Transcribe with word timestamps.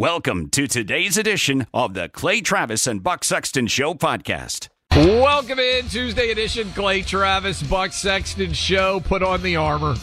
Welcome 0.00 0.48
to 0.52 0.66
today's 0.66 1.18
edition 1.18 1.66
of 1.74 1.92
the 1.92 2.08
Clay 2.08 2.40
Travis 2.40 2.86
and 2.86 3.02
Buck 3.02 3.22
Sexton 3.22 3.66
Show 3.66 3.92
podcast. 3.92 4.70
Welcome 4.96 5.58
in 5.58 5.88
Tuesday 5.90 6.30
edition, 6.30 6.70
Clay 6.70 7.02
Travis, 7.02 7.62
Buck 7.62 7.92
Sexton 7.92 8.54
Show. 8.54 9.00
Put 9.00 9.22
on 9.22 9.42
the 9.42 9.56
armor, 9.56 9.96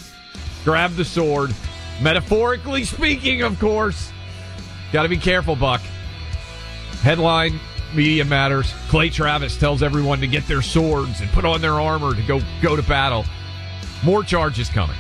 grab 0.63 0.93
the 0.93 1.03
sword. 1.03 1.51
Metaphorically 1.99 2.83
speaking, 2.83 3.41
of 3.41 3.59
course. 3.59 4.11
Got 4.93 5.01
to 5.01 5.09
be 5.09 5.17
careful, 5.17 5.55
Buck. 5.55 5.81
Headline 7.01 7.59
Media 7.95 8.23
Matters. 8.23 8.71
Clay 8.89 9.09
Travis 9.09 9.57
tells 9.57 9.81
everyone 9.81 10.19
to 10.19 10.27
get 10.27 10.45
their 10.45 10.61
swords 10.61 11.21
and 11.21 11.29
put 11.31 11.43
on 11.43 11.59
their 11.59 11.81
armor 11.81 12.13
to 12.13 12.21
go 12.21 12.39
go 12.61 12.75
to 12.75 12.83
battle. 12.83 13.25
More 14.03 14.21
charges 14.21 14.69
coming. 14.69 14.95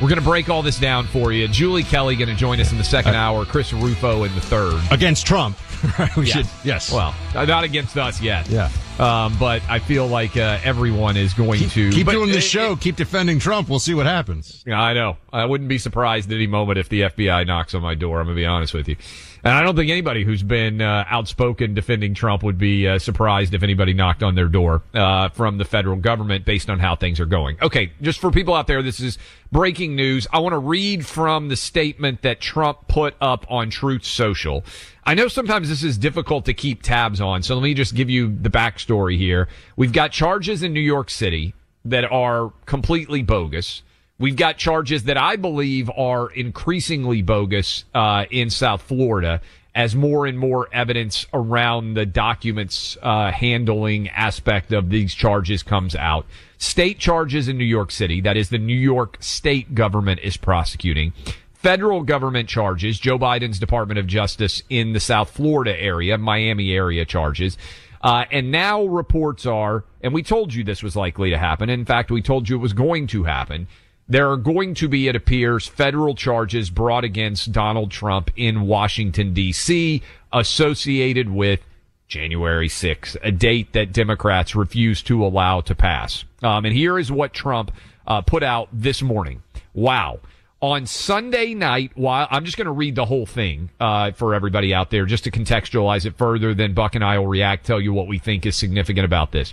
We're 0.00 0.08
going 0.08 0.20
to 0.20 0.24
break 0.24 0.50
all 0.50 0.62
this 0.62 0.78
down 0.78 1.06
for 1.06 1.32
you. 1.32 1.48
Julie 1.48 1.82
Kelly 1.82 2.16
going 2.16 2.28
to 2.28 2.34
join 2.34 2.60
us 2.60 2.70
in 2.70 2.78
the 2.78 2.84
second 2.84 3.14
uh, 3.14 3.18
hour. 3.18 3.44
Chris 3.46 3.72
Rufo 3.72 4.24
in 4.24 4.34
the 4.34 4.40
third. 4.42 4.78
Against 4.90 5.26
Trump. 5.26 5.56
we 6.16 6.26
yes. 6.26 6.28
should, 6.28 6.46
yes. 6.64 6.92
Well, 6.92 7.14
not 7.34 7.64
against 7.64 7.96
us 7.96 8.20
yet. 8.20 8.48
Yeah. 8.48 8.70
Um, 8.98 9.36
but 9.38 9.62
I 9.68 9.78
feel 9.78 10.06
like 10.06 10.36
uh, 10.36 10.58
everyone 10.64 11.18
is 11.18 11.34
going 11.34 11.60
keep, 11.60 11.70
to 11.72 11.90
keep 11.90 12.06
but, 12.06 12.12
doing 12.12 12.32
the 12.32 12.40
show. 12.40 12.72
It, 12.72 12.80
keep 12.80 12.96
defending 12.96 13.38
Trump. 13.38 13.68
We'll 13.68 13.78
see 13.78 13.92
what 13.92 14.06
happens. 14.06 14.64
Yeah, 14.66 14.80
I 14.80 14.94
know. 14.94 15.18
I 15.32 15.44
wouldn't 15.44 15.68
be 15.68 15.76
surprised 15.76 16.30
at 16.30 16.34
any 16.34 16.46
moment 16.46 16.78
if 16.78 16.88
the 16.88 17.02
FBI 17.02 17.46
knocks 17.46 17.74
on 17.74 17.82
my 17.82 17.94
door. 17.94 18.20
I'm 18.20 18.26
going 18.26 18.36
to 18.36 18.40
be 18.40 18.46
honest 18.46 18.72
with 18.72 18.88
you. 18.88 18.96
And 19.44 19.54
I 19.54 19.62
don't 19.62 19.76
think 19.76 19.90
anybody 19.90 20.24
who's 20.24 20.42
been 20.42 20.80
uh, 20.80 21.04
outspoken 21.08 21.74
defending 21.74 22.14
Trump 22.14 22.42
would 22.42 22.58
be 22.58 22.88
uh, 22.88 22.98
surprised 22.98 23.54
if 23.54 23.62
anybody 23.62 23.92
knocked 23.92 24.24
on 24.24 24.34
their 24.34 24.48
door 24.48 24.82
uh, 24.92 25.28
from 25.28 25.58
the 25.58 25.64
federal 25.64 25.96
government 25.96 26.44
based 26.44 26.68
on 26.68 26.80
how 26.80 26.96
things 26.96 27.20
are 27.20 27.26
going. 27.26 27.56
Okay, 27.62 27.92
just 28.02 28.18
for 28.18 28.32
people 28.32 28.54
out 28.54 28.66
there, 28.66 28.82
this 28.82 28.98
is 28.98 29.18
breaking 29.52 29.94
news. 29.94 30.26
I 30.32 30.40
want 30.40 30.54
to 30.54 30.58
read 30.58 31.06
from 31.06 31.48
the 31.48 31.54
statement 31.54 32.22
that 32.22 32.40
Trump 32.40 32.88
put 32.88 33.14
up 33.20 33.46
on 33.48 33.70
Truth 33.70 34.04
Social. 34.04 34.64
I 35.04 35.14
know 35.14 35.28
sometimes 35.28 35.68
this 35.68 35.84
is 35.84 35.96
difficult 35.96 36.46
to 36.46 36.52
keep 36.52 36.82
tabs 36.82 37.20
on, 37.20 37.44
so 37.44 37.54
let 37.54 37.62
me 37.62 37.74
just 37.74 37.94
give 37.94 38.10
you 38.10 38.36
the 38.36 38.50
backstory 38.50 38.85
here. 38.86 39.48
We've 39.76 39.92
got 39.92 40.12
charges 40.12 40.62
in 40.62 40.72
New 40.72 40.80
York 40.80 41.10
City 41.10 41.54
that 41.84 42.04
are 42.04 42.52
completely 42.64 43.22
bogus. 43.22 43.82
We've 44.18 44.36
got 44.36 44.56
charges 44.56 45.04
that 45.04 45.18
I 45.18 45.36
believe 45.36 45.90
are 45.90 46.30
increasingly 46.30 47.22
bogus 47.22 47.84
uh, 47.94 48.24
in 48.30 48.50
South 48.50 48.82
Florida 48.82 49.40
as 49.74 49.94
more 49.94 50.24
and 50.24 50.38
more 50.38 50.68
evidence 50.72 51.26
around 51.34 51.94
the 51.94 52.06
documents 52.06 52.96
uh, 53.02 53.30
handling 53.30 54.08
aspect 54.08 54.72
of 54.72 54.88
these 54.88 55.14
charges 55.14 55.62
comes 55.62 55.94
out. 55.94 56.24
State 56.56 56.98
charges 56.98 57.46
in 57.46 57.58
New 57.58 57.64
York 57.64 57.90
City, 57.90 58.22
that 58.22 58.38
is 58.38 58.48
the 58.48 58.58
New 58.58 58.74
York 58.74 59.18
state 59.20 59.74
government 59.74 60.20
is 60.22 60.38
prosecuting. 60.38 61.12
Federal 61.52 62.02
government 62.02 62.48
charges, 62.48 62.98
Joe 62.98 63.18
Biden's 63.18 63.58
Department 63.58 63.98
of 63.98 64.06
Justice 64.06 64.62
in 64.70 64.94
the 64.94 65.00
South 65.00 65.30
Florida 65.30 65.78
area, 65.78 66.16
Miami 66.16 66.72
area 66.72 67.04
charges. 67.04 67.58
Uh, 68.06 68.24
and 68.30 68.52
now 68.52 68.84
reports 68.84 69.46
are, 69.46 69.84
and 70.00 70.14
we 70.14 70.22
told 70.22 70.54
you 70.54 70.62
this 70.62 70.82
was 70.82 70.94
likely 70.94 71.30
to 71.30 71.38
happen. 71.38 71.68
In 71.68 71.84
fact, 71.84 72.10
we 72.10 72.22
told 72.22 72.48
you 72.48 72.56
it 72.56 72.60
was 72.60 72.72
going 72.72 73.08
to 73.08 73.24
happen 73.24 73.66
there 74.08 74.30
are 74.30 74.36
going 74.36 74.74
to 74.74 74.88
be, 74.88 75.08
it 75.08 75.16
appears, 75.16 75.66
federal 75.66 76.14
charges 76.14 76.70
brought 76.70 77.04
against 77.04 77.52
Donald 77.52 77.90
Trump 77.90 78.30
in 78.36 78.62
Washington, 78.62 79.34
D.C., 79.34 80.02
associated 80.32 81.28
with 81.28 81.60
January 82.06 82.68
6th, 82.68 83.16
a 83.22 83.32
date 83.32 83.72
that 83.72 83.92
Democrats 83.92 84.54
refuse 84.54 85.02
to 85.02 85.24
allow 85.24 85.60
to 85.62 85.74
pass. 85.74 86.24
Um, 86.42 86.64
and 86.64 86.74
here 86.74 86.98
is 86.98 87.10
what 87.10 87.32
Trump 87.32 87.72
uh, 88.06 88.20
put 88.20 88.44
out 88.44 88.68
this 88.72 89.02
morning. 89.02 89.42
Wow. 89.74 90.20
On 90.62 90.86
Sunday 90.86 91.52
night, 91.52 91.92
while 91.94 92.26
I'm 92.30 92.46
just 92.46 92.56
going 92.56 92.66
to 92.66 92.72
read 92.72 92.94
the 92.94 93.04
whole 93.04 93.26
thing 93.26 93.68
uh, 93.78 94.12
for 94.12 94.34
everybody 94.34 94.72
out 94.72 94.90
there, 94.90 95.04
just 95.04 95.24
to 95.24 95.30
contextualize 95.30 96.06
it 96.06 96.16
further, 96.16 96.54
then 96.54 96.72
Buck 96.72 96.94
and 96.94 97.04
I 97.04 97.18
will 97.18 97.26
react, 97.26 97.66
tell 97.66 97.80
you 97.80 97.92
what 97.92 98.08
we 98.08 98.18
think 98.18 98.46
is 98.46 98.56
significant 98.56 99.04
about 99.04 99.32
this. 99.32 99.52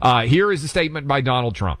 Uh, 0.00 0.22
here 0.22 0.52
is 0.52 0.62
a 0.62 0.68
statement 0.68 1.08
by 1.08 1.20
Donald 1.22 1.56
Trump. 1.56 1.80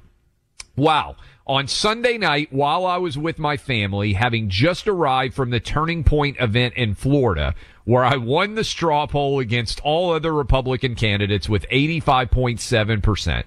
Wow. 0.76 1.14
On 1.46 1.68
Sunday 1.68 2.18
night, 2.18 2.52
while 2.52 2.84
I 2.84 2.96
was 2.96 3.16
with 3.16 3.38
my 3.38 3.56
family, 3.56 4.14
having 4.14 4.48
just 4.48 4.88
arrived 4.88 5.34
from 5.34 5.50
the 5.50 5.60
Turning 5.60 6.02
Point 6.02 6.38
event 6.40 6.74
in 6.74 6.94
Florida, 6.94 7.54
where 7.84 8.04
I 8.04 8.16
won 8.16 8.54
the 8.54 8.64
straw 8.64 9.06
poll 9.06 9.38
against 9.38 9.80
all 9.84 10.10
other 10.10 10.32
Republican 10.32 10.94
candidates 10.94 11.48
with 11.48 11.68
85.7%. 11.68 13.44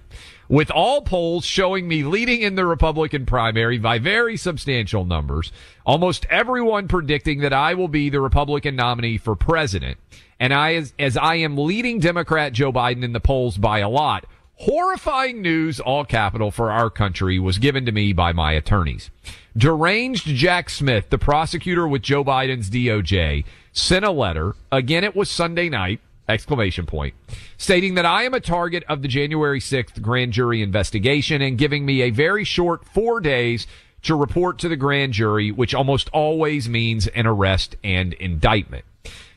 With 0.50 0.72
all 0.72 1.02
polls 1.02 1.44
showing 1.44 1.88
me 1.88 2.04
leading 2.04 2.42
in 2.42 2.56
the 2.56 2.66
Republican 2.66 3.26
primary 3.26 3.78
by 3.78 4.00
very 4.00 4.38
substantial 4.38 5.04
numbers, 5.04 5.52
almost 5.86 6.26
everyone 6.30 6.88
predicting 6.88 7.40
that 7.40 7.54
I 7.54 7.74
will 7.74 7.90
be 7.90 8.10
the 8.10 8.22
Republican 8.22 8.76
nominee 8.76 9.18
for 9.18 9.36
president. 9.36 9.98
And 10.40 10.54
I, 10.54 10.76
as, 10.76 10.94
as 10.98 11.18
I 11.18 11.36
am 11.36 11.58
leading 11.58 12.00
Democrat 12.00 12.54
Joe 12.54 12.72
Biden 12.72 13.04
in 13.04 13.14
the 13.14 13.20
polls 13.20 13.58
by 13.58 13.80
a 13.80 13.90
lot, 13.90 14.26
Horrifying 14.60 15.44
news, 15.44 15.80
all 15.80 16.04
capital, 16.04 16.50
for 16.50 16.72
our 16.72 16.90
country 16.90 17.38
was 17.38 17.60
given 17.60 17.86
to 17.86 17.92
me 17.92 18.12
by 18.12 18.34
my 18.34 18.54
attorneys. 18.54 19.12
Deranged 19.56 20.26
Jack 20.26 20.72
Smith, 20.72 21.12
the 21.12 21.20
prosecutor 21.20 21.88
with 21.88 22.02
Joe 22.02 22.24
Biden's 22.24 22.72
DOJ, 22.72 23.46
sent 23.72 24.04
a 24.04 24.10
letter. 24.10 24.56
Again, 24.72 25.04
it 25.04 25.16
was 25.16 25.30
Sunday 25.30 25.70
night, 25.70 26.00
exclamation 26.28 26.86
point, 26.86 27.14
stating 27.58 27.96
that 27.96 28.06
I 28.06 28.24
am 28.24 28.34
a 28.34 28.40
target 28.40 28.84
of 28.90 29.02
the 29.02 29.08
January 29.08 29.60
6th 29.60 30.02
grand 30.02 30.34
jury 30.34 30.62
investigation 30.62 31.42
and 31.42 31.58
giving 31.58 31.86
me 31.86 32.02
a 32.02 32.10
very 32.10 32.44
short 32.44 32.86
four 32.86 33.20
days 33.20 33.68
to 34.04 34.16
report 34.16 34.60
to 34.60 34.70
the 34.70 34.76
grand 34.76 35.14
jury, 35.14 35.52
which 35.52 35.74
almost 35.74 36.10
always 36.14 36.70
means 36.70 37.08
an 37.08 37.26
arrest 37.26 37.76
and 37.84 38.14
indictment. 38.14 38.86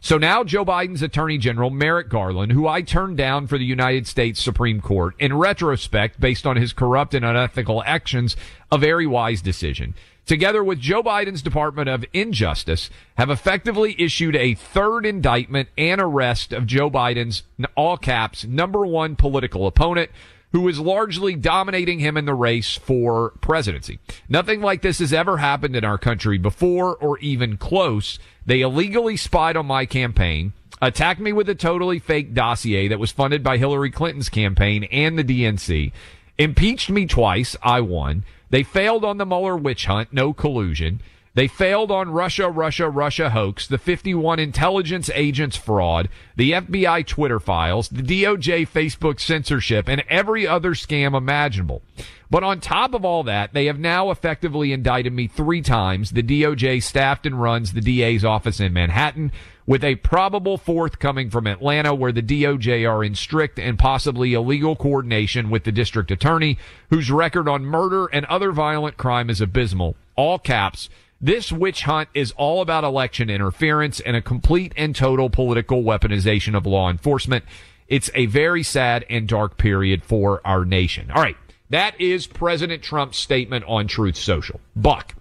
So 0.03 0.17
now 0.17 0.45
Joe 0.45 0.65
Biden's 0.65 1.03
Attorney 1.03 1.37
General, 1.37 1.69
Merrick 1.69 2.09
Garland, 2.09 2.53
who 2.53 2.67
I 2.67 2.81
turned 2.81 3.19
down 3.19 3.47
for 3.47 3.59
the 3.59 3.65
United 3.65 4.07
States 4.07 4.43
Supreme 4.43 4.81
Court, 4.81 5.15
in 5.19 5.37
retrospect, 5.37 6.19
based 6.19 6.47
on 6.47 6.57
his 6.57 6.73
corrupt 6.73 7.13
and 7.13 7.25
unethical 7.25 7.83
actions, 7.85 8.35
a 8.73 8.79
very 8.79 9.07
wise 9.07 9.43
decision. 9.43 9.95
Together 10.31 10.63
with 10.63 10.79
Joe 10.79 11.03
Biden's 11.03 11.43
Department 11.43 11.89
of 11.89 12.05
Injustice, 12.13 12.89
have 13.17 13.31
effectively 13.31 13.97
issued 13.99 14.37
a 14.37 14.55
third 14.55 15.05
indictment 15.05 15.71
and 15.77 16.01
arrest 16.01 16.53
of 16.53 16.69
Joe 16.69 16.89
Biden's, 16.89 17.43
all 17.75 17.97
caps, 17.97 18.45
number 18.45 18.87
one 18.87 19.17
political 19.17 19.67
opponent, 19.67 20.09
who 20.53 20.69
is 20.69 20.79
largely 20.79 21.35
dominating 21.35 21.99
him 21.99 22.17
in 22.17 22.27
the 22.27 22.35
race 22.35 22.77
for 22.77 23.31
presidency. 23.41 23.99
Nothing 24.29 24.61
like 24.61 24.83
this 24.83 25.01
has 25.01 25.13
ever 25.13 25.39
happened 25.39 25.75
in 25.75 25.85
our 25.85 25.99
country 25.99 26.39
before 26.39 26.95
or 26.99 27.19
even 27.19 27.57
close. 27.57 28.21
They 28.47 28.61
illegally 28.61 29.17
spied 29.17 29.57
on 29.57 29.67
my 29.67 29.85
campaign, 29.85 30.53
attacked 30.81 31.19
me 31.19 31.33
with 31.33 31.49
a 31.49 31.57
totally 31.57 31.99
fake 31.99 32.35
dossier 32.35 32.87
that 32.87 33.01
was 33.01 33.11
funded 33.11 33.43
by 33.43 33.59
Hillary 33.59 33.91
Clinton's 33.91 34.29
campaign 34.29 34.85
and 34.93 35.19
the 35.19 35.25
DNC, 35.25 35.91
impeached 36.39 36.89
me 36.89 37.07
twice. 37.07 37.57
I 37.65 37.81
won. 37.81 38.25
They 38.51 38.63
failed 38.63 39.05
on 39.05 39.19
the 39.19 39.27
Mueller 39.27 39.57
witch 39.57 39.87
hunt, 39.87 40.13
no 40.13 40.33
collusion. 40.33 41.01
They 41.35 41.47
failed 41.47 41.93
on 41.93 42.11
Russia, 42.11 42.49
Russia, 42.49 42.89
Russia 42.91 43.31
hoax, 43.31 43.69
the 43.69 43.79
51 43.79 44.41
intelligence 44.41 45.09
agents 45.15 45.57
fraud, 45.57 46.09
the 46.35 46.51
FBI 46.53 47.07
Twitter 47.07 47.39
files, 47.39 47.89
the 47.89 48.03
DOJ 48.03 48.69
Facebook 48.69 49.21
censorship, 49.21 49.89
and 49.89 50.03
every 50.09 50.47
other 50.47 50.73
scam 50.73 51.17
imaginable. 51.17 51.83
But 52.29 52.43
on 52.43 52.61
top 52.61 52.95
of 52.95 53.05
all 53.05 53.23
that, 53.25 53.53
they 53.53 53.67
have 53.67 53.79
now 53.79 54.11
effectively 54.11 54.73
indicted 54.73 55.13
me 55.13 55.29
three 55.29 55.63
times. 55.63 56.11
The 56.11 56.23
DOJ 56.23 56.83
staffed 56.83 57.27
and 57.27 57.41
runs 57.41 57.73
the 57.73 57.81
DA's 57.81 58.25
office 58.25 58.59
in 58.59 58.73
Manhattan, 58.73 59.31
with 59.71 59.85
a 59.85 59.95
probable 59.95 60.59
fourth 60.59 60.99
coming 60.99 61.31
from 61.31 61.47
Atlanta, 61.47 61.95
where 61.95 62.11
the 62.11 62.21
DOJ 62.21 62.91
are 62.91 63.05
in 63.05 63.15
strict 63.15 63.57
and 63.57 63.79
possibly 63.79 64.35
illegal 64.35 64.75
coordination 64.75 65.49
with 65.49 65.63
the 65.63 65.71
district 65.71 66.11
attorney, 66.11 66.59
whose 66.89 67.09
record 67.09 67.49
on 67.49 67.65
murder 67.65 68.07
and 68.07 68.27
other 68.27 68.51
violent 68.51 68.97
crime 68.97 69.31
is 69.31 69.41
abysmal. 69.41 69.95
All 70.17 70.41
caps. 70.41 70.89
This 71.21 71.53
witch 71.53 71.85
hunt 71.85 72.09
is 72.15 72.33
all 72.33 72.63
about 72.63 72.83
election 72.83 73.31
interference 73.31 74.01
and 74.01 74.17
a 74.17 74.21
complete 74.21 74.73
and 74.77 74.97
total 74.97 75.31
political 75.31 75.85
weaponization 75.85 76.57
of 76.57 76.67
law 76.67 76.91
enforcement. 76.91 77.45
It's 77.87 78.11
a 78.13 78.27
very 78.27 78.65
sad 78.65 79.07
and 79.09 79.29
dark 79.29 79.57
period 79.57 80.03
for 80.03 80.41
our 80.45 80.65
nation. 80.65 81.13
All 81.13 81.23
right. 81.23 81.37
That 81.69 81.95
is 82.01 82.27
President 82.27 82.83
Trump's 82.83 83.19
statement 83.19 83.65
on 83.69 83.87
Truth 83.87 84.17
Social. 84.17 84.61
Buck. 84.75 85.15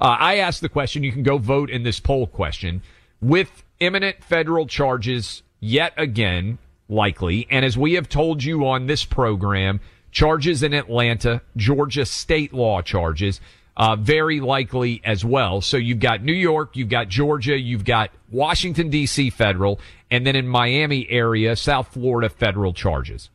Uh, 0.00 0.16
I 0.20 0.36
asked 0.36 0.60
the 0.60 0.68
question. 0.68 1.02
You 1.02 1.10
can 1.10 1.24
go 1.24 1.38
vote 1.38 1.68
in 1.68 1.82
this 1.82 1.98
poll 1.98 2.28
question 2.28 2.82
with 3.20 3.64
imminent 3.80 4.22
federal 4.22 4.66
charges 4.66 5.42
yet 5.60 5.92
again, 5.96 6.58
likely. 6.88 7.46
And 7.50 7.64
as 7.64 7.76
we 7.76 7.94
have 7.94 8.08
told 8.08 8.44
you 8.44 8.66
on 8.66 8.86
this 8.86 9.04
program, 9.04 9.80
charges 10.10 10.62
in 10.62 10.72
Atlanta, 10.72 11.42
Georgia 11.56 12.06
state 12.06 12.52
law 12.52 12.82
charges, 12.82 13.40
uh, 13.76 13.96
very 13.96 14.40
likely 14.40 15.00
as 15.04 15.24
well. 15.24 15.60
So 15.60 15.76
you've 15.76 16.00
got 16.00 16.22
New 16.22 16.32
York, 16.32 16.76
you've 16.76 16.88
got 16.88 17.08
Georgia, 17.08 17.58
you've 17.58 17.84
got 17.84 18.10
Washington 18.30 18.90
DC 18.90 19.32
federal, 19.32 19.80
and 20.10 20.26
then 20.26 20.36
in 20.36 20.46
Miami 20.46 21.08
area, 21.10 21.56
South 21.56 21.88
Florida 21.88 22.28
federal 22.28 22.72
charges. 22.72 23.30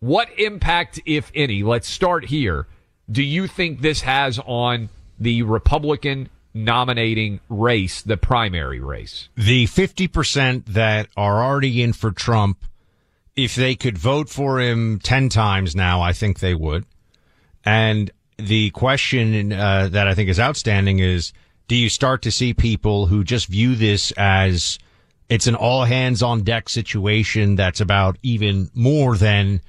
What 0.00 0.28
impact, 0.38 1.00
if 1.06 1.30
any, 1.34 1.62
let's 1.62 1.88
start 1.88 2.26
here, 2.26 2.66
do 3.10 3.22
you 3.22 3.46
think 3.46 3.80
this 3.80 4.02
has 4.02 4.38
on 4.46 4.88
the 5.18 5.42
Republican 5.42 6.28
nominating 6.54 7.40
race, 7.48 8.02
the 8.02 8.16
primary 8.16 8.80
race? 8.80 9.28
The 9.36 9.66
50% 9.66 10.66
that 10.66 11.08
are 11.16 11.42
already 11.42 11.82
in 11.82 11.92
for 11.92 12.10
Trump, 12.10 12.64
if 13.36 13.54
they 13.54 13.74
could 13.74 13.98
vote 13.98 14.28
for 14.28 14.60
him 14.60 14.98
10 14.98 15.28
times 15.28 15.76
now, 15.76 16.00
I 16.00 16.12
think 16.12 16.40
they 16.40 16.54
would. 16.54 16.84
And 17.64 18.10
the 18.38 18.70
question 18.70 19.52
uh, 19.52 19.88
that 19.88 20.08
I 20.08 20.14
think 20.14 20.28
is 20.28 20.40
outstanding 20.40 21.00
is 21.00 21.32
do 21.66 21.76
you 21.76 21.88
start 21.88 22.22
to 22.22 22.30
see 22.30 22.54
people 22.54 23.06
who 23.06 23.22
just 23.22 23.46
view 23.46 23.74
this 23.74 24.10
as 24.12 24.78
it's 25.28 25.46
an 25.46 25.54
all 25.54 25.84
hands 25.84 26.22
on 26.22 26.42
deck 26.42 26.68
situation 26.68 27.56
that's 27.56 27.80
about 27.80 28.16
even 28.22 28.70
more 28.74 29.16
than 29.16 29.60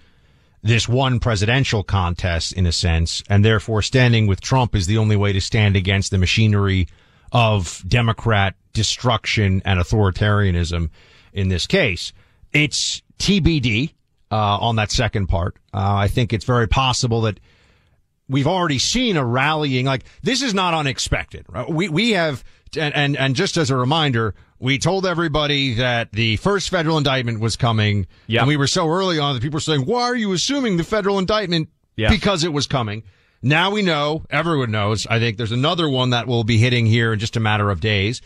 this 0.62 0.88
one 0.88 1.20
presidential 1.20 1.84
contest 1.84 2.54
in 2.54 2.66
a 2.66 2.72
sense, 2.72 3.24
and 3.30 3.44
therefore 3.46 3.82
standing 3.82 4.28
with 4.28 4.42
Trump 4.42 4.76
is 4.76 4.88
the 4.88 4.98
only 4.98 5.16
way 5.16 5.34
to 5.34 5.42
stand 5.42 5.76
against 5.76 6.12
the 6.12 6.18
machinery 6.18 6.88
of 7.32 7.84
Democrat 7.88 8.56
destruction 8.74 9.62
and 9.66 9.80
authoritarianism 9.80 10.90
in 11.34 11.50
this 11.50 11.66
case. 11.66 12.14
It's 12.52 13.02
TBD 13.20 13.94
uh, 14.32 14.36
on 14.36 14.76
that 14.78 14.92
second 14.92 15.28
part. 15.28 15.56
Uh, 15.74 15.96
I 15.96 16.08
think 16.08 16.34
it's 16.34 16.46
very 16.46 16.68
possible 16.68 17.22
that 17.22 17.40
we've 18.28 18.48
already 18.48 18.80
seen 18.80 19.18
a 19.18 19.26
rallying. 19.26 19.86
Like 19.86 20.04
this 20.24 20.42
is 20.42 20.54
not 20.54 20.74
unexpected. 20.74 21.46
Right? 21.50 21.70
We 21.70 21.90
we 21.90 22.12
have 22.12 22.44
and, 22.78 22.94
and 22.96 23.18
and 23.18 23.36
just 23.36 23.58
as 23.58 23.72
a 23.72 23.76
reminder, 23.76 24.36
we 24.60 24.78
told 24.78 25.06
everybody 25.06 25.76
that 25.76 26.12
the 26.12 26.38
first 26.38 26.70
federal 26.70 26.98
indictment 26.98 27.40
was 27.40 27.56
coming. 27.56 28.08
Yep. 28.28 28.42
And 28.42 28.48
we 28.48 28.58
were 28.58 28.68
so 28.68 28.88
early 28.88 29.20
on 29.20 29.36
that 29.36 29.42
people 29.42 29.58
were 29.58 29.62
saying, 29.62 29.82
"Why 29.82 30.04
are 30.04 30.16
you 30.16 30.34
assuming 30.34 30.78
the 30.78 30.84
federal 30.84 31.20
indictment?" 31.20 31.70
Yes. 31.96 32.12
Because 32.12 32.44
it 32.44 32.54
was 32.54 32.68
coming. 32.68 33.04
Now 33.42 33.72
we 33.72 33.82
know. 33.82 34.26
Everyone 34.30 34.72
knows. 34.72 35.08
I 35.08 35.20
think 35.20 35.38
there's 35.38 35.52
another 35.52 35.90
one 35.90 36.12
that 36.12 36.28
will 36.28 36.44
be 36.44 36.58
hitting 36.58 36.86
here 36.86 37.14
in 37.14 37.20
just 37.20 37.36
a 37.36 37.40
matter 37.40 37.70
of 37.70 37.80
days. 37.80 38.22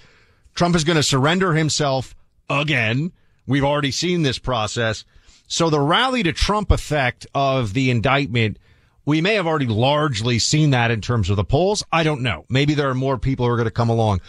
Trump 0.55 0.75
is 0.75 0.83
going 0.83 0.95
to 0.95 1.03
surrender 1.03 1.53
himself 1.53 2.15
again. 2.49 3.11
We've 3.47 3.63
already 3.63 3.91
seen 3.91 4.21
this 4.21 4.39
process. 4.39 5.05
So 5.47 5.69
the 5.69 5.79
rally 5.79 6.23
to 6.23 6.33
Trump 6.33 6.71
effect 6.71 7.27
of 7.35 7.73
the 7.73 7.89
indictment 7.89 8.57
we 9.05 9.21
may 9.21 9.35
have 9.35 9.47
already 9.47 9.67
largely 9.67 10.39
seen 10.39 10.71
that 10.71 10.91
in 10.91 11.01
terms 11.01 11.29
of 11.29 11.35
the 11.35 11.43
polls. 11.43 11.83
I 11.91 12.03
don't 12.03 12.21
know. 12.21 12.45
Maybe 12.49 12.73
there 12.73 12.89
are 12.89 12.95
more 12.95 13.17
people 13.17 13.45
who 13.45 13.51
are 13.51 13.57
going 13.57 13.65
to 13.65 13.71
come 13.71 13.89
along. 13.89 14.21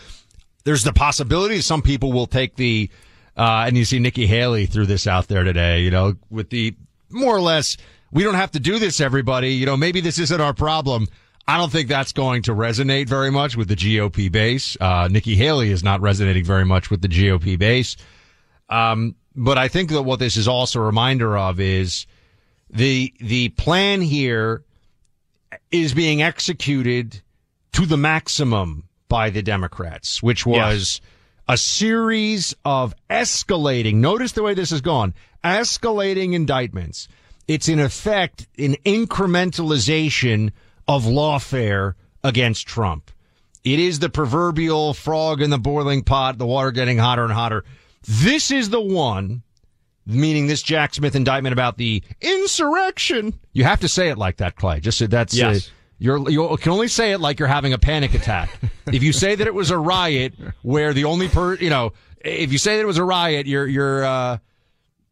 There's 0.65 0.83
the 0.83 0.93
possibility 0.93 1.61
some 1.61 1.83
people 1.83 2.13
will 2.13 2.27
take 2.27 2.57
the, 2.57 2.91
uh, 3.37 3.65
and 3.67 3.77
you 3.77 3.85
see 3.85 3.99
Nikki 3.99 4.27
Haley 4.27 4.67
threw 4.67 4.87
this 4.87 5.07
out 5.07 5.29
there 5.29 5.45
today, 5.45 5.81
you 5.81 5.91
know, 5.91 6.15
with 6.31 6.51
the 6.51 6.75
more 7.11 7.37
or 7.37 7.41
less, 7.41 7.77
we 8.11 8.25
don't 8.25 8.35
have 8.35 8.53
to 8.53 8.61
do 8.61 8.79
this, 8.79 9.01
everybody. 9.01 9.51
You 9.51 9.67
know, 9.67 9.77
maybe 9.77 10.01
this 10.01 10.19
isn't 10.19 10.41
our 10.41 10.55
problem. 10.55 11.09
I 11.47 11.59
don't 11.59 11.71
think 11.71 11.89
that's 11.89 12.13
going 12.13 12.43
to 12.45 12.55
resonate 12.55 13.09
very 13.09 13.31
much 13.31 13.57
with 13.57 13.69
the 13.69 13.77
GOP 13.77 14.33
base. 14.33 14.77
Uh, 14.81 15.09
Nikki 15.11 15.37
Haley 15.37 15.71
is 15.71 15.85
not 15.85 16.01
resonating 16.01 16.45
very 16.45 16.65
much 16.65 16.91
with 16.91 17.03
the 17.03 17.09
GOP 17.09 17.59
base. 17.59 17.97
Um, 18.71 19.15
but 19.37 19.59
I 19.59 19.69
think 19.69 19.91
that 19.91 20.03
what 20.03 20.21
this 20.21 20.37
is 20.37 20.49
also 20.49 20.81
a 20.81 20.85
reminder 20.85 21.37
of 21.37 21.61
is, 21.61 22.07
the 22.75 23.15
the 23.21 23.49
plan 23.51 24.03
here 24.03 24.65
is 25.71 25.95
being 25.95 26.23
executed 26.23 27.23
to 27.73 27.87
the 27.87 27.97
maximum 27.97 28.89
by 29.09 29.31
the 29.31 29.43
Democrats, 29.43 30.23
which 30.23 30.45
was 30.45 31.01
yes. 31.01 31.01
a 31.49 31.57
series 31.57 32.55
of 32.65 32.95
escalating. 33.09 33.97
Notice 33.97 34.33
the 34.33 34.43
way 34.43 34.55
this 34.55 34.71
has 34.71 34.81
gone: 34.81 35.15
escalating 35.45 36.35
indictments. 36.35 37.09
It's 37.47 37.69
in 37.69 37.79
effect 37.79 38.49
an 38.59 38.75
incrementalization 38.85 40.53
of 40.89 41.05
lawfare 41.05 41.95
against 42.23 42.67
Trump. 42.67 43.11
It 43.63 43.79
is 43.79 43.99
the 43.99 44.09
proverbial 44.09 44.95
frog 44.95 45.41
in 45.41 45.51
the 45.51 45.59
boiling 45.59 46.03
pot, 46.03 46.39
the 46.39 46.47
water 46.47 46.71
getting 46.71 46.99
hotter 46.99 47.25
and 47.25 47.33
hotter. 47.33 47.65
This 48.07 48.51
is 48.51 48.71
the 48.71 48.81
one 48.81 49.43
meaning 50.07 50.47
this 50.47 50.63
Jack 50.63 50.95
Smith 50.95 51.17
indictment 51.17 51.53
about 51.53 51.79
the 51.79 52.03
insurrection. 52.21 53.35
You 53.53 53.65
have 53.65 53.81
to 53.81 53.89
say 53.89 54.09
it 54.09 54.19
like 54.19 54.39
that, 54.39 54.57
Clay. 54.57 54.81
Just 54.81 55.11
that's 55.11 55.35
uh, 55.35 55.49
yes. 55.51 55.69
Uh, 55.69 55.71
you're 55.99 56.31
you 56.31 56.57
can 56.57 56.73
only 56.73 56.89
say 56.89 57.13
it 57.13 57.21
like 57.21 57.39
you're 57.39 57.49
having 57.49 57.73
a 57.73 57.79
panic 57.79 58.15
attack. 58.15 58.51
if 58.87 59.03
you 59.03 59.13
say 59.13 59.35
that 59.35 59.47
it 59.47 59.55
was 59.55 59.71
a 59.71 59.79
riot 59.79 60.35
where 60.63 60.93
the 60.93 61.05
only 61.05 61.29
per 61.29 61.55
you 61.55 61.71
know 61.71 61.93
if 62.21 62.53
you 62.53 62.59
say 62.59 62.77
that 62.77 62.83
it 62.83 62.87
was 62.87 62.99
a 62.99 63.05
riot, 63.05 63.47
you're 63.47 63.67
you're 63.67 64.05
uh, 64.05 64.39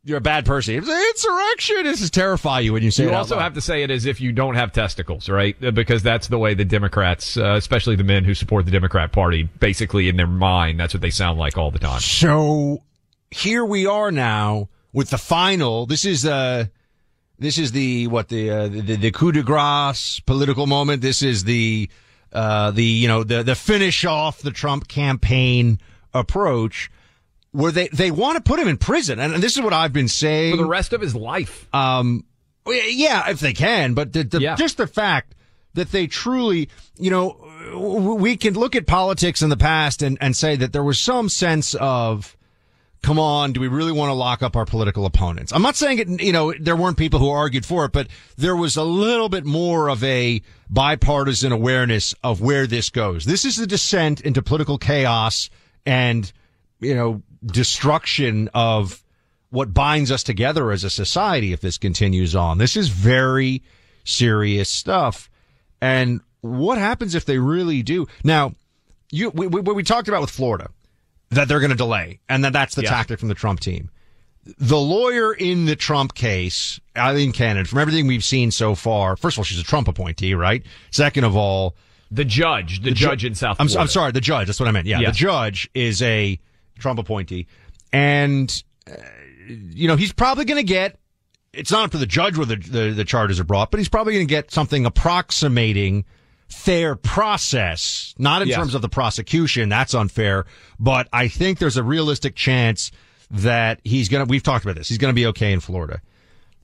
you're 0.04 0.18
a 0.18 0.22
bad 0.22 0.44
person. 0.44 0.74
It's 0.74 0.88
an 0.88 1.08
insurrection. 1.10 1.84
This 1.84 2.00
is 2.00 2.10
terrify 2.10 2.60
you 2.60 2.72
when 2.72 2.82
you 2.82 2.90
say 2.90 3.04
you 3.04 3.08
it. 3.10 3.12
You 3.12 3.18
also 3.18 3.38
have 3.38 3.54
to 3.54 3.60
say 3.60 3.82
it 3.82 3.90
as 3.90 4.06
if 4.06 4.20
you 4.20 4.32
don't 4.32 4.56
have 4.56 4.72
testicles, 4.72 5.28
right? 5.28 5.58
Because 5.74 6.02
that's 6.02 6.26
the 6.26 6.38
way 6.38 6.54
the 6.54 6.64
Democrats, 6.64 7.36
uh, 7.36 7.54
especially 7.56 7.94
the 7.94 8.04
men 8.04 8.24
who 8.24 8.34
support 8.34 8.64
the 8.64 8.72
Democrat 8.72 9.12
Party, 9.12 9.44
basically 9.44 10.08
in 10.08 10.16
their 10.16 10.26
mind, 10.26 10.80
that's 10.80 10.92
what 10.92 11.00
they 11.00 11.10
sound 11.10 11.38
like 11.38 11.56
all 11.56 11.70
the 11.70 11.78
time. 11.78 12.00
So 12.00 12.82
here 13.30 13.64
we 13.64 13.86
are 13.86 14.10
now 14.10 14.68
with 14.92 15.10
the 15.10 15.18
final. 15.18 15.86
This 15.86 16.04
is 16.04 16.26
uh 16.26 16.66
this 17.38 17.58
is 17.58 17.72
the 17.72 18.06
what 18.06 18.28
the 18.28 18.50
uh, 18.50 18.68
the, 18.68 18.96
the 18.96 19.10
coup 19.10 19.32
de 19.32 19.42
grace 19.42 20.20
political 20.20 20.66
moment. 20.66 21.02
This 21.02 21.22
is 21.22 21.44
the 21.44 21.88
uh 22.32 22.70
the 22.70 22.84
you 22.84 23.08
know 23.08 23.24
the 23.24 23.42
the 23.42 23.54
finish 23.54 24.04
off 24.04 24.38
the 24.40 24.50
Trump 24.50 24.88
campaign 24.88 25.78
approach 26.14 26.90
where 27.52 27.72
they 27.72 27.88
they 27.88 28.10
want 28.10 28.36
to 28.36 28.42
put 28.42 28.58
him 28.58 28.68
in 28.68 28.76
prison, 28.76 29.18
and 29.18 29.34
this 29.34 29.56
is 29.56 29.62
what 29.62 29.72
I've 29.72 29.92
been 29.92 30.08
saying 30.08 30.56
for 30.56 30.62
the 30.62 30.68
rest 30.68 30.92
of 30.92 31.00
his 31.00 31.14
life. 31.14 31.68
Um, 31.74 32.24
yeah, 32.66 33.30
if 33.30 33.40
they 33.40 33.52
can, 33.52 33.94
but 33.94 34.12
the, 34.12 34.24
the, 34.24 34.40
yeah. 34.40 34.54
just 34.56 34.76
the 34.76 34.86
fact 34.86 35.34
that 35.74 35.90
they 35.90 36.06
truly, 36.06 36.68
you 36.96 37.10
know, 37.10 38.14
we 38.18 38.36
can 38.36 38.54
look 38.54 38.76
at 38.76 38.86
politics 38.86 39.42
in 39.42 39.50
the 39.50 39.56
past 39.56 40.02
and 40.02 40.18
and 40.20 40.36
say 40.36 40.56
that 40.56 40.72
there 40.72 40.84
was 40.84 40.98
some 40.98 41.28
sense 41.28 41.74
of 41.74 42.36
come 43.02 43.18
on, 43.18 43.52
do 43.52 43.60
we 43.60 43.68
really 43.68 43.92
want 43.92 44.10
to 44.10 44.14
lock 44.14 44.42
up 44.42 44.56
our 44.56 44.64
political 44.64 45.06
opponents? 45.06 45.52
I'm 45.52 45.62
not 45.62 45.76
saying 45.76 45.98
it, 45.98 46.22
you 46.22 46.32
know, 46.32 46.54
there 46.58 46.76
weren't 46.76 46.96
people 46.96 47.18
who 47.18 47.28
argued 47.28 47.66
for 47.66 47.84
it, 47.84 47.92
but 47.92 48.06
there 48.36 48.56
was 48.56 48.76
a 48.76 48.84
little 48.84 49.28
bit 49.28 49.44
more 49.44 49.88
of 49.88 50.02
a 50.04 50.40
bipartisan 50.70 51.52
awareness 51.52 52.14
of 52.22 52.40
where 52.40 52.66
this 52.66 52.90
goes. 52.90 53.24
This 53.24 53.44
is 53.44 53.56
the 53.56 53.66
descent 53.66 54.20
into 54.20 54.40
political 54.40 54.78
chaos 54.78 55.50
and, 55.84 56.32
you 56.80 56.94
know, 56.94 57.22
destruction 57.44 58.48
of 58.54 59.02
what 59.50 59.74
binds 59.74 60.10
us 60.10 60.22
together 60.22 60.70
as 60.70 60.84
a 60.84 60.90
society 60.90 61.52
if 61.52 61.60
this 61.60 61.78
continues 61.78 62.36
on. 62.36 62.58
This 62.58 62.76
is 62.76 62.88
very 62.88 63.62
serious 64.04 64.70
stuff. 64.70 65.28
And 65.80 66.20
what 66.40 66.78
happens 66.78 67.14
if 67.16 67.24
they 67.24 67.38
really 67.38 67.82
do? 67.82 68.06
Now, 68.22 68.54
you, 69.10 69.30
we, 69.30 69.48
we, 69.48 69.60
we 69.60 69.82
talked 69.82 70.08
about 70.08 70.20
with 70.20 70.30
Florida 70.30 70.70
that 71.32 71.48
they're 71.48 71.60
going 71.60 71.70
to 71.70 71.76
delay 71.76 72.20
and 72.28 72.44
that 72.44 72.52
that's 72.52 72.74
the 72.74 72.82
Yeah. 72.82 72.90
tactic 72.90 73.18
from 73.18 73.28
the 73.28 73.34
Trump 73.34 73.60
team. 73.60 73.90
The 74.58 74.78
lawyer 74.78 75.32
in 75.32 75.66
the 75.66 75.76
Trump 75.76 76.14
case, 76.14 76.80
Aileen 76.96 77.32
Cannon, 77.32 77.64
from 77.64 77.78
everything 77.78 78.06
we've 78.06 78.24
seen 78.24 78.50
so 78.50 78.74
far, 78.74 79.16
first 79.16 79.36
of 79.36 79.40
all, 79.40 79.44
she's 79.44 79.60
a 79.60 79.64
Trump 79.64 79.86
appointee, 79.88 80.34
right? 80.34 80.64
Second 80.90 81.24
of 81.24 81.36
all, 81.36 81.76
The 82.10 82.24
judge, 82.24 82.82
the, 82.82 82.90
ju- 82.90 83.06
judge 83.06 83.24
in 83.24 83.34
South 83.34 83.56
I'm, 83.60 83.68
Florida. 83.68 83.80
I'm 83.82 83.88
sorry, 83.88 84.12
the 84.12 84.20
judge. 84.20 84.46
That's 84.48 84.58
what 84.60 84.68
I 84.68 84.72
meant. 84.72 84.86
Yeah, 84.86 85.00
Yeah. 85.00 85.10
the 85.10 85.16
judge 85.16 85.70
is 85.74 86.02
a 86.02 86.38
Trump 86.78 86.98
appointee, 86.98 87.46
and 87.92 88.62
uh, 88.90 88.94
you 89.48 89.86
know 89.88 89.96
he's 89.96 90.12
probably 90.12 90.44
going 90.44 90.58
to 90.58 90.64
get. 90.66 90.98
It's 91.52 91.70
not 91.70 91.84
up 91.84 91.90
to 91.92 91.98
the 91.98 92.06
judge 92.06 92.36
whether 92.36 92.56
the, 92.56 92.68
the, 92.68 92.90
the 92.92 93.04
charges 93.04 93.38
are 93.38 93.44
brought, 93.44 93.70
but 93.70 93.78
he's 93.78 93.88
probably 93.88 94.14
going 94.14 94.26
to 94.26 94.30
get 94.30 94.50
something 94.50 94.84
approximating 94.86 96.04
fair 96.52 96.94
process. 96.96 98.14
Not 98.18 98.42
in 98.42 98.48
Yes. 98.48 98.58
terms 98.58 98.74
of 98.74 98.82
the 98.82 98.88
prosecution, 98.88 99.68
that's 99.68 99.94
unfair, 99.94 100.46
but 100.78 101.08
I 101.12 101.28
think 101.28 101.58
there's 101.58 101.76
a 101.76 101.82
realistic 101.82 102.34
chance 102.34 102.90
that 103.30 103.80
he's 103.84 104.08
going 104.08 104.24
to. 104.26 104.30
We've 104.30 104.42
talked 104.42 104.64
about 104.64 104.76
this. 104.76 104.88
He's 104.88 104.98
going 104.98 105.10
to 105.12 105.14
be 105.18 105.26
okay 105.28 105.52
in 105.52 105.60
Florida. 105.60 106.00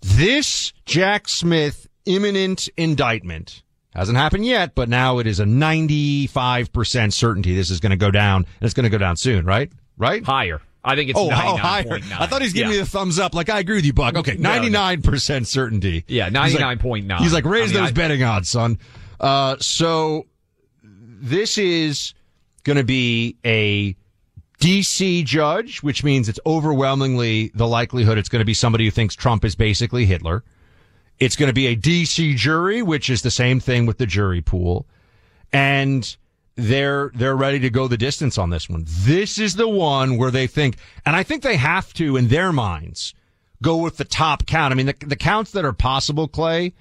This 0.02 0.72
Jack 0.86 1.28
Smith 1.28 1.88
imminent 2.06 2.68
indictment 2.76 3.62
hasn't 3.94 4.16
happened 4.18 4.46
yet, 4.46 4.74
but 4.74 4.88
now 4.88 5.18
it 5.18 5.26
is 5.26 5.40
a 5.40 5.44
95% 5.44 7.12
certainty 7.12 7.54
this 7.54 7.70
is 7.70 7.80
going 7.80 7.90
to 7.90 7.96
go 7.96 8.10
down 8.10 8.44
and 8.60 8.66
it's 8.66 8.74
going 8.74 8.84
to 8.84 8.90
go 8.90 8.98
down 8.98 9.16
soon, 9.16 9.44
right? 9.44 9.70
Right? 9.96 10.24
Higher. 10.24 10.60
I 10.84 10.94
think 10.94 11.10
it's 11.10 11.18
oh, 11.18 11.26
oh, 11.26 11.30
99.9. 11.30 11.58
higher. 11.58 11.98
I 12.20 12.26
thought 12.26 12.40
he's 12.42 12.52
giving 12.52 12.70
Yeah. 12.70 12.76
me 12.78 12.82
the 12.82 12.88
thumbs 12.88 13.18
up. 13.18 13.34
Like, 13.34 13.50
I 13.50 13.58
agree 13.58 13.76
with 13.76 13.84
you, 13.84 13.92
Buck. 13.92 14.16
Okay, 14.16 14.36
No, 14.38 14.54
no. 14.62 14.68
99% 14.68 15.46
certainty. 15.46 16.04
Yeah, 16.06 16.26
He's 16.26 16.54
like- 16.54 16.78
99.9. 16.78 17.18
He's 17.18 17.32
like, 17.32 17.44
raise 17.44 17.70
I 17.70 17.74
mean, 17.74 17.82
those 17.82 17.88
I- 17.90 17.92
betting 17.94 18.22
odds, 18.22 18.48
son. 18.48 18.78
Uh, 19.20 19.56
so 19.58 20.26
this 20.82 21.58
is 21.58 22.14
going 22.64 22.76
to 22.76 22.84
be 22.84 23.36
a 23.44 23.96
DC 24.60 25.24
judge, 25.24 25.82
which 25.82 26.02
means 26.02 26.28
it's 26.28 26.40
overwhelmingly 26.44 27.50
the 27.54 27.66
likelihood 27.66 28.18
it's 28.18 28.28
going 28.28 28.40
to 28.40 28.46
be 28.46 28.54
somebody 28.54 28.84
who 28.84 28.90
thinks 28.90 29.14
Trump 29.14 29.44
is 29.44 29.54
basically 29.54 30.04
Hitler. 30.04 30.42
It's 31.18 31.36
going 31.36 31.48
to 31.48 31.54
be 31.54 31.66
a 31.68 31.76
DC 31.76 32.36
jury, 32.36 32.82
which 32.82 33.10
is 33.10 33.22
the 33.22 33.30
same 33.30 33.60
thing 33.60 33.86
with 33.86 33.98
the 33.98 34.06
jury 34.06 34.40
pool. 34.40 34.86
And 35.52 36.16
they're, 36.56 37.10
they're 37.14 37.36
ready 37.36 37.60
to 37.60 37.70
go 37.70 37.88
the 37.88 37.96
distance 37.96 38.38
on 38.38 38.50
this 38.50 38.68
one. 38.68 38.84
This 38.86 39.38
is 39.38 39.54
the 39.54 39.68
one 39.68 40.16
where 40.16 40.30
they 40.30 40.46
think, 40.46 40.76
and 41.06 41.14
I 41.16 41.22
think 41.22 41.42
they 41.42 41.56
have 41.56 41.92
to 41.94 42.16
in 42.16 42.28
their 42.28 42.52
minds 42.52 43.14
go 43.62 43.76
with 43.76 43.96
the 43.96 44.04
top 44.04 44.46
count. 44.46 44.72
I 44.72 44.76
mean, 44.76 44.86
the, 44.86 44.96
the 45.00 45.16
counts 45.16 45.52
that 45.52 45.64
are 45.64 45.72
possible, 45.72 46.28
Clay, 46.28 46.74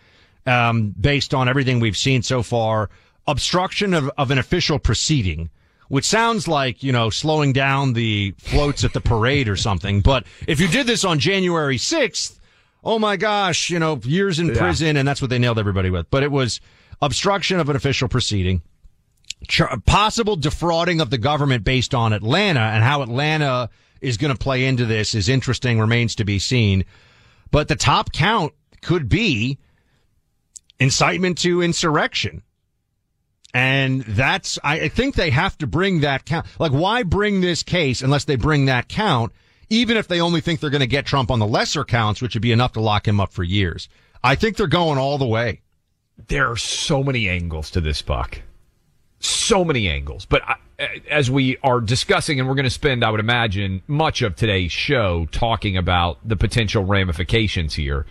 um, 0.48 0.94
based 1.00 1.34
on 1.34 1.48
everything 1.50 1.80
we've 1.80 1.98
seen 1.98 2.22
so 2.24 2.42
far, 2.42 2.90
obstruction 3.28 3.94
of, 3.94 4.10
of 4.18 4.32
an 4.32 4.38
official 4.38 4.80
proceeding, 4.80 5.50
which 5.90 6.06
sounds 6.06 6.48
like, 6.48 6.82
you 6.84 6.92
know, 6.92 7.10
slowing 7.10 7.54
down 7.54 7.94
the 7.94 8.34
floats 8.38 8.84
at 8.84 8.94
the 8.94 9.02
parade 9.02 9.48
or 9.50 9.56
something. 9.56 10.02
But 10.02 10.26
if 10.48 10.60
you 10.60 10.68
did 10.68 10.88
this 10.88 11.04
on 11.04 11.20
January 11.20 11.78
6th, 11.78 12.40
oh 12.84 13.00
my 13.00 13.18
gosh, 13.18 13.70
you 13.70 13.80
know, 13.80 14.00
years 14.04 14.40
in 14.40 14.48
Yeah. 14.48 14.58
prison, 14.60 14.98
and 14.98 15.08
that's 15.08 15.22
what 15.22 15.30
they 15.30 15.40
nailed 15.40 15.60
everybody 15.60 15.90
with. 15.90 16.10
But 16.10 16.24
it 16.24 16.32
was 16.32 16.62
obstruction 17.02 17.60
of 17.60 17.70
an 17.70 17.76
official 17.76 18.08
proceeding, 18.08 18.62
possible 19.86 20.36
defrauding 20.36 21.02
of 21.02 21.10
the 21.10 21.18
government 21.18 21.64
based 21.64 21.94
on 21.94 22.14
Atlanta, 22.14 22.60
and 22.62 22.84
how 22.84 23.02
Atlanta 23.02 23.70
is 24.02 24.18
going 24.18 24.34
to 24.34 24.38
play 24.40 24.66
into 24.66 24.86
this 24.86 25.14
is 25.16 25.28
interesting, 25.30 25.80
remains 25.80 26.16
to 26.16 26.26
be 26.26 26.40
seen. 26.40 26.86
But 27.52 27.68
the 27.68 27.76
top 27.76 28.12
count 28.12 28.54
could 28.82 29.10
be 29.10 29.58
incitement 30.80 31.38
to 31.40 31.62
insurrection. 31.62 32.44
And 33.54 34.04
that's, 34.04 34.60
I 34.64 34.90
think 34.90 35.16
they 35.16 35.30
have 35.32 35.58
to 35.60 35.68
bring 35.68 36.02
that 36.02 36.26
count. 36.26 36.46
Like, 36.60 36.72
why 36.72 37.04
bring 37.04 37.42
this 37.42 37.64
case 37.64 38.02
unless 38.02 38.26
they 38.26 38.36
bring 38.36 38.66
that 38.66 38.88
count, 38.88 39.32
even 39.70 39.98
if 39.98 40.08
they 40.08 40.22
only 40.22 40.42
think 40.42 40.60
they're 40.60 40.70
going 40.70 40.82
to 40.82 40.88
get 40.88 41.06
Trump 41.06 41.32
on 41.32 41.40
the 41.40 41.48
lesser 41.48 41.84
counts, 41.84 42.22
which 42.22 42.36
would 42.36 42.42
be 42.42 42.52
enough 42.52 42.74
to 42.74 42.82
lock 42.82 43.08
him 43.08 43.20
up 43.20 43.34
for 43.34 43.44
years. 43.44 43.90
I 44.24 44.36
think 44.36 44.58
they're 44.58 44.68
going 44.68 45.00
all 45.00 45.18
the 45.18 45.26
way. 45.26 45.62
there 46.28 46.50
are 46.50 46.58
so 46.58 47.04
many 47.04 47.30
angles 47.30 47.70
to 47.72 47.82
this 47.82 48.02
buck. 48.02 48.42
So 49.20 49.64
many 49.64 49.88
angles. 49.88 50.26
But 50.26 50.44
I, 50.44 50.56
as 51.10 51.30
we 51.32 51.58
are 51.64 51.80
discussing, 51.80 52.40
and 52.40 52.48
we're 52.48 52.56
going 52.56 52.66
to 52.66 52.70
spend, 52.70 53.04
I 53.04 53.12
would 53.12 53.20
imagine, 53.20 53.82
much 53.88 54.22
of 54.22 54.36
today's 54.36 54.72
show 54.72 55.28
talking 55.32 55.78
about 55.78 56.20
the 56.28 56.36
potential 56.36 56.84
ramifications 56.84 57.76
here. 57.76 58.06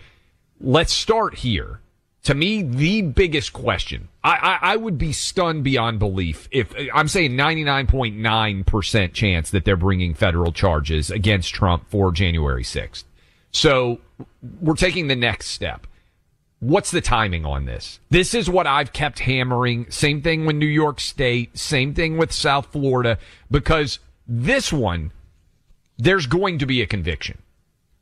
Let's 0.59 0.93
start 0.93 1.35
here. 1.35 1.81
To 2.27 2.35
me, 2.35 2.61
the 2.61 3.03
biggest 3.03 3.53
question, 3.53 4.09
I, 4.21 4.59
I, 4.61 4.73
I 4.73 4.75
would 4.75 4.97
be 4.97 5.13
stunned 5.13 5.63
beyond 5.63 5.97
belief 5.99 6.49
if 6.51 6.75
I'm 6.93 7.07
saying 7.07 7.37
99.9% 7.37 9.13
chance 9.13 9.49
that 9.51 9.63
they're 9.63 9.77
bringing 9.77 10.13
federal 10.13 10.51
charges 10.51 11.09
against 11.09 11.53
Trump 11.53 11.89
for 11.89 12.11
January 12.11 12.63
6th. 12.63 13.05
So 13.51 14.01
we're 14.59 14.73
taking 14.73 15.07
the 15.07 15.15
next 15.15 15.51
step. 15.51 15.87
What's 16.59 16.91
the 16.91 16.99
timing 16.99 17.45
on 17.45 17.63
this? 17.63 18.01
This 18.09 18.33
is 18.33 18.49
what 18.49 18.67
I've 18.67 18.91
kept 18.91 19.19
hammering. 19.19 19.89
Same 19.89 20.21
thing 20.21 20.45
with 20.45 20.57
New 20.57 20.65
York 20.65 20.99
State. 20.99 21.57
Same 21.57 21.93
thing 21.93 22.17
with 22.17 22.33
South 22.33 22.73
Florida. 22.73 23.19
Because 23.49 23.99
this 24.27 24.73
one, 24.73 25.13
there's 25.97 26.27
going 26.27 26.59
to 26.59 26.65
be 26.65 26.81
a 26.81 26.87
conviction. 26.87 27.37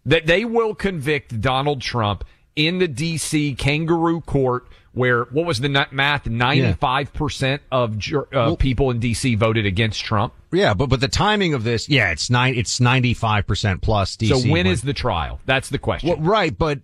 That 0.03 0.25
they 0.25 0.45
will 0.45 0.73
convict 0.73 1.41
Donald 1.41 1.81
Trump 1.81 2.23
in 2.55 2.79
the 2.79 2.87
DC 2.87 3.57
kangaroo 3.57 4.21
court 4.21 4.65
where, 4.95 5.25
what 5.25 5.45
was 5.45 5.59
the 5.59 5.69
math? 5.69 6.23
95% 6.23 7.59
of 7.69 7.97
jur- 7.97 8.27
uh, 8.33 8.55
people 8.55 8.91
in 8.91 8.99
DC 8.99 9.37
voted 9.37 9.65
against 9.65 10.03
Trump. 10.03 10.33
Yeah, 10.51 10.73
but 10.73 10.87
but 10.87 11.01
the 11.01 11.09
timing 11.09 11.53
of 11.53 11.65
this, 11.65 11.89
yeah, 11.89 12.11
it's 12.11 12.29
nine, 12.29 12.55
it's 12.55 12.79
ninety 12.79 13.13
five 13.13 13.45
percent 13.45 13.81
plus. 13.81 14.15
DC 14.15 14.29
so 14.29 14.37
when 14.37 14.51
win. 14.51 14.67
is 14.67 14.81
the 14.81 14.93
trial? 14.93 15.41
That's 15.45 15.67
the 15.67 15.77
question. 15.77 16.09
Well, 16.09 16.19
right, 16.19 16.57
but 16.57 16.79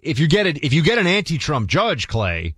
if 0.00 0.20
you 0.20 0.28
get 0.28 0.46
it, 0.46 0.62
if 0.62 0.72
you 0.72 0.80
get 0.80 0.98
an 0.98 1.08
anti-Trump 1.08 1.68
judge, 1.68 2.06
Clay, 2.06 2.54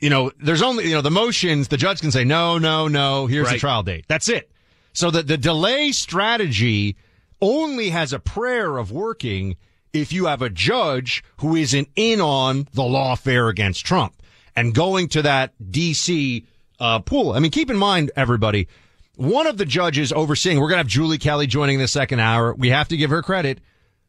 you 0.00 0.10
know, 0.10 0.32
there's 0.40 0.62
only 0.62 0.86
you 0.86 0.94
know 0.94 1.02
the 1.02 1.10
motions. 1.12 1.68
The 1.68 1.76
judge 1.76 2.00
can 2.00 2.10
say 2.10 2.24
no, 2.24 2.58
no, 2.58 2.88
no. 2.88 3.26
Here's 3.26 3.48
the 3.48 3.58
trial 3.58 3.84
date. 3.84 4.06
That's 4.08 4.28
it. 4.28 4.50
So 4.92 5.12
the 5.12 5.22
the 5.22 5.38
delay 5.38 5.92
strategy 5.92 6.96
only 7.40 7.90
has 7.90 8.12
a 8.12 8.18
prayer 8.18 8.76
of 8.76 8.90
working 8.90 9.56
if 9.92 10.12
you 10.12 10.26
have 10.26 10.42
a 10.42 10.50
judge 10.50 11.22
who 11.40 11.56
isn't 11.56 11.88
in 11.96 12.20
on 12.20 12.68
the 12.72 12.82
lawfare 12.82 13.50
against 13.50 13.84
Trump 13.84 14.14
and 14.54 14.74
going 14.74 15.08
to 15.08 15.22
that 15.22 15.52
D.C. 15.70 16.46
Uh, 16.80 16.98
pool. 17.00 17.32
I 17.32 17.40
mean, 17.40 17.50
keep 17.50 17.70
in 17.70 17.76
mind, 17.76 18.10
everybody. 18.16 18.68
One 19.16 19.46
of 19.46 19.58
the 19.58 19.64
judges 19.64 20.12
overseeing, 20.12 20.58
we're 20.58 20.68
going 20.68 20.76
to 20.76 20.84
have 20.84 20.86
Julie 20.86 21.18
Kelly 21.18 21.46
joining 21.46 21.78
the 21.78 21.88
second 21.88 22.20
hour. 22.20 22.54
We 22.54 22.70
have 22.70 22.88
to 22.88 22.96
give 22.96 23.10
her 23.10 23.22
credit. 23.22 23.60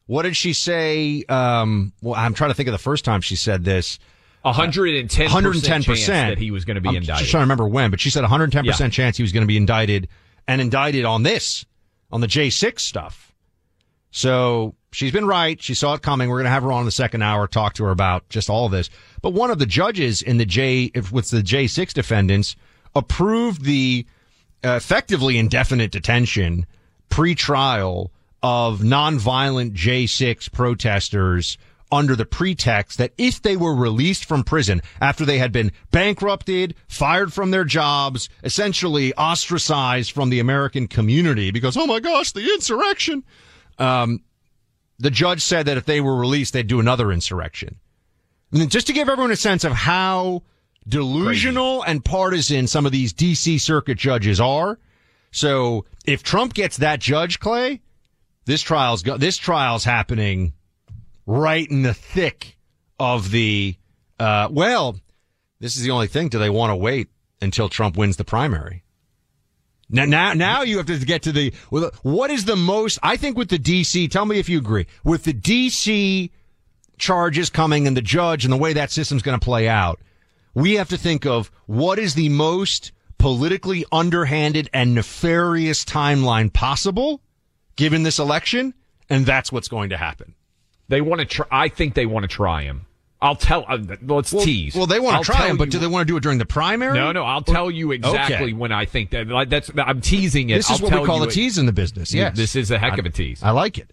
What 0.06 0.22
did 0.22 0.36
she 0.36 0.52
say? 0.52 1.24
Um, 1.28 1.92
well, 2.02 2.14
I'm 2.14 2.34
trying 2.34 2.50
to 2.50 2.54
think 2.54 2.68
of 2.68 2.72
the 2.72 2.78
first 2.78 3.04
time 3.04 3.20
she 3.20 3.36
said 3.36 3.64
this. 3.64 3.98
110% 4.44 5.08
110% 5.08 6.06
that 6.06 6.38
he 6.38 6.50
was 6.50 6.64
going 6.64 6.76
to 6.76 6.80
be 6.80 6.88
I'm 6.88 6.96
indicted. 6.96 7.20
Just 7.20 7.30
trying 7.30 7.42
to 7.42 7.44
remember 7.44 7.68
when, 7.68 7.90
but 7.90 8.00
she 8.00 8.10
said 8.10 8.24
110% 8.24 8.90
chance 8.92 9.16
he 9.16 9.22
was 9.22 9.32
going 9.32 9.42
to 9.42 9.46
be 9.46 9.56
indicted 9.56 10.08
and 10.48 10.60
indicted 10.60 11.04
on 11.04 11.22
this, 11.22 11.66
on 12.10 12.20
the 12.20 12.26
J6 12.26 12.80
stuff. 12.80 13.32
So 14.10 14.74
she's 14.92 15.12
been 15.12 15.26
right. 15.26 15.60
She 15.60 15.74
saw 15.74 15.94
it 15.94 16.02
coming. 16.02 16.28
We're 16.28 16.36
going 16.36 16.44
to 16.44 16.50
have 16.50 16.62
her 16.62 16.72
on 16.72 16.80
in 16.80 16.86
the 16.86 16.92
second 16.92 17.22
hour, 17.22 17.46
talk 17.46 17.74
to 17.74 17.84
her 17.84 17.90
about 17.90 18.28
just 18.28 18.50
all 18.50 18.68
this. 18.68 18.90
But 19.22 19.32
one 19.32 19.50
of 19.50 19.58
the 19.58 19.66
judges 19.66 20.22
in 20.22 20.38
the 20.38 20.46
J, 20.46 20.90
with 21.10 21.30
the 21.30 21.42
J6 21.42 21.92
defendants 21.92 22.56
approved 22.94 23.64
the 23.64 24.06
effectively 24.62 25.38
indefinite 25.38 25.90
detention 25.90 26.66
pre-trial 27.08 28.12
of 28.42 28.80
nonviolent 28.80 29.72
J6 29.72 30.50
protesters 30.52 31.58
under 31.92 32.14
the 32.14 32.24
pretext 32.24 32.98
that 32.98 33.12
if 33.18 33.42
they 33.42 33.56
were 33.56 33.74
released 33.74 34.24
from 34.24 34.44
prison 34.44 34.80
after 35.00 35.24
they 35.24 35.38
had 35.38 35.50
been 35.50 35.72
bankrupted, 35.90 36.74
fired 36.86 37.32
from 37.32 37.50
their 37.50 37.64
jobs, 37.64 38.28
essentially 38.44 39.12
ostracized 39.14 40.12
from 40.12 40.30
the 40.30 40.38
American 40.38 40.86
community 40.86 41.50
because, 41.50 41.76
oh 41.76 41.86
my 41.86 41.98
gosh, 41.98 42.32
the 42.32 42.44
insurrection. 42.54 43.24
Um, 43.78 44.22
the 45.00 45.10
judge 45.10 45.42
said 45.42 45.66
that 45.66 45.78
if 45.78 45.86
they 45.86 46.00
were 46.00 46.14
released, 46.14 46.52
they'd 46.52 46.66
do 46.66 46.78
another 46.78 47.10
insurrection. 47.10 47.76
And 48.52 48.70
just 48.70 48.86
to 48.88 48.92
give 48.92 49.08
everyone 49.08 49.30
a 49.32 49.36
sense 49.36 49.64
of 49.64 49.72
how 49.72 50.42
delusional 50.86 51.82
and 51.82 52.04
partisan 52.04 52.66
some 52.66 52.84
of 52.84 52.92
these 52.92 53.12
DC 53.12 53.60
circuit 53.60 53.96
judges 53.96 54.40
are. 54.40 54.78
So 55.30 55.86
if 56.04 56.22
Trump 56.22 56.54
gets 56.54 56.78
that 56.78 57.00
judge, 57.00 57.40
Clay, 57.40 57.80
this 58.44 58.60
trial's 58.60 59.02
go- 59.02 59.16
this 59.16 59.36
trial's 59.36 59.84
happening 59.84 60.52
right 61.26 61.68
in 61.68 61.82
the 61.82 61.94
thick 61.94 62.58
of 62.98 63.30
the. 63.30 63.76
Uh, 64.18 64.48
well, 64.50 64.98
this 65.60 65.76
is 65.76 65.82
the 65.82 65.92
only 65.92 66.08
thing. 66.08 66.28
Do 66.28 66.38
they 66.38 66.50
want 66.50 66.70
to 66.70 66.76
wait 66.76 67.08
until 67.40 67.68
Trump 67.68 67.96
wins 67.96 68.16
the 68.16 68.24
primary? 68.24 68.84
Now, 69.90 70.04
now, 70.04 70.32
now 70.34 70.62
you 70.62 70.76
have 70.76 70.86
to 70.86 70.98
get 70.98 71.22
to 71.22 71.32
the, 71.32 71.52
what 71.70 72.30
is 72.30 72.44
the 72.44 72.56
most, 72.56 72.98
I 73.02 73.16
think 73.16 73.36
with 73.36 73.48
the 73.48 73.58
DC, 73.58 74.10
tell 74.10 74.24
me 74.24 74.38
if 74.38 74.48
you 74.48 74.58
agree, 74.58 74.86
with 75.04 75.24
the 75.24 75.34
DC 75.34 76.30
charges 76.98 77.50
coming 77.50 77.86
and 77.86 77.96
the 77.96 78.02
judge 78.02 78.44
and 78.44 78.52
the 78.52 78.56
way 78.56 78.72
that 78.74 78.92
system's 78.92 79.22
going 79.22 79.38
to 79.38 79.44
play 79.44 79.68
out, 79.68 80.00
we 80.54 80.74
have 80.74 80.88
to 80.90 80.96
think 80.96 81.26
of 81.26 81.50
what 81.66 81.98
is 81.98 82.14
the 82.14 82.28
most 82.28 82.92
politically 83.18 83.84
underhanded 83.90 84.70
and 84.72 84.94
nefarious 84.94 85.84
timeline 85.84 86.52
possible 86.52 87.20
given 87.76 88.02
this 88.02 88.18
election. 88.18 88.74
And 89.08 89.26
that's 89.26 89.50
what's 89.50 89.68
going 89.68 89.90
to 89.90 89.96
happen. 89.96 90.34
They 90.88 91.00
want 91.00 91.20
to 91.20 91.26
try. 91.26 91.46
I 91.50 91.68
think 91.68 91.94
they 91.94 92.06
want 92.06 92.24
to 92.24 92.28
try 92.28 92.62
him. 92.62 92.86
I'll 93.22 93.36
tell. 93.36 93.64
Uh, 93.68 93.78
let's 94.02 94.32
well, 94.32 94.44
tease. 94.44 94.74
Well, 94.74 94.86
they 94.86 94.98
want 94.98 95.24
to 95.24 95.30
try 95.30 95.46
him, 95.46 95.58
but 95.58 95.70
do 95.70 95.78
they 95.78 95.86
want 95.86 96.06
to 96.06 96.10
do 96.12 96.16
it 96.16 96.22
during 96.22 96.38
the 96.38 96.46
primary? 96.46 96.94
No, 96.98 97.12
no. 97.12 97.24
I'll 97.24 97.42
tell 97.42 97.70
you 97.70 97.92
exactly 97.92 98.36
Okay. 98.36 98.52
when 98.54 98.72
I 98.72 98.86
think 98.86 99.10
that. 99.10 99.28
Like, 99.28 99.50
that's. 99.50 99.70
I'm 99.76 100.00
teasing 100.00 100.50
it. 100.50 100.56
This 100.56 100.70
is 100.70 100.80
I'll 100.80 100.88
what 100.90 101.00
we 101.00 101.06
call 101.06 101.22
a 101.22 101.26
it- 101.26 101.32
tease 101.32 101.58
in 101.58 101.66
the 101.66 101.72
business. 101.72 102.14
Yes. 102.14 102.36
this 102.36 102.56
is 102.56 102.70
a 102.70 102.78
heck 102.78 102.98
of 102.98 103.04
a 103.04 103.10
tease. 103.10 103.42
I 103.42 103.50
like 103.50 103.76
it. 103.78 103.92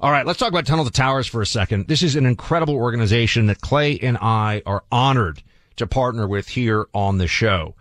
All 0.00 0.10
right, 0.10 0.26
let's 0.26 0.38
talk 0.38 0.48
about 0.48 0.66
Tunnel 0.66 0.84
to 0.84 0.90
Towers 0.90 1.26
for 1.26 1.40
a 1.40 1.46
second. 1.46 1.86
This 1.86 2.02
is 2.02 2.16
an 2.16 2.26
incredible 2.26 2.74
organization 2.74 3.46
that 3.46 3.60
Clay 3.60 3.96
and 3.98 4.18
I 4.20 4.60
are 4.66 4.82
honored 4.90 5.42
to 5.76 5.86
partner 5.86 6.26
with 6.26 6.48
here 6.48 6.86
on 6.92 7.18
the 7.18 7.28
show. 7.28 7.74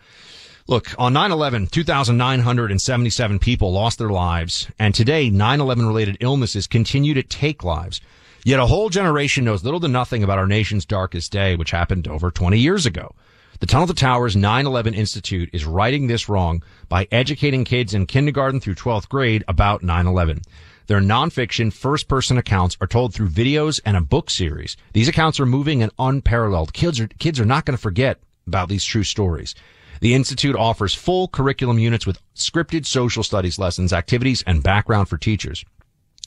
Look, 0.68 0.96
on 0.98 1.14
9-11, 1.14 1.70
2,977 1.72 3.40
people 3.40 3.74
lost 3.74 3.98
their 3.98 4.10
lives, 4.10 4.70
and 4.80 4.96
today 4.96 5.30
9-11 5.30 5.86
related 5.88 6.18
illnesses 6.22 6.68
continue 6.68 7.14
to 7.16 7.24
take 7.24 7.64
lives. 7.64 8.00
Yet 8.46 8.60
a 8.60 8.66
whole 8.66 8.90
generation 8.90 9.46
knows 9.46 9.64
little 9.64 9.80
to 9.80 9.88
nothing 9.88 10.22
about 10.22 10.38
our 10.38 10.48
nation's 10.48 10.86
darkest 10.86 11.32
day, 11.32 11.56
which 11.56 11.72
happened 11.72 12.10
over 12.10 12.30
20 12.30 12.60
years 12.60 12.86
ago. 12.86 13.16
The 13.62 13.66
Tunnel 13.66 13.88
to 13.88 13.94
Towers 13.94 14.36
9-11 14.36 14.94
Institute 14.94 15.50
is 15.54 15.64
righting 15.64 16.08
this 16.08 16.28
wrong 16.28 16.62
by 16.90 17.08
educating 17.10 17.64
kids 17.64 17.94
in 17.94 18.06
kindergarten 18.06 18.60
through 18.60 18.76
12th 18.76 19.08
grade 19.08 19.46
about 19.48 19.82
9-11. 19.82 20.44
Their 20.88 21.00
nonfiction 21.00 21.72
first-person 21.72 22.38
accounts 22.38 22.76
are 22.82 22.88
told 22.88 23.14
through 23.14 23.30
videos 23.30 23.80
and 23.86 23.96
a 23.96 24.02
book 24.02 24.30
series. 24.30 24.76
These 24.92 25.08
accounts 25.08 25.40
are 25.40 25.46
moving 25.46 25.82
and 25.82 25.94
unparalleled. 25.98 26.74
Kids 26.74 27.00
are, 27.00 27.08
kids 27.08 27.40
are 27.40 27.46
not 27.46 27.64
going 27.64 27.78
to 27.78 27.82
forget 27.82 28.20
about 28.46 28.68
these 28.68 28.84
true 28.84 29.06
stories. 29.06 29.56
The 30.02 30.14
Institute 30.14 30.58
offers 30.58 30.94
full 30.94 31.30
curriculum 31.30 31.80
units 31.80 32.06
with 32.06 32.20
scripted 32.36 32.86
social 32.86 33.24
studies 33.24 33.58
lessons, 33.58 33.94
activities, 33.94 34.44
and 34.46 34.62
background 34.62 35.08
for 35.08 35.18
teachers. 35.18 35.64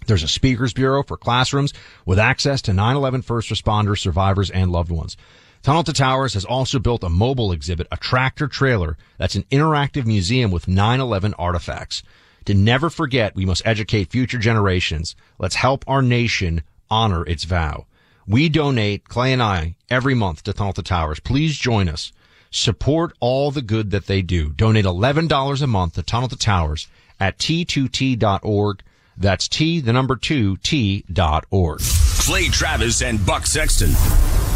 There's 0.06 0.22
a 0.22 0.28
speakers 0.28 0.72
bureau 0.72 1.02
for 1.02 1.16
classrooms 1.16 1.72
with 2.04 2.18
access 2.18 2.62
to 2.62 2.72
9-11 2.72 3.24
first 3.24 3.50
responders, 3.50 3.98
survivors, 3.98 4.50
and 4.50 4.70
loved 4.70 4.90
ones. 4.90 5.16
Tunnel 5.62 5.82
to 5.84 5.92
Towers 5.92 6.34
has 6.34 6.44
also 6.44 6.78
built 6.78 7.02
a 7.02 7.08
mobile 7.08 7.50
exhibit, 7.50 7.88
a 7.90 7.96
tractor 7.96 8.46
trailer 8.46 8.96
that's 9.18 9.34
an 9.34 9.42
interactive 9.50 10.06
museum 10.06 10.52
with 10.52 10.66
9-11 10.66 11.34
artifacts. 11.38 12.04
To 12.44 12.54
never 12.54 12.88
forget, 12.88 13.34
we 13.34 13.44
must 13.44 13.66
educate 13.66 14.12
future 14.12 14.38
generations. 14.38 15.16
Let's 15.38 15.56
help 15.56 15.84
our 15.88 16.02
nation 16.02 16.62
honor 16.88 17.26
its 17.26 17.42
vow. 17.42 17.86
We 18.28 18.48
donate, 18.48 19.08
Clay 19.08 19.32
and 19.32 19.42
I, 19.42 19.74
every 19.90 20.14
month 20.14 20.44
to 20.44 20.52
Tunnel 20.52 20.72
to 20.74 20.82
Towers. 20.82 21.18
Please 21.18 21.58
join 21.58 21.88
us. 21.88 22.12
Support 22.50 23.16
all 23.18 23.50
the 23.50 23.62
good 23.62 23.90
that 23.90 24.06
they 24.06 24.22
do. 24.22 24.50
Donate 24.50 24.84
$11 24.84 25.62
a 25.62 25.66
month 25.66 25.94
to 25.94 26.02
Tunnel 26.04 26.28
to 26.28 26.36
Towers 26.36 26.86
at 27.18 27.38
t2t.org. 27.38 28.82
That's 29.16 29.48
T, 29.48 29.80
the 29.80 29.92
number 29.92 30.16
two, 30.16 30.56
T 30.58 31.04
dot 31.12 31.46
org. 31.50 31.80
Clay 31.80 32.48
Travis 32.48 33.02
and 33.02 33.24
Buck 33.24 33.46
Sexton 33.46 33.90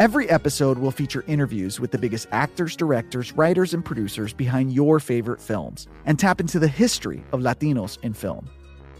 Every 0.00 0.28
episode 0.28 0.78
will 0.78 0.90
feature 0.90 1.22
interviews 1.28 1.78
with 1.78 1.92
the 1.92 1.98
biggest 1.98 2.26
actors, 2.32 2.74
directors, 2.74 3.30
writers, 3.34 3.74
and 3.74 3.84
producers 3.84 4.32
behind 4.32 4.72
your 4.72 4.98
favorite 4.98 5.40
films 5.40 5.86
and 6.04 6.18
tap 6.18 6.40
into 6.40 6.58
the 6.58 6.66
history 6.66 7.22
of 7.30 7.42
Latinos 7.42 7.98
in 8.02 8.12
film. 8.12 8.50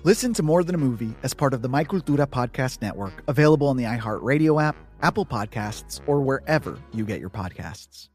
Listen 0.04 0.32
to 0.34 0.44
More 0.44 0.62
Than 0.62 0.76
a 0.76 0.78
Movie 0.78 1.12
as 1.24 1.34
part 1.34 1.52
of 1.52 1.62
the 1.62 1.68
My 1.68 1.82
Cultura 1.82 2.26
Podcast 2.28 2.80
Network, 2.80 3.24
available 3.26 3.66
on 3.66 3.76
the 3.76 3.82
iHeartRadio 3.82 4.62
app, 4.62 4.76
Apple 5.02 5.26
Podcasts, 5.26 6.00
or 6.06 6.20
wherever 6.20 6.78
you 6.92 7.04
get 7.04 7.18
your 7.18 7.30
podcasts. 7.30 8.08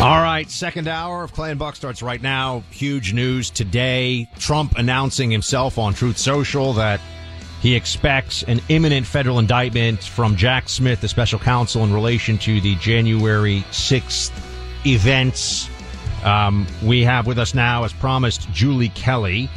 All 0.00 0.22
right, 0.22 0.50
second 0.50 0.88
hour 0.88 1.24
of 1.24 1.34
Clay 1.34 1.50
and 1.50 1.58
Buck 1.58 1.76
starts 1.76 2.02
right 2.02 2.22
now. 2.22 2.60
Huge 2.70 3.12
news 3.12 3.50
today. 3.50 4.26
Trump 4.38 4.78
announcing 4.78 5.30
himself 5.30 5.76
on 5.76 5.92
Truth 5.92 6.16
Social 6.16 6.72
that 6.72 6.98
he 7.62 7.76
expects 7.76 8.42
an 8.42 8.60
imminent 8.68 9.06
federal 9.06 9.38
indictment 9.38 10.02
from 10.02 10.34
Jack 10.34 10.68
Smith, 10.68 11.00
the 11.00 11.06
special 11.06 11.38
counsel, 11.38 11.84
in 11.84 11.94
relation 11.94 12.36
to 12.38 12.60
the 12.60 12.74
January 12.74 13.64
6th 13.70 14.32
events. 14.84 15.70
Um, 16.24 16.66
we 16.82 17.04
have 17.04 17.28
with 17.28 17.38
us 17.38 17.54
now, 17.54 17.84
as 17.84 17.92
promised, 17.92 18.50
Julie 18.50 18.88
Kelly, 18.88 19.48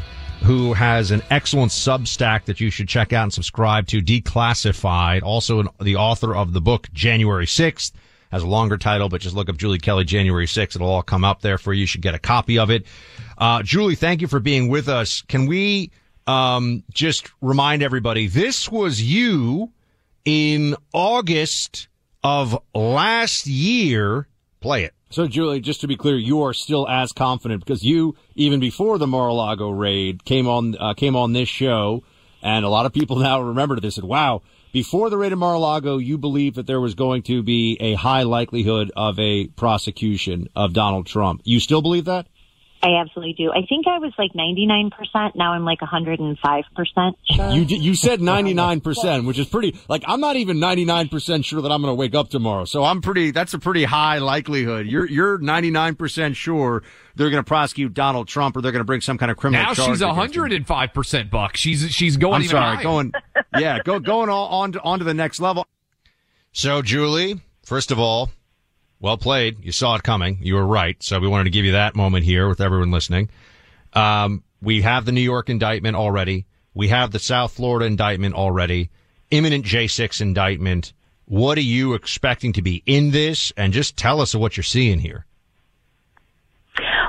who 0.44 0.74
has 0.74 1.10
an 1.10 1.24
excellent 1.32 1.72
Substack 1.72 2.46
that 2.46 2.60
you 2.60 2.70
should 2.70 2.88
check 2.88 3.12
out 3.12 3.24
and 3.24 3.34
subscribe 3.34 3.88
to, 3.88 4.04
Declassified. 4.04 5.24
Also, 5.24 5.64
the 5.82 5.96
author 5.96 6.36
of 6.36 6.54
the 6.54 6.62
book 6.62 6.88
January 6.94 7.48
6th 7.48 7.92
has 8.32 8.44
a 8.44 8.48
longer 8.48 8.78
title, 8.78 9.10
but 9.10 9.20
just 9.20 9.36
look 9.36 9.50
up 9.50 9.58
Julie 9.58 9.80
Kelly 9.80 10.06
January 10.06 10.46
6th. 10.46 10.76
It'll 10.76 10.90
all 10.90 11.02
come 11.02 11.24
up 11.24 11.42
there 11.42 11.58
for 11.58 11.74
you. 11.74 11.82
You 11.82 11.88
should 11.88 12.02
get 12.02 12.14
a 12.14 12.20
copy 12.20 12.60
of 12.60 12.70
it. 12.70 12.86
Uh, 13.36 13.64
Julie, 13.64 13.96
thank 13.96 14.22
you 14.22 14.28
for 14.28 14.40
being 14.40 14.68
with 14.68 14.90
us. 14.90 15.24
Can 15.24 15.48
we 15.48 15.90
um, 16.28 16.84
just 16.92 17.32
remind 17.42 17.84
everybody 17.84 18.28
this 18.28 18.72
was 18.72 19.02
you 19.02 19.72
in 20.24 20.76
August 20.94 21.88
of 22.24 22.60
last 22.74 23.48
year. 23.48 24.28
Play 24.60 24.86
it. 24.86 24.94
So, 25.12 25.28
Julie, 25.28 25.62
just 25.62 25.82
to 25.82 25.88
be 25.88 25.96
clear, 25.96 26.18
you 26.18 26.42
are 26.42 26.54
still 26.54 26.88
as 26.90 27.14
confident 27.14 27.64
because 27.64 27.84
you, 27.84 28.16
even 28.34 28.60
before 28.60 28.98
the 28.98 29.08
Mar-a-Lago 29.08 29.70
raid, 29.70 30.26
came 30.26 30.48
on 30.48 30.76
uh, 30.80 30.94
came 30.96 31.16
on 31.16 31.34
this 31.34 31.48
show, 31.48 32.04
and 32.42 32.66
a 32.66 32.70
lot 32.70 32.86
of 32.86 32.94
people 32.94 33.16
now 33.20 33.40
remember 33.42 33.80
this. 33.80 33.96
Said, 33.96 34.04
"Wow, 34.04 34.42
before 34.74 35.12
the 35.12 35.18
raid 35.18 35.32
of 35.32 35.40
Mar-a-Lago, 35.40 36.00
you 36.00 36.18
believed 36.18 36.56
that 36.56 36.66
there 36.66 36.82
was 36.82 36.96
going 36.96 37.22
to 37.24 37.44
be 37.44 37.78
a 37.80 37.94
high 37.94 38.24
likelihood 38.24 38.92
of 38.96 39.20
a 39.20 39.48
prosecution 39.50 40.50
of 40.56 40.74
Donald 40.74 41.06
Trump. 41.06 41.42
You 41.46 41.60
still 41.60 41.84
believe 41.84 42.06
that?" 42.06 42.28
I 42.84 43.02
absolutely 43.02 43.34
do. 43.34 43.52
I 43.52 43.66
think 43.68 43.88
I 43.88 43.98
was 43.98 44.14
like 44.18 44.34
99%. 44.34 45.36
Now 45.36 45.54
I'm 45.54 45.66
like 45.66 45.80
105% 45.80 46.36
sure. 47.32 47.50
You 47.52 47.64
you 47.64 47.96
said 47.96 48.20
99%, 48.20 49.26
which 49.26 49.40
is 49.40 49.48
pretty, 49.48 49.76
like, 49.90 50.04
I'm 50.06 50.20
not 50.20 50.36
even 50.36 50.58
99% 50.58 51.44
sure 51.44 51.62
that 51.62 51.72
I'm 51.72 51.82
going 51.82 51.92
to 51.92 51.96
wake 51.96 52.14
up 52.14 52.30
tomorrow. 52.30 52.66
So 52.66 52.84
I'm 52.84 53.02
pretty, 53.02 53.32
that's 53.32 53.56
a 53.56 53.60
pretty 53.60 53.86
high 53.86 54.20
likelihood. 54.20 54.86
You're, 54.86 55.08
you're 55.08 55.40
99% 55.40 56.36
sure 56.36 56.84
they're 57.16 57.30
going 57.30 57.44
to 57.44 57.48
prosecute 57.48 57.94
Donald 57.94 58.28
Trump 58.28 58.56
or 58.56 58.62
they're 58.62 58.72
going 58.72 58.82
to 58.82 58.86
bring 58.86 59.02
some 59.02 59.18
kind 59.18 59.32
of 59.32 59.38
criminal 59.38 59.66
now 59.66 59.74
charge. 59.74 59.90
she's 59.90 60.02
hundred 60.02 60.54
and 60.54 60.68
five 60.68 60.94
percent 60.94 61.32
buck. 61.32 61.56
She's 61.58 61.92
she's 61.92 62.18
going. 62.18 62.36
I'm 62.36 62.42
even 62.42 62.52
sorry, 62.52 62.76
higher. 62.76 62.84
going, 62.84 63.14
yeah, 63.58 63.80
go, 63.84 64.00
going 64.00 64.30
on, 64.30 64.52
on 64.52 64.72
to, 64.74 64.82
on 64.82 65.00
to 65.00 65.06
the 65.06 65.14
next 65.14 65.40
level. 65.40 65.66
So, 66.52 66.82
Julie, 66.82 67.42
first 67.64 67.92
of 67.92 68.00
all, 68.00 68.30
well 69.06 69.18
played. 69.20 69.64
You 69.64 69.72
saw 69.72 69.94
it 69.94 70.02
coming. 70.02 70.40
You 70.42 70.56
were 70.56 70.66
right. 70.66 71.02
So 71.04 71.20
we 71.20 71.28
wanted 71.28 71.44
to 71.44 71.52
give 71.52 71.64
you 71.64 71.74
that 71.74 71.96
moment 71.96 72.26
here 72.26 72.50
with 72.50 72.60
everyone 72.60 72.90
listening. 72.90 73.30
Um, 73.94 74.44
we 74.64 74.82
have 74.82 75.06
the 75.06 75.12
New 75.12 75.22
York 75.22 75.48
indictment 75.48 75.96
already. 75.96 76.48
We 76.74 76.88
have 76.88 77.12
the 77.12 77.20
South 77.20 77.54
Florida 77.54 77.86
indictment 77.86 78.34
already. 78.34 78.90
Imminent 79.30 79.64
J6 79.64 80.22
indictment. 80.22 80.92
What 81.26 81.60
are 81.60 81.62
you 81.62 81.94
expecting 81.94 82.54
to 82.54 82.64
be 82.64 82.82
in 82.88 83.12
this? 83.12 83.54
And 83.56 83.74
just 83.74 83.96
tell 83.96 84.22
us 84.22 84.34
what 84.34 84.58
you're 84.58 84.64
seeing 84.64 84.98
here. 84.98 85.28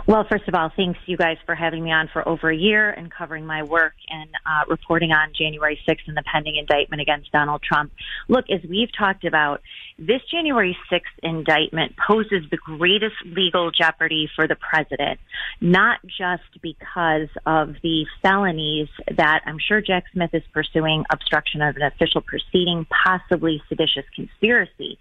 Well, 0.08 0.24
first 0.30 0.46
of 0.46 0.54
all, 0.54 0.70
thanks 0.76 1.00
you 1.06 1.16
guys 1.16 1.36
for 1.46 1.56
having 1.56 1.82
me 1.82 1.90
on 1.90 2.08
for 2.12 2.26
over 2.28 2.48
a 2.48 2.56
year 2.56 2.90
and 2.90 3.10
covering 3.10 3.44
my 3.44 3.64
work 3.64 3.94
and 4.08 4.30
uh, 4.46 4.62
reporting 4.68 5.10
on 5.10 5.32
January 5.36 5.80
6th 5.88 6.06
and 6.06 6.16
the 6.16 6.22
pending 6.32 6.54
indictment 6.54 7.02
against 7.02 7.32
Donald 7.32 7.60
Trump. 7.60 7.90
Look, 8.28 8.44
as 8.48 8.60
we've 8.70 8.90
talked 8.96 9.24
about, 9.24 9.62
this 9.98 10.20
January 10.30 10.78
6th 10.92 11.00
indictment 11.24 11.96
poses 11.96 12.48
the 12.52 12.56
greatest 12.56 13.16
legal 13.24 13.72
jeopardy 13.72 14.28
for 14.36 14.46
the 14.46 14.54
president, 14.54 15.18
not 15.60 15.98
just 16.04 16.62
because 16.62 17.28
of 17.44 17.74
the 17.82 18.06
felonies 18.22 18.88
that 19.16 19.40
I'm 19.44 19.58
sure 19.58 19.80
Jack 19.80 20.04
Smith 20.12 20.30
is 20.34 20.44
pursuing 20.52 21.04
obstruction 21.10 21.62
of 21.62 21.74
an 21.74 21.82
official 21.82 22.20
proceeding, 22.20 22.86
possibly 23.04 23.60
seditious 23.68 24.04
conspiracy, 24.14 25.00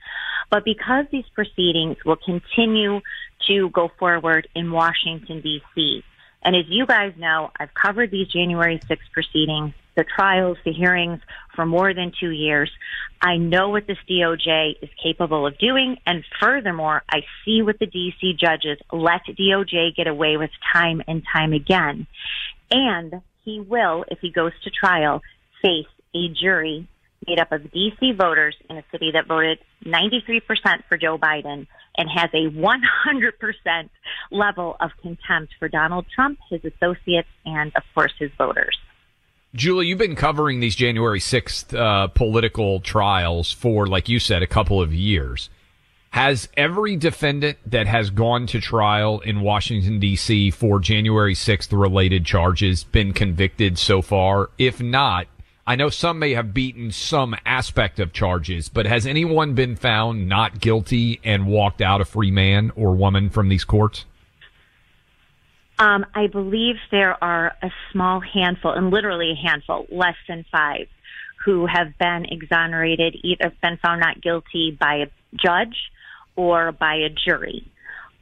but 0.49 0.65
because 0.65 1.05
these 1.11 1.25
proceedings 1.35 1.97
will 2.03 2.17
continue 2.17 3.01
to 3.47 3.69
go 3.69 3.91
forward 3.99 4.47
in 4.55 4.71
Washington, 4.71 5.41
D.C. 5.41 6.03
And 6.43 6.55
as 6.55 6.65
you 6.67 6.86
guys 6.86 7.13
know, 7.17 7.51
I've 7.60 7.73
covered 7.73 8.12
these 8.12 8.27
January 8.27 8.79
6 8.88 9.01
proceedings, 9.12 9.73
the 9.95 10.03
trials, 10.03 10.58
the 10.63 10.71
hearings 10.71 11.19
for 11.55 11.65
more 11.65 11.93
than 11.93 12.12
two 12.19 12.29
years. 12.29 12.69
I 13.21 13.38
know 13.38 13.69
what 13.69 13.88
this 13.88 13.97
DOJ 14.10 14.84
is 14.84 14.89
capable 15.01 15.47
of 15.47 15.58
doing. 15.58 15.97
And 16.05 16.23
furthermore, 16.39 17.01
I 17.10 17.21
see 17.43 17.62
what 17.63 17.79
the 17.79 17.88
DC 17.88 18.38
judges 18.38 18.77
let 18.91 19.21
DOJ 19.25 19.95
get 19.95 20.08
away 20.08 20.38
with 20.38 20.51
time 20.71 21.01
and 21.08 21.23
time 21.34 21.53
again. 21.53 22.05
And 22.69 23.21
he 23.43 23.60
will, 23.60 24.05
if 24.10 24.19
he 24.19 24.31
goes 24.31 24.51
to 24.63 24.69
trial, 24.69 25.21
face 25.62 25.88
a 26.13 26.29
jury 26.29 26.88
made 27.27 27.39
up 27.39 27.51
of 27.51 27.62
DC 27.62 28.15
voters 28.15 28.55
in 28.69 28.77
a 28.77 28.84
city 28.91 29.12
that 29.13 29.27
voted 29.27 29.60
93% 29.84 30.41
for 30.88 30.97
Joe 30.97 31.17
Biden 31.17 31.67
and 31.97 32.10
has 32.10 32.29
a 32.34 32.49
100% 32.49 33.89
level 34.31 34.77
of 34.79 34.91
contempt 35.01 35.53
for 35.60 35.67
Donald 35.67 36.05
Trump, 36.13 36.39
his 36.49 36.62
associates, 36.63 37.29
and 37.45 37.71
of 37.75 37.84
course 37.93 38.13
his 38.19 38.31
voters. 38.38 38.77
Julie, 39.55 39.88
you've 39.88 39.97
been 39.97 40.17
covering 40.17 40.60
these 40.60 40.75
January 40.75 41.19
6th 41.19 41.73
uh, 41.73 42.08
political 42.08 42.81
trials 42.81 43.51
for, 43.51 43.88
like 43.88 44.10
you 44.10 44.19
said, 44.19 44.43
a 44.43 44.47
couple 44.47 44.81
of 44.81 44.93
years. 44.93 45.49
Has 46.10 46.49
every 46.55 46.95
defendant 46.97 47.58
that 47.65 47.88
has 47.88 48.10
gone 48.10 48.47
to 48.47 48.60
trial 48.60 49.19
in 49.21 49.41
Washington, 49.41 49.99
D.C. 49.99 50.51
for 50.51 50.79
January 50.79 51.34
6th 51.34 51.77
related 51.77 52.25
charges 52.25 52.84
been 52.84 53.13
convicted 53.13 53.77
so 53.77 54.01
far? 54.01 54.49
If 54.58 54.81
not, 54.81 55.27
I 55.67 55.75
know 55.75 55.89
some 55.89 56.19
may 56.19 56.36
have 56.36 56.54
beaten 56.54 56.91
some 56.91 57.36
aspect 57.43 57.99
of 57.99 58.13
charges, 58.13 58.69
but 58.69 58.86
has 58.86 59.08
anyone 59.08 59.56
been 59.56 59.75
found 59.75 60.30
not 60.30 60.60
guilty 60.60 61.19
and 61.23 61.47
walked 61.47 61.82
out 61.82 62.01
a 62.01 62.06
free 62.06 62.30
man 62.30 62.71
or 62.75 62.95
woman 62.95 63.32
from 63.32 63.49
these 63.49 63.63
courts? 63.63 64.06
Um, 65.80 66.06
I 66.13 66.28
believe 66.28 66.75
there 66.91 67.21
are 67.21 67.54
a 67.63 67.71
small 67.91 68.19
handful, 68.19 68.73
and 68.73 68.91
literally 68.91 69.32
a 69.32 69.47
handful, 69.47 69.88
less 69.89 70.15
than 70.28 70.45
five, 70.51 70.88
who 71.43 71.65
have 71.65 71.97
been 71.97 72.25
exonerated, 72.25 73.17
either 73.23 73.51
been 73.62 73.78
found 73.78 74.01
not 74.01 74.21
guilty 74.21 74.78
by 74.80 74.97
a 74.97 75.08
judge 75.36 75.75
or 76.36 76.71
by 76.71 76.95
a 76.95 77.10
jury. 77.10 77.67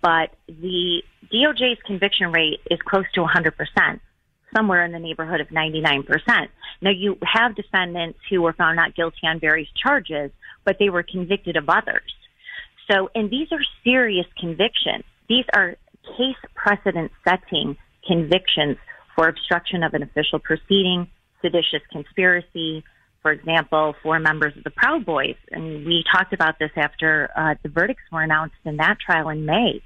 But 0.01 0.33
the 0.47 1.03
DOJ's 1.31 1.81
conviction 1.85 2.31
rate 2.31 2.61
is 2.71 2.79
close 2.85 3.05
to 3.15 3.21
100%, 3.21 3.99
somewhere 4.55 4.85
in 4.85 4.91
the 4.91 4.99
neighborhood 4.99 5.41
of 5.41 5.47
99%. 5.47 6.05
Now, 6.81 6.91
you 6.91 7.17
have 7.23 7.55
defendants 7.55 8.19
who 8.29 8.41
were 8.41 8.53
found 8.53 8.75
not 8.75 8.95
guilty 8.95 9.25
on 9.25 9.39
various 9.39 9.69
charges, 9.81 10.31
but 10.65 10.77
they 10.79 10.89
were 10.89 11.03
convicted 11.03 11.55
of 11.55 11.69
others. 11.69 12.13
So, 12.91 13.09
and 13.15 13.29
these 13.29 13.47
are 13.51 13.61
serious 13.83 14.25
convictions. 14.39 15.03
These 15.29 15.45
are 15.55 15.75
case 16.17 16.35
precedent 16.55 17.11
setting 17.23 17.77
convictions 18.05 18.77
for 19.15 19.27
obstruction 19.27 19.83
of 19.83 19.93
an 19.93 20.03
official 20.03 20.39
proceeding, 20.39 21.07
seditious 21.41 21.81
conspiracy, 21.91 22.83
for 23.21 23.31
example, 23.31 23.95
four 24.03 24.19
members 24.19 24.55
of 24.57 24.63
the 24.63 24.69
Proud 24.69 25.05
Boys. 25.05 25.35
And 25.51 25.85
we 25.85 26.03
talked 26.11 26.33
about 26.33 26.59
this 26.59 26.71
after 26.75 27.29
uh, 27.35 27.55
the 27.63 27.69
verdicts 27.69 28.03
were 28.11 28.21
announced 28.21 28.55
in 28.65 28.77
that 28.77 28.97
trial 28.99 29.29
in 29.29 29.45
May. 29.45 29.81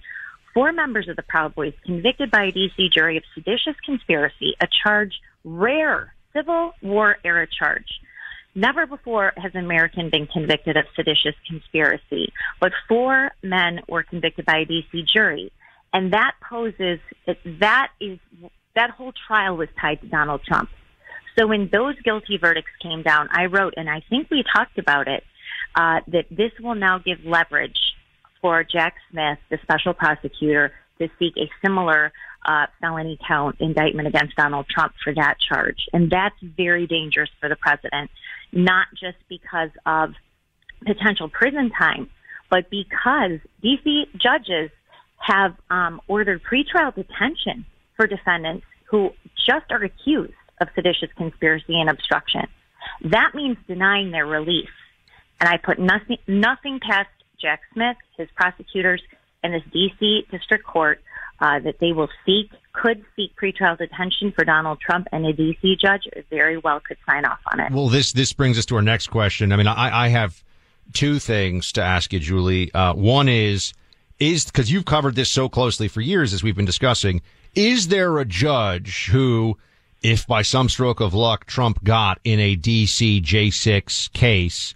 Four 0.57 0.73
members 0.73 1.07
of 1.07 1.15
the 1.15 1.21
Proud 1.21 1.53
Boys 1.53 1.73
convicted 1.85 2.31
by 2.31 2.45
a 2.45 2.51
DC 2.51 2.91
jury 2.91 3.15
of 3.17 3.23
seditious 3.35 3.75
conspiracy, 3.85 4.55
a 4.59 4.65
charge 4.83 5.11
rare 5.43 6.15
Civil 6.35 6.71
War 6.81 7.17
era 7.23 7.45
charge. 7.59 7.85
Never 8.55 8.87
before 8.87 9.33
has 9.37 9.51
an 9.53 9.63
American 9.63 10.09
been 10.09 10.25
convicted 10.25 10.75
of 10.75 10.85
seditious 10.95 11.35
conspiracy, 11.47 12.33
but 12.59 12.71
four 12.89 13.29
men 13.43 13.81
were 13.87 14.01
convicted 14.01 14.47
by 14.47 14.61
a 14.61 14.65
DC 14.65 15.05
jury. 15.13 15.51
And 15.93 16.13
that 16.13 16.31
poses, 16.49 16.97
that 17.59 17.89
is, 18.01 18.17
that 18.75 18.89
whole 18.89 19.13
trial 19.27 19.57
was 19.57 19.69
tied 19.79 20.01
to 20.01 20.07
Donald 20.07 20.41
Trump. 20.43 20.69
So 21.37 21.45
when 21.45 21.69
those 21.71 21.93
guilty 22.03 22.39
verdicts 22.41 22.71
came 22.81 23.03
down, 23.03 23.29
I 23.31 23.45
wrote, 23.45 23.75
and 23.77 23.87
I 23.87 24.01
think 24.09 24.31
we 24.31 24.43
talked 24.55 24.79
about 24.79 25.07
it, 25.07 25.23
uh, 25.75 25.99
that 26.07 26.25
this 26.31 26.51
will 26.59 26.73
now 26.73 26.97
give 26.97 27.19
leverage 27.23 27.77
for 28.41 28.63
Jack 28.63 28.95
Smith, 29.11 29.39
the 29.49 29.57
special 29.63 29.93
prosecutor, 29.93 30.71
to 30.99 31.09
seek 31.19 31.33
a 31.37 31.49
similar 31.63 32.11
uh, 32.45 32.65
felony 32.79 33.19
count 33.27 33.57
indictment 33.59 34.07
against 34.07 34.35
Donald 34.35 34.67
Trump 34.69 34.93
for 35.03 35.13
that 35.13 35.35
charge. 35.39 35.85
And 35.93 36.09
that's 36.09 36.35
very 36.41 36.87
dangerous 36.87 37.29
for 37.39 37.49
the 37.49 37.55
president, 37.55 38.09
not 38.51 38.87
just 38.99 39.17
because 39.29 39.69
of 39.85 40.13
potential 40.85 41.29
prison 41.29 41.71
time, 41.77 42.09
but 42.49 42.69
because 42.69 43.39
DC 43.63 44.07
judges 44.13 44.71
have 45.19 45.55
um, 45.69 45.99
ordered 46.07 46.41
pretrial 46.43 46.93
detention 46.93 47.65
for 47.95 48.07
defendants 48.07 48.65
who 48.89 49.09
just 49.45 49.65
are 49.71 49.83
accused 49.83 50.33
of 50.61 50.69
seditious 50.75 51.09
conspiracy 51.17 51.79
and 51.79 51.89
obstruction. 51.89 52.47
That 53.01 53.31
means 53.35 53.57
denying 53.67 54.11
their 54.11 54.25
release. 54.25 54.69
And 55.39 55.49
I 55.49 55.57
put 55.57 55.77
nothing, 55.79 56.17
nothing 56.27 56.79
past 56.79 57.09
Jack 57.41 57.61
Smith, 57.73 57.97
his 58.17 58.27
prosecutors, 58.35 59.01
and 59.43 59.53
this 59.53 59.63
DC 59.73 60.29
district 60.29 60.65
court 60.65 61.01
uh, 61.39 61.59
that 61.59 61.75
they 61.79 61.91
will 61.91 62.09
seek, 62.25 62.51
could 62.73 63.03
seek 63.15 63.31
pretrial 63.35 63.77
detention 63.77 64.31
for 64.31 64.43
Donald 64.43 64.79
Trump, 64.79 65.07
and 65.11 65.25
a 65.25 65.33
DC 65.33 65.79
judge 65.79 66.03
very 66.29 66.57
well 66.57 66.79
could 66.79 66.97
sign 67.05 67.25
off 67.25 67.39
on 67.51 67.59
it. 67.59 67.71
Well, 67.71 67.89
this 67.89 68.11
this 68.11 68.33
brings 68.33 68.57
us 68.57 68.65
to 68.67 68.75
our 68.75 68.81
next 68.81 69.07
question. 69.07 69.51
I 69.51 69.55
mean, 69.55 69.67
I, 69.67 70.05
I 70.05 70.07
have 70.09 70.43
two 70.93 71.19
things 71.19 71.71
to 71.73 71.83
ask 71.83 72.13
you, 72.13 72.19
Julie. 72.19 72.73
Uh, 72.73 72.93
one 72.93 73.29
is 73.29 73.73
is 74.19 74.45
because 74.45 74.71
you've 74.71 74.85
covered 74.85 75.15
this 75.15 75.29
so 75.29 75.47
closely 75.47 75.87
for 75.87 76.01
years, 76.01 76.33
as 76.33 76.43
we've 76.43 76.55
been 76.55 76.65
discussing. 76.65 77.21
Is 77.53 77.87
there 77.87 78.17
a 78.17 78.25
judge 78.25 79.09
who, 79.11 79.57
if 80.01 80.25
by 80.25 80.41
some 80.41 80.69
stroke 80.69 80.99
of 80.99 81.13
luck 81.13 81.45
Trump 81.45 81.83
got 81.83 82.19
in 82.23 82.39
a 82.39 82.55
DC 82.55 83.21
J6 83.21 84.11
case, 84.13 84.73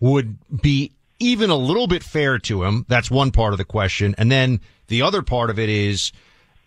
would 0.00 0.36
be 0.60 0.92
even 1.24 1.50
a 1.50 1.56
little 1.56 1.86
bit 1.86 2.02
fair 2.02 2.38
to 2.38 2.64
him? 2.64 2.84
That's 2.88 3.10
one 3.10 3.30
part 3.30 3.54
of 3.54 3.58
the 3.58 3.64
question. 3.64 4.14
And 4.18 4.30
then 4.30 4.60
the 4.88 5.02
other 5.02 5.22
part 5.22 5.50
of 5.50 5.58
it 5.58 5.68
is, 5.68 6.12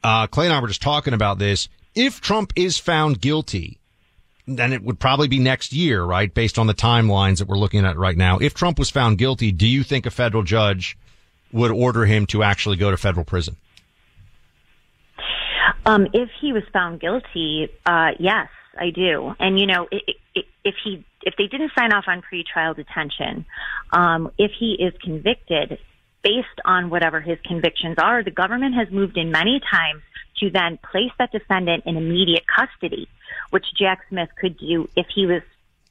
uh, 0.04 0.28
Clay 0.28 0.46
and 0.46 0.54
I 0.54 0.60
were 0.60 0.68
just 0.68 0.82
talking 0.82 1.14
about 1.14 1.38
this. 1.38 1.70
If 1.96 2.22
Trump 2.22 2.54
is 2.56 2.78
found 2.78 3.22
guilty, 3.22 3.80
then 4.48 4.74
it 4.74 4.82
would 4.84 5.00
probably 5.00 5.28
be 5.28 5.40
next 5.40 5.74
year, 5.74 6.04
right? 6.04 6.34
Based 6.34 6.58
on 6.58 6.68
the 6.68 6.74
timelines 6.74 7.40
that 7.40 7.48
we're 7.48 7.58
looking 7.58 7.86
at 7.86 7.98
right 7.98 8.18
now. 8.18 8.40
If 8.40 8.54
Trump 8.54 8.80
was 8.80 8.90
found 8.90 9.18
guilty, 9.18 9.52
do 9.52 9.68
you 9.68 9.84
think 9.84 10.06
a 10.06 10.12
federal 10.12 10.44
judge 10.44 10.98
would 11.52 11.72
order 11.72 12.06
him 12.06 12.26
to 12.28 12.44
actually 12.44 12.78
go 12.78 12.90
to 12.90 12.98
federal 12.98 13.26
prison? 13.26 13.58
Um, 15.86 16.08
if 16.14 16.30
he 16.42 16.52
was 16.52 16.64
found 16.74 17.00
guilty, 17.00 17.70
uh, 17.86 18.12
yes, 18.20 18.50
I 18.78 18.90
do. 18.90 19.34
And 19.40 19.60
you 19.60 19.68
know, 19.68 19.88
i 19.92 20.00
i 20.08 20.14
if 20.64 20.76
he 20.84 21.06
if 21.24 21.36
they 21.38 21.48
didn't 21.48 21.72
sign 21.78 21.94
off 21.94 22.06
on 22.08 22.22
pretrial 22.22 22.76
detention, 22.76 23.46
um, 23.92 24.32
if 24.38 24.52
he 24.58 24.78
is 24.80 24.94
convicted 25.04 25.80
based 26.24 26.62
on 26.66 26.90
whatever 26.90 27.22
his 27.22 27.38
convictions 27.46 27.96
are, 28.02 28.24
the 28.24 28.32
government 28.32 28.76
has 28.76 28.90
moved 28.92 29.18
in 29.18 29.32
many 29.32 29.62
times 29.72 30.02
to 30.40 30.50
then 30.50 30.78
place 30.92 31.12
that 31.18 31.32
defendant 31.32 31.84
in 31.86 31.98
immediate 31.98 32.44
custody, 32.48 33.08
which 33.50 33.66
Jack 33.78 34.00
Smith 34.10 34.30
could 34.40 34.58
do 34.58 34.88
if 34.96 35.08
he 35.14 35.26
was 35.26 35.42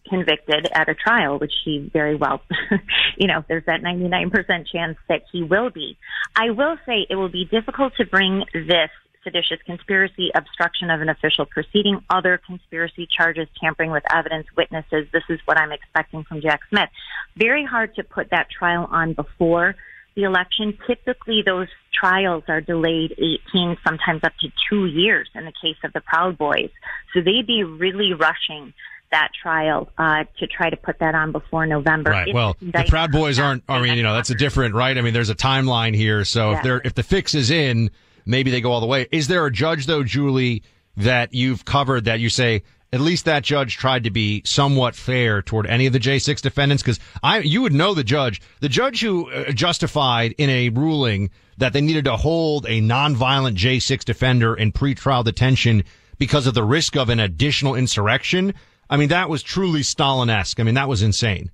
convicted 0.08 0.68
at 0.72 0.88
a 0.88 0.94
trial, 0.94 1.38
which 1.38 1.52
he 1.64 1.90
very 1.92 2.14
well, 2.14 2.40
you 3.16 3.26
know, 3.26 3.44
there's 3.48 3.64
that 3.66 3.82
99% 3.82 4.30
chance 4.66 4.96
that 5.08 5.22
he 5.32 5.42
will 5.42 5.70
be. 5.70 5.96
I 6.36 6.50
will 6.50 6.76
say 6.86 7.06
it 7.08 7.16
will 7.16 7.28
be 7.28 7.44
difficult 7.44 7.94
to 7.96 8.06
bring 8.06 8.44
this 8.54 8.90
seditious 9.26 9.58
conspiracy, 9.66 10.30
obstruction 10.34 10.88
of 10.88 11.00
an 11.00 11.08
official 11.08 11.44
proceeding, 11.46 12.00
other 12.08 12.40
conspiracy 12.46 13.08
charges, 13.10 13.48
tampering 13.60 13.90
with 13.90 14.04
evidence, 14.14 14.46
witnesses. 14.56 15.06
This 15.12 15.24
is 15.28 15.40
what 15.46 15.58
I'm 15.58 15.72
expecting 15.72 16.22
from 16.22 16.40
Jack 16.40 16.60
Smith. 16.68 16.88
Very 17.36 17.64
hard 17.64 17.96
to 17.96 18.04
put 18.04 18.30
that 18.30 18.46
trial 18.48 18.88
on 18.90 19.14
before 19.14 19.74
the 20.14 20.22
election. 20.22 20.78
Typically, 20.86 21.42
those 21.44 21.68
trials 21.92 22.44
are 22.48 22.60
delayed 22.60 23.12
18, 23.52 23.76
sometimes 23.84 24.22
up 24.22 24.32
to 24.40 24.48
two 24.70 24.86
years 24.86 25.28
in 25.34 25.44
the 25.44 25.52
case 25.52 25.76
of 25.82 25.92
the 25.92 26.00
Proud 26.00 26.38
Boys. 26.38 26.70
So 27.12 27.20
they'd 27.20 27.46
be 27.46 27.64
really 27.64 28.12
rushing 28.12 28.72
that 29.12 29.30
trial 29.40 29.88
uh, 29.98 30.24
to 30.38 30.46
try 30.46 30.70
to 30.70 30.76
put 30.76 30.98
that 30.98 31.14
on 31.14 31.32
before 31.32 31.66
November. 31.66 32.10
Right. 32.10 32.32
Well, 32.32 32.56
the 32.60 32.84
Proud 32.88 33.12
Boys 33.12 33.38
aren't. 33.38 33.64
I 33.68 33.80
mean, 33.80 33.96
you 33.96 34.02
know, 34.02 34.14
that's 34.14 34.30
a 34.30 34.34
different, 34.34 34.74
right? 34.74 34.96
I 34.96 35.00
mean, 35.00 35.14
there's 35.14 35.30
a 35.30 35.34
timeline 35.34 35.94
here. 35.94 36.24
So 36.24 36.52
if 36.52 36.62
they're 36.62 36.80
if 36.84 36.94
the 36.94 37.02
fix 37.02 37.34
is 37.34 37.50
in, 37.50 37.90
maybe 38.26 38.50
they 38.50 38.60
go 38.60 38.72
all 38.72 38.80
the 38.80 38.86
way. 38.86 39.06
Is 39.10 39.28
there 39.28 39.46
a 39.46 39.50
judge 39.50 39.86
though, 39.86 40.02
Julie, 40.02 40.62
that 40.96 41.32
you've 41.32 41.64
covered 41.64 42.04
that 42.04 42.20
you 42.20 42.28
say 42.28 42.62
at 42.92 43.00
least 43.00 43.24
that 43.24 43.42
judge 43.42 43.76
tried 43.76 44.04
to 44.04 44.10
be 44.10 44.42
somewhat 44.44 44.94
fair 44.94 45.42
toward 45.42 45.66
any 45.66 45.86
of 45.86 45.92
the 45.92 45.98
J6 45.98 46.40
defendants? 46.40 46.82
Because 46.82 47.00
I, 47.22 47.38
you 47.38 47.62
would 47.62 47.72
know 47.72 47.94
the 47.94 48.04
judge, 48.04 48.40
the 48.60 48.68
judge 48.68 49.00
who 49.00 49.30
uh, 49.30 49.52
justified 49.52 50.34
in 50.38 50.50
a 50.50 50.68
ruling 50.70 51.30
that 51.58 51.72
they 51.72 51.80
needed 51.80 52.04
to 52.04 52.16
hold 52.16 52.66
a 52.66 52.80
nonviolent 52.80 53.56
J6 53.56 54.04
defender 54.04 54.54
in 54.54 54.72
pretrial 54.72 55.24
detention 55.24 55.84
because 56.18 56.46
of 56.46 56.54
the 56.54 56.64
risk 56.64 56.96
of 56.96 57.08
an 57.08 57.20
additional 57.20 57.74
insurrection. 57.74 58.54
I 58.88 58.96
mean, 58.96 59.08
that 59.08 59.28
was 59.28 59.42
truly 59.42 59.82
Stalin-esque. 59.82 60.60
I 60.60 60.62
mean, 60.62 60.74
that 60.74 60.88
was 60.88 61.02
insane. 61.02 61.50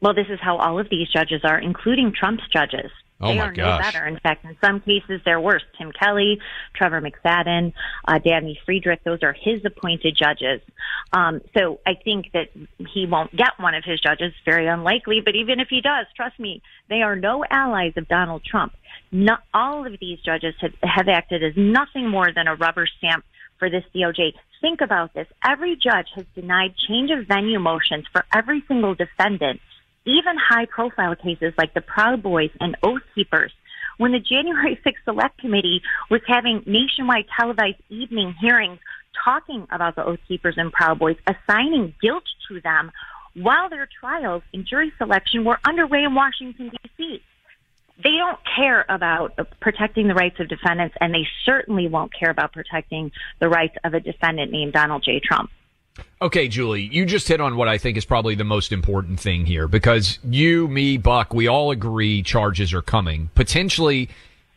Well, 0.00 0.14
this 0.14 0.26
is 0.30 0.40
how 0.40 0.56
all 0.56 0.78
of 0.78 0.88
these 0.90 1.08
judges 1.08 1.42
are, 1.44 1.58
including 1.58 2.12
Trump's 2.12 2.44
judges. 2.52 2.90
Oh, 3.20 3.28
they 3.28 3.38
my 3.38 3.46
are 3.46 3.52
gosh. 3.52 3.84
no 3.84 3.90
better. 3.90 4.06
In 4.06 4.18
fact, 4.18 4.44
in 4.44 4.56
some 4.64 4.80
cases, 4.80 5.20
they're 5.24 5.40
worse. 5.40 5.62
Tim 5.76 5.92
Kelly, 5.92 6.38
Trevor 6.74 7.02
McFadden, 7.02 7.72
uh, 8.08 8.18
Dabney 8.18 8.58
Friedrich, 8.64 9.04
those 9.04 9.22
are 9.22 9.34
his 9.38 9.60
appointed 9.64 10.16
judges. 10.16 10.62
Um, 11.12 11.40
so 11.56 11.80
I 11.86 11.94
think 12.02 12.32
that 12.32 12.48
he 12.92 13.06
won't 13.06 13.36
get 13.36 13.50
one 13.58 13.74
of 13.74 13.84
his 13.84 14.00
judges. 14.00 14.32
Very 14.44 14.66
unlikely. 14.66 15.20
But 15.22 15.34
even 15.34 15.60
if 15.60 15.68
he 15.68 15.82
does, 15.82 16.06
trust 16.16 16.38
me, 16.40 16.62
they 16.88 17.02
are 17.02 17.14
no 17.14 17.44
allies 17.50 17.92
of 17.96 18.08
Donald 18.08 18.42
Trump. 18.44 18.72
Not 19.12 19.42
all 19.52 19.86
of 19.86 19.92
these 20.00 20.18
judges 20.20 20.54
have, 20.60 20.72
have 20.82 21.08
acted 21.08 21.44
as 21.44 21.52
nothing 21.56 22.08
more 22.08 22.32
than 22.34 22.48
a 22.48 22.54
rubber 22.54 22.86
stamp 22.98 23.24
for 23.58 23.68
this 23.68 23.84
DOJ. 23.94 24.32
Think 24.60 24.80
about 24.80 25.12
this. 25.14 25.26
Every 25.44 25.76
judge 25.76 26.08
has 26.14 26.24
denied 26.34 26.74
change 26.88 27.10
of 27.10 27.26
venue 27.26 27.58
motions 27.58 28.06
for 28.12 28.24
every 28.34 28.62
single 28.66 28.94
defendant 28.94 29.60
even 30.04 30.36
high 30.36 30.66
profile 30.66 31.14
cases 31.14 31.52
like 31.58 31.74
the 31.74 31.80
Proud 31.80 32.22
Boys 32.22 32.50
and 32.60 32.76
Oath 32.82 33.02
Keepers. 33.14 33.52
When 33.98 34.12
the 34.12 34.20
January 34.20 34.78
6th 34.86 35.04
Select 35.04 35.38
Committee 35.38 35.82
was 36.10 36.20
having 36.26 36.62
nationwide 36.66 37.26
televised 37.38 37.82
evening 37.88 38.34
hearings 38.40 38.78
talking 39.24 39.66
about 39.70 39.96
the 39.96 40.04
Oath 40.04 40.20
Keepers 40.26 40.54
and 40.56 40.72
Proud 40.72 40.98
Boys, 40.98 41.16
assigning 41.26 41.94
guilt 42.00 42.24
to 42.48 42.60
them 42.60 42.90
while 43.34 43.68
their 43.68 43.88
trials 44.00 44.42
and 44.52 44.66
jury 44.66 44.92
selection 44.98 45.44
were 45.44 45.58
underway 45.66 46.02
in 46.02 46.14
Washington, 46.14 46.70
D.C. 46.70 47.22
They 48.02 48.16
don't 48.16 48.38
care 48.56 48.84
about 48.88 49.38
protecting 49.60 50.08
the 50.08 50.14
rights 50.14 50.40
of 50.40 50.48
defendants, 50.48 50.96
and 51.00 51.12
they 51.12 51.26
certainly 51.44 51.86
won't 51.86 52.12
care 52.18 52.30
about 52.30 52.52
protecting 52.52 53.12
the 53.40 53.48
rights 53.48 53.76
of 53.84 53.94
a 53.94 54.00
defendant 54.00 54.50
named 54.50 54.72
Donald 54.72 55.04
J. 55.04 55.20
Trump. 55.22 55.50
Okay, 56.22 56.48
Julie, 56.48 56.82
you 56.92 57.06
just 57.06 57.28
hit 57.28 57.40
on 57.40 57.56
what 57.56 57.68
I 57.68 57.78
think 57.78 57.96
is 57.96 58.04
probably 58.04 58.34
the 58.34 58.44
most 58.44 58.72
important 58.72 59.18
thing 59.20 59.46
here 59.46 59.66
because 59.68 60.18
you, 60.22 60.68
me, 60.68 60.96
Buck, 60.98 61.32
we 61.32 61.48
all 61.48 61.70
agree 61.70 62.22
charges 62.22 62.74
are 62.74 62.82
coming. 62.82 63.30
Potentially, 63.34 64.08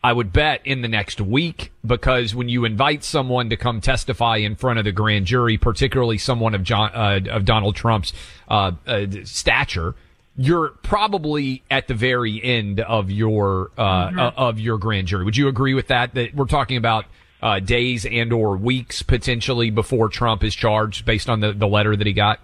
I 0.04 0.12
would 0.12 0.34
bet 0.34 0.60
in 0.66 0.82
the 0.82 0.90
next 0.90 1.22
week 1.22 1.72
because 1.86 2.36
when 2.36 2.50
you 2.50 2.66
invite 2.66 3.06
someone 3.06 3.50
to 3.50 3.56
come 3.56 3.80
testify 3.80 4.38
in 4.38 4.56
front 4.58 4.78
of 4.80 4.84
the 4.86 4.92
grand 4.92 5.26
jury, 5.26 5.58
particularly 5.58 6.18
someone 6.18 6.54
of 6.54 6.64
John, 6.64 6.92
uh, 6.94 7.20
of 7.32 7.46
Donald 7.46 7.76
Trump's, 7.78 8.12
uh, 8.50 8.72
uh, 8.86 9.06
stature, 9.24 9.96
you're 10.36 10.70
probably 10.82 11.64
at 11.72 11.88
the 11.88 11.94
very 11.94 12.44
end 12.44 12.82
of 12.82 13.10
your, 13.12 13.72
uh, 13.78 14.10
Mhm. 14.10 14.20
uh, 14.20 14.32
of 14.36 14.60
your 14.60 14.78
grand 14.78 15.08
jury. 15.08 15.24
Would 15.24 15.38
you 15.38 15.48
agree 15.48 15.74
with 15.76 15.88
that? 15.88 16.14
That 16.16 16.36
we're 16.36 16.46
talking 16.48 16.76
about 16.76 17.06
uh, 17.44 17.60
days 17.60 18.06
and 18.06 18.32
or 18.32 18.56
weeks 18.56 19.04
potentially 19.04 19.70
before 19.70 20.08
Trump 20.08 20.46
is 20.46 20.56
charged 20.56 21.06
based 21.06 21.30
on 21.30 21.42
the, 21.42 21.52
the 21.52 21.68
letter 21.68 21.94
that 21.96 22.08
he 22.08 22.14
got? 22.14 22.40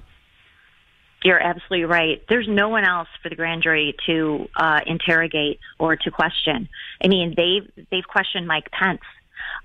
You're 1.24 1.40
absolutely 1.40 1.86
right. 1.86 2.22
There's 2.28 2.48
no 2.50 2.70
one 2.70 2.86
else 2.86 3.08
for 3.24 3.30
the 3.30 3.36
grand 3.36 3.64
jury 3.64 3.96
to 4.06 4.48
uh, 4.56 4.82
interrogate 4.86 5.60
or 5.78 5.96
to 5.96 6.12
question. 6.12 6.68
I 7.04 7.08
mean, 7.08 7.34
they've 7.36 7.86
they've 7.92 8.08
questioned 8.08 8.46
Mike 8.46 8.70
Pence. 8.72 9.02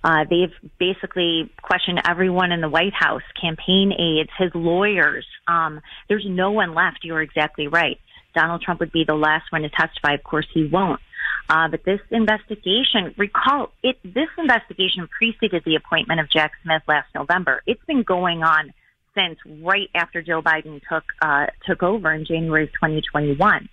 Uh, 0.03 0.25
they've 0.29 0.53
basically 0.79 1.51
questioned 1.63 2.01
everyone 2.09 2.53
in 2.53 2.61
the 2.61 2.69
White 2.69 2.93
House, 2.93 3.23
campaign 3.41 3.93
aides, 3.93 4.31
his 4.39 4.51
lawyers. 4.55 5.27
Um, 5.49 5.81
there's 6.09 6.27
no 6.29 6.53
one 6.53 6.75
left. 6.75 7.01
You're 7.03 7.23
exactly 7.23 7.69
right. 7.69 7.99
Donald 8.35 8.63
Trump 8.63 8.81
would 8.81 8.93
be 8.93 9.05
the 9.05 9.15
last 9.15 9.51
one 9.51 9.63
to 9.63 9.69
testify. 9.69 10.15
Of 10.15 10.23
course, 10.25 10.47
he 10.53 10.67
won't. 10.67 11.01
Uh, 11.49 11.69
but 11.69 11.85
this 11.85 12.01
investigation, 12.11 13.15
recall, 13.19 13.71
it 13.83 13.99
this 14.03 14.29
investigation 14.39 15.09
preceded 15.09 15.63
the 15.65 15.75
appointment 15.77 16.21
of 16.21 16.31
Jack 16.31 16.53
Smith 16.63 16.83
last 16.89 17.09
November. 17.15 17.63
It's 17.67 17.85
been 17.87 18.03
going 18.03 18.43
on 18.43 18.73
since 19.15 19.39
right 19.63 19.91
after 19.95 20.23
Joe 20.23 20.43
Biden 20.43 20.81
took 20.89 21.05
uh, 21.21 21.47
took 21.67 21.83
over 21.83 22.13
in 22.13 22.25
January 22.25 22.65
of 22.65 22.73
2021. 22.73 23.69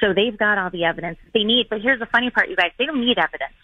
So 0.00 0.12
they've 0.12 0.36
got 0.36 0.58
all 0.58 0.70
the 0.70 0.84
evidence 0.84 1.18
they 1.34 1.42
need. 1.42 1.68
But 1.68 1.80
here's 1.80 1.98
the 1.98 2.06
funny 2.06 2.30
part, 2.30 2.48
you 2.48 2.56
guys: 2.56 2.70
they 2.78 2.86
don't 2.86 3.00
need 3.00 3.18
evidence. 3.18 3.54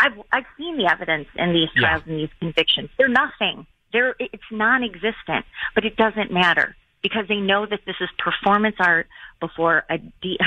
I've 0.00 0.18
I've 0.32 0.46
seen 0.58 0.76
the 0.76 0.90
evidence 0.90 1.28
in 1.36 1.52
these 1.52 1.68
trials 1.76 2.02
and 2.06 2.18
these 2.18 2.30
convictions. 2.40 2.90
They're 2.98 3.08
nothing. 3.08 3.66
They're 3.92 4.16
it's 4.18 4.42
non-existent. 4.50 5.46
But 5.76 5.84
it 5.84 5.96
doesn't 5.96 6.32
matter 6.32 6.74
because 7.02 7.28
they 7.28 7.36
know 7.36 7.66
that 7.66 7.80
this 7.86 7.96
is 8.00 8.08
performance 8.18 8.76
art 8.80 9.06
before 9.38 9.84
a 9.90 10.00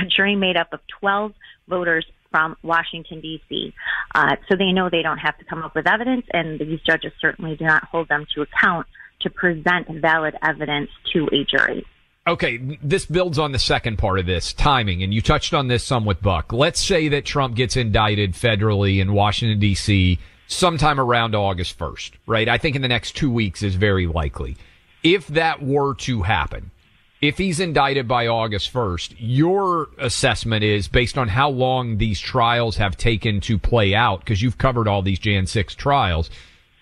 jury 0.09 0.35
made 0.35 0.57
up 0.57 0.73
of 0.73 0.79
12 0.99 1.33
voters 1.67 2.05
from 2.31 2.55
Washington 2.63 3.21
D.C. 3.21 3.73
Uh, 4.15 4.35
so 4.49 4.55
they 4.55 4.71
know 4.71 4.89
they 4.89 5.01
don't 5.01 5.17
have 5.17 5.37
to 5.37 5.45
come 5.45 5.63
up 5.63 5.75
with 5.75 5.87
evidence, 5.87 6.25
and 6.33 6.59
these 6.59 6.79
judges 6.81 7.11
certainly 7.19 7.55
do 7.55 7.65
not 7.65 7.83
hold 7.85 8.07
them 8.09 8.25
to 8.35 8.41
account 8.41 8.87
to 9.21 9.29
present 9.29 9.87
valid 9.89 10.35
evidence 10.43 10.89
to 11.13 11.27
a 11.31 11.43
jury. 11.45 11.85
Okay, 12.27 12.57
this 12.83 13.05
builds 13.05 13.39
on 13.39 13.53
the 13.53 13.59
second 13.59 13.97
part 13.97 14.19
of 14.19 14.25
this 14.25 14.51
timing, 14.51 15.01
and 15.01 15.13
you 15.13 15.21
touched 15.21 15.53
on 15.53 15.69
this 15.69 15.83
some 15.83 16.03
with 16.03 16.21
Buck. 16.21 16.51
Let's 16.51 16.81
say 16.81 17.07
that 17.07 17.23
Trump 17.23 17.55
gets 17.55 17.77
indicted 17.77 18.33
federally 18.33 18.99
in 18.99 19.13
Washington 19.13 19.59
D.C. 19.59 20.19
sometime 20.47 20.99
around 20.99 21.35
August 21.35 21.79
1st, 21.79 22.11
right? 22.25 22.49
I 22.49 22.57
think 22.57 22.75
in 22.75 22.81
the 22.81 22.89
next 22.89 23.13
two 23.13 23.31
weeks 23.31 23.63
is 23.63 23.75
very 23.75 24.07
likely. 24.07 24.57
If 25.03 25.27
that 25.27 25.63
were 25.63 25.95
to 25.95 26.23
happen, 26.23 26.71
if 27.21 27.37
he's 27.37 27.59
indicted 27.59 28.07
by 28.07 28.27
August 28.27 28.71
1st, 28.71 29.15
your 29.17 29.89
assessment 29.97 30.63
is 30.63 30.87
based 30.87 31.17
on 31.17 31.27
how 31.27 31.49
long 31.49 31.97
these 31.97 32.19
trials 32.19 32.77
have 32.77 32.95
taken 32.95 33.41
to 33.41 33.57
play 33.57 33.95
out, 33.95 34.19
because 34.19 34.41
you've 34.41 34.57
covered 34.57 34.87
all 34.87 35.01
these 35.01 35.19
Jan 35.19 35.47
6 35.47 35.75
trials, 35.75 36.29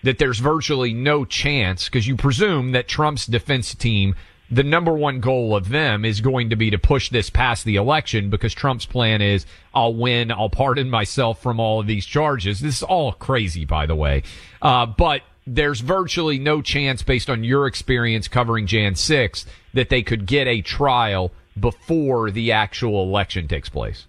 that 0.02 0.18
there's 0.18 0.38
virtually 0.38 0.92
no 0.92 1.24
chance, 1.24 1.86
because 1.86 2.06
you 2.06 2.16
presume 2.16 2.72
that 2.72 2.86
Trump's 2.86 3.26
defense 3.26 3.74
team, 3.74 4.14
the 4.50 4.62
number 4.62 4.92
one 4.92 5.20
goal 5.20 5.56
of 5.56 5.70
them 5.70 6.04
is 6.04 6.20
going 6.20 6.50
to 6.50 6.56
be 6.56 6.70
to 6.70 6.78
push 6.78 7.08
this 7.08 7.30
past 7.30 7.64
the 7.64 7.76
election, 7.76 8.28
because 8.28 8.52
Trump's 8.52 8.86
plan 8.86 9.22
is, 9.22 9.46
I'll 9.74 9.94
win, 9.94 10.30
I'll 10.30 10.50
pardon 10.50 10.90
myself 10.90 11.42
from 11.42 11.58
all 11.58 11.80
of 11.80 11.86
these 11.86 12.04
charges. 12.04 12.60
This 12.60 12.76
is 12.76 12.82
all 12.82 13.12
crazy, 13.12 13.64
by 13.64 13.86
the 13.86 13.96
way. 13.96 14.22
Uh, 14.60 14.84
but 14.84 15.22
there's 15.46 15.80
virtually 15.80 16.38
no 16.38 16.60
chance 16.60 17.02
based 17.02 17.30
on 17.30 17.44
your 17.44 17.66
experience 17.66 18.28
covering 18.28 18.66
Jan 18.66 18.94
6 18.94 19.46
that 19.74 19.88
they 19.88 20.02
could 20.02 20.26
get 20.26 20.46
a 20.46 20.60
trial 20.60 21.32
before 21.58 22.30
the 22.30 22.52
actual 22.52 23.02
election 23.04 23.48
takes 23.48 23.68
place. 23.68 24.06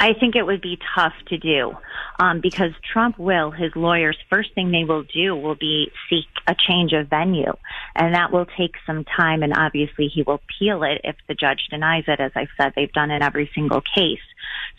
I 0.00 0.14
think 0.18 0.34
it 0.34 0.46
would 0.46 0.62
be 0.62 0.78
tough 0.94 1.12
to 1.28 1.36
do 1.36 1.76
um, 2.18 2.40
because 2.40 2.70
Trump 2.90 3.18
will, 3.18 3.50
his 3.50 3.70
lawyers, 3.76 4.16
first 4.30 4.54
thing 4.54 4.70
they 4.70 4.84
will 4.84 5.02
do 5.02 5.36
will 5.36 5.56
be 5.56 5.92
seek 6.08 6.24
a 6.46 6.56
change 6.68 6.92
of 6.94 7.08
venue. 7.08 7.52
And 7.94 8.14
that 8.14 8.32
will 8.32 8.46
take 8.56 8.76
some 8.86 9.04
time. 9.04 9.42
And 9.42 9.52
obviously, 9.54 10.08
he 10.08 10.22
will 10.22 10.40
appeal 10.40 10.82
it 10.84 11.02
if 11.04 11.16
the 11.28 11.34
judge 11.34 11.68
denies 11.70 12.04
it. 12.08 12.18
As 12.18 12.32
I've 12.34 12.48
said, 12.58 12.72
they've 12.74 12.92
done 12.92 13.10
in 13.10 13.22
every 13.22 13.50
single 13.54 13.82
case. 13.94 14.20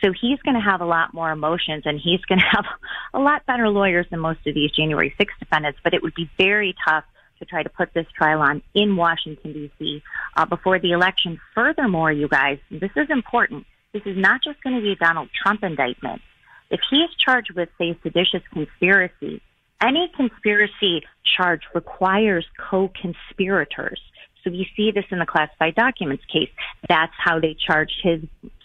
So 0.02 0.12
he's 0.20 0.40
going 0.40 0.56
to 0.56 0.62
have 0.62 0.82
a 0.82 0.86
lot 0.86 1.14
more 1.14 1.32
emotions 1.32 1.84
and 1.86 2.00
he's 2.00 2.22
going 2.22 2.40
to 2.46 2.46
have 2.52 2.66
a 3.14 3.20
lot 3.20 3.46
better 3.46 3.70
lawyers 3.70 4.08
than 4.10 4.20
most 4.20 4.40
of 4.48 4.54
these 4.54 4.72
January 4.72 5.14
6th 5.20 5.40
defendants. 5.40 5.80
But 5.84 5.94
it 5.94 6.02
would 6.04 6.16
be 6.16 6.30
very 6.38 6.76
tough 6.88 7.04
to 7.40 7.46
try 7.46 7.64
to 7.64 7.70
put 7.70 7.94
this 7.94 8.06
trial 8.16 8.42
on 8.42 8.62
in 8.76 8.96
Washington, 8.96 9.54
D.C. 9.54 10.04
Uh, 10.36 10.46
before 10.46 10.80
the 10.80 10.92
election. 10.92 11.40
Furthermore, 11.56 12.12
you 12.12 12.28
guys, 12.28 12.60
this 12.70 12.92
is 12.96 13.10
important 13.10 13.66
this 13.94 14.04
is 14.06 14.18
not 14.18 14.42
just 14.44 14.62
going 14.64 14.76
to 14.76 14.82
be 14.82 14.92
a 14.92 14.96
Donald 14.96 15.30
Trump 15.44 15.64
indictment. 15.64 16.22
If 16.70 16.80
he 16.90 16.98
is 16.98 17.10
charged 17.24 17.52
with, 17.56 17.70
say, 17.78 17.98
seditious 18.02 18.42
conspiracy, 18.54 19.42
any 19.82 20.10
conspiracy 20.16 21.04
charge 21.26 21.62
requires 21.76 22.46
co-conspirators. 22.58 24.00
So 24.44 24.52
we 24.52 24.68
see 24.78 24.92
this 24.92 25.06
in 25.12 25.20
the 25.20 25.26
classified 25.26 25.76
documents 25.76 26.24
case. 26.32 26.50
That's 26.88 27.12
how 27.18 27.40
they 27.40 27.56
charged 27.68 28.00
his 28.02 28.22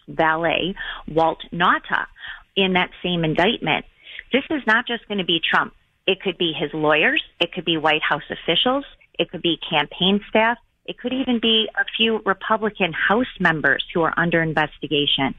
valet, 0.09 0.75
Walt 1.09 1.43
Nauta, 1.53 2.07
in 2.57 2.75
that 2.75 2.91
same 3.03 3.25
indictment. 3.25 3.85
This 4.33 4.45
is 4.51 4.63
not 4.67 4.87
just 4.87 5.07
going 5.09 5.19
to 5.19 5.25
be 5.25 5.41
Trump. 5.41 5.75
It 6.07 6.21
could 6.21 6.39
be 6.39 6.53
his 6.59 6.71
lawyers. 6.73 7.23
It 7.41 7.53
could 7.53 7.65
be 7.65 7.77
White 7.77 8.03
House 8.03 8.23
officials. 8.31 8.85
It 9.19 9.31
could 9.31 9.43
be 9.43 9.59
campaign 9.71 10.21
staff. 10.29 10.59
It 10.87 10.99
could 10.99 11.13
even 11.13 11.41
be 11.41 11.69
a 11.75 11.85
few 11.97 12.21
Republican 12.25 12.93
House 12.93 13.27
members 13.41 13.85
who 13.93 14.03
are 14.03 14.15
under 14.17 14.41
investigation. 14.41 15.35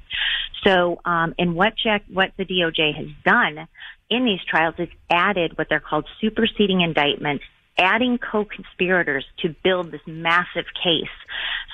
So, 0.66 1.00
um, 1.06 1.34
and 1.40 1.56
what 1.56 1.74
Jack, 1.82 2.04
what 2.12 2.32
the 2.38 2.44
DOJ 2.44 2.96
has 2.96 3.08
done 3.24 3.68
in 4.10 4.26
these 4.26 4.40
trials 4.50 4.76
is 4.78 4.90
added 5.10 5.58
what 5.58 5.68
they're 5.70 5.80
called 5.80 6.06
superseding 6.20 6.82
indictments, 6.82 7.44
adding 7.78 8.18
co-conspirators 8.18 9.26
to 9.40 9.56
build 9.64 9.92
this 9.92 10.02
massive 10.06 10.66
case. 10.84 11.08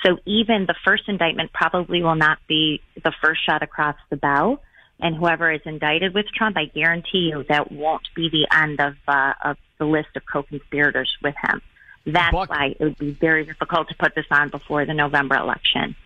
So 0.04 0.18
even 0.26 0.66
the 0.66 0.74
first 0.84 1.04
indictment 1.08 1.52
probably 1.52 2.02
will 2.02 2.14
not 2.14 2.38
be 2.46 2.82
the 3.02 3.12
first 3.22 3.44
shot 3.44 3.62
across 3.62 3.96
the 4.10 4.16
bow. 4.16 4.60
And 5.00 5.16
whoever 5.16 5.50
is 5.50 5.60
indicted 5.64 6.14
with 6.14 6.26
Trump, 6.34 6.56
I 6.56 6.66
guarantee 6.66 7.30
you 7.32 7.44
that 7.48 7.72
won't 7.72 8.06
be 8.14 8.28
the 8.30 8.46
end 8.56 8.80
of, 8.80 8.94
uh, 9.08 9.32
of 9.42 9.56
the 9.78 9.86
list 9.86 10.08
of 10.14 10.22
co-conspirators 10.30 11.16
with 11.22 11.34
him. 11.42 11.60
That's 12.06 12.32
Buck, 12.32 12.50
why 12.50 12.76
it 12.78 12.80
would 12.80 12.98
be 12.98 13.12
very 13.12 13.44
difficult 13.44 13.88
to 13.88 13.94
put 13.94 14.14
this 14.14 14.26
on 14.30 14.50
before 14.50 14.84
the 14.84 14.94
November 14.94 15.36
election. 15.36 15.96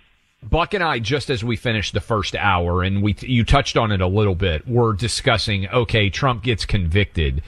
Buck 0.42 0.72
and 0.74 0.84
I, 0.84 1.00
just 1.00 1.30
as 1.30 1.42
we 1.42 1.56
finished 1.56 1.92
the 1.92 2.00
first 2.00 2.36
hour, 2.36 2.82
and 2.84 3.02
we 3.02 3.16
you 3.20 3.44
touched 3.44 3.76
on 3.76 3.90
it 3.90 4.00
a 4.00 4.06
little 4.06 4.36
bit, 4.36 4.66
we're 4.68 4.92
discussing. 4.92 5.68
Okay, 5.68 6.10
Trump 6.10 6.44
gets 6.44 6.64
convicted. 6.64 7.42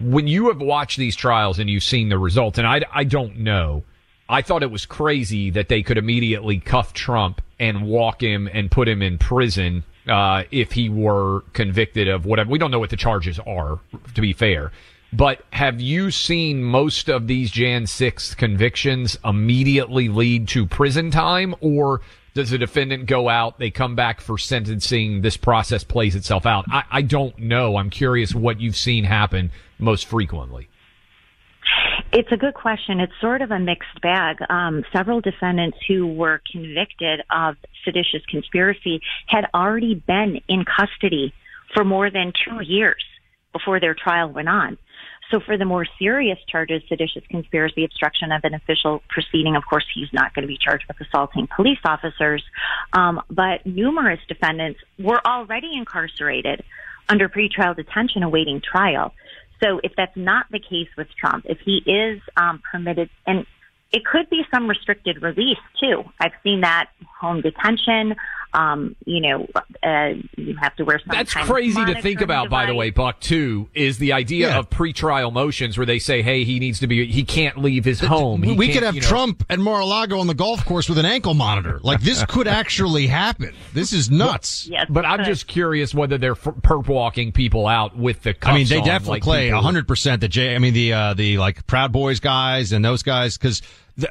When 0.00 0.26
you 0.26 0.48
have 0.48 0.60
watched 0.60 0.96
these 0.98 1.14
trials 1.14 1.58
and 1.58 1.68
you've 1.68 1.82
seen 1.82 2.08
the 2.08 2.18
results, 2.18 2.58
and 2.58 2.66
I, 2.66 2.82
I 2.92 3.04
don't 3.04 3.38
know, 3.38 3.84
I 4.28 4.42
thought 4.42 4.62
it 4.62 4.70
was 4.70 4.86
crazy 4.86 5.50
that 5.50 5.68
they 5.68 5.82
could 5.82 5.98
immediately 5.98 6.58
cuff 6.58 6.92
Trump 6.92 7.42
and 7.58 7.82
walk 7.82 8.22
him 8.22 8.48
and 8.52 8.70
put 8.70 8.88
him 8.88 9.02
in 9.02 9.18
prison 9.18 9.84
uh, 10.08 10.44
if 10.50 10.72
he 10.72 10.88
were 10.88 11.42
convicted 11.52 12.08
of 12.08 12.24
whatever. 12.24 12.50
We 12.50 12.58
don't 12.58 12.70
know 12.70 12.78
what 12.78 12.90
the 12.90 12.96
charges 12.96 13.38
are, 13.40 13.80
to 14.14 14.20
be 14.20 14.32
fair. 14.32 14.72
But 15.12 15.44
have 15.52 15.80
you 15.80 16.10
seen 16.12 16.62
most 16.62 17.08
of 17.08 17.26
these 17.26 17.50
Jan 17.50 17.86
6 17.86 18.36
convictions 18.36 19.18
immediately 19.24 20.08
lead 20.08 20.46
to 20.48 20.66
prison 20.66 21.10
time 21.10 21.54
or 21.60 22.00
does 22.32 22.50
the 22.50 22.58
defendant 22.58 23.06
go 23.06 23.28
out, 23.28 23.58
they 23.58 23.70
come 23.70 23.96
back 23.96 24.20
for 24.20 24.38
sentencing, 24.38 25.22
this 25.22 25.36
process 25.36 25.82
plays 25.82 26.14
itself 26.14 26.46
out? 26.46 26.64
I, 26.70 26.84
I 26.90 27.02
don't 27.02 27.36
know. 27.38 27.76
I'm 27.76 27.90
curious 27.90 28.32
what 28.32 28.60
you've 28.60 28.76
seen 28.76 29.02
happen 29.02 29.50
most 29.80 30.06
frequently. 30.06 30.68
It's 32.12 32.30
a 32.32 32.36
good 32.36 32.54
question. 32.54 32.98
It's 32.98 33.12
sort 33.20 33.40
of 33.40 33.50
a 33.50 33.58
mixed 33.58 34.00
bag. 34.02 34.38
Um, 34.48 34.82
several 34.92 35.20
defendants 35.20 35.78
who 35.86 36.06
were 36.06 36.40
convicted 36.50 37.20
of 37.30 37.56
seditious 37.84 38.22
conspiracy 38.28 39.00
had 39.26 39.46
already 39.54 39.94
been 39.94 40.40
in 40.48 40.64
custody 40.64 41.32
for 41.72 41.84
more 41.84 42.10
than 42.10 42.32
two 42.44 42.62
years 42.62 43.02
before 43.52 43.78
their 43.78 43.94
trial 43.94 44.32
went 44.32 44.48
on. 44.48 44.76
So 45.30 45.38
for 45.38 45.56
the 45.56 45.64
more 45.64 45.86
serious 45.98 46.38
charges, 46.48 46.82
seditious 46.88 47.22
conspiracy, 47.30 47.84
obstruction 47.84 48.32
of 48.32 48.40
an 48.42 48.54
official 48.54 49.02
proceeding, 49.08 49.54
of 49.54 49.62
course, 49.68 49.84
he's 49.94 50.08
not 50.12 50.34
going 50.34 50.42
to 50.42 50.48
be 50.48 50.58
charged 50.60 50.84
with 50.88 50.96
assaulting 51.00 51.46
police 51.54 51.78
officers. 51.84 52.42
Um, 52.92 53.20
but 53.30 53.64
numerous 53.64 54.18
defendants 54.26 54.80
were 54.98 55.24
already 55.24 55.70
incarcerated 55.74 56.64
under 57.08 57.28
pretrial 57.28 57.76
detention 57.76 58.24
awaiting 58.24 58.60
trial. 58.60 59.12
So 59.62 59.80
if 59.84 59.92
that's 59.96 60.16
not 60.16 60.46
the 60.50 60.58
case 60.58 60.88
with 60.96 61.08
Trump, 61.18 61.46
if 61.48 61.58
he 61.60 61.82
is 61.86 62.20
um, 62.36 62.62
permitted, 62.70 63.10
and 63.26 63.46
it 63.92 64.04
could 64.04 64.30
be 64.30 64.44
some 64.52 64.68
restricted 64.68 65.22
release 65.22 65.58
too. 65.80 66.04
I've 66.20 66.32
seen 66.42 66.60
that 66.62 66.90
home 67.20 67.40
detention. 67.40 68.16
Um, 68.52 68.96
you 69.04 69.20
know, 69.20 69.46
uh, 69.82 70.14
you 70.36 70.56
have 70.56 70.74
to 70.76 70.84
wear 70.84 70.98
some. 70.98 71.08
That's 71.14 71.32
kind 71.32 71.46
crazy 71.48 71.80
of 71.80 71.86
to 71.88 72.02
think 72.02 72.20
about, 72.20 72.50
monitoring 72.50 72.50
by 72.50 72.66
the 72.66 72.74
way, 72.74 72.90
Buck, 72.90 73.20
too, 73.20 73.68
is 73.74 73.98
the 73.98 74.12
idea 74.12 74.48
Yeah. 74.48 74.58
of 74.58 74.68
pretrial 74.70 75.32
motions 75.32 75.78
where 75.78 75.86
they 75.86 75.98
say, 76.00 76.22
hey, 76.22 76.42
he 76.44 76.58
needs 76.58 76.80
to 76.80 76.86
be, 76.86 77.06
he 77.06 77.22
can't 77.22 77.58
leave 77.58 77.84
his 77.84 78.00
home. 78.00 78.42
He 78.42 78.52
we 78.54 78.72
could 78.72 78.82
have 78.82 78.94
you 78.96 79.00
know- 79.02 79.06
Trump 79.08 79.44
at 79.48 79.58
Mar-a-Lago 79.60 80.18
on 80.18 80.26
the 80.26 80.34
golf 80.34 80.64
course 80.64 80.88
with 80.88 80.98
an 80.98 81.06
ankle 81.06 81.34
monitor. 81.34 81.78
Like 81.82 82.00
this 82.00 82.24
could 82.26 82.48
actually 82.48 83.06
happen. 83.06 83.54
This 83.72 83.92
is 83.92 84.10
nuts. 84.10 84.66
Yes, 84.70 84.86
But 84.90 85.04
I'm 85.04 85.24
just 85.24 85.46
curious 85.46 85.94
whether 85.94 86.16
they're 86.18 86.32
f- 86.32 86.44
perp 86.44 86.86
walking 86.88 87.32
people 87.32 87.66
out 87.66 87.96
with 87.96 88.22
the 88.22 88.34
cuffs 88.34 88.52
I 88.52 88.56
mean, 88.56 88.66
they 88.68 88.78
on, 88.78 88.84
definitely 88.84 89.16
like 89.16 89.22
play 89.22 89.48
hundred 89.50 89.86
percent. 89.88 90.20
The 90.20 90.28
J, 90.28 90.54
I 90.54 90.58
mean, 90.58 90.74
the 90.74 90.92
uh, 90.92 91.14
the 91.14 91.38
like 91.38 91.66
Proud 91.66 91.90
Boys 91.92 92.20
guys 92.20 92.72
and 92.72 92.84
those 92.84 93.02
guys, 93.02 93.36
because 93.36 93.62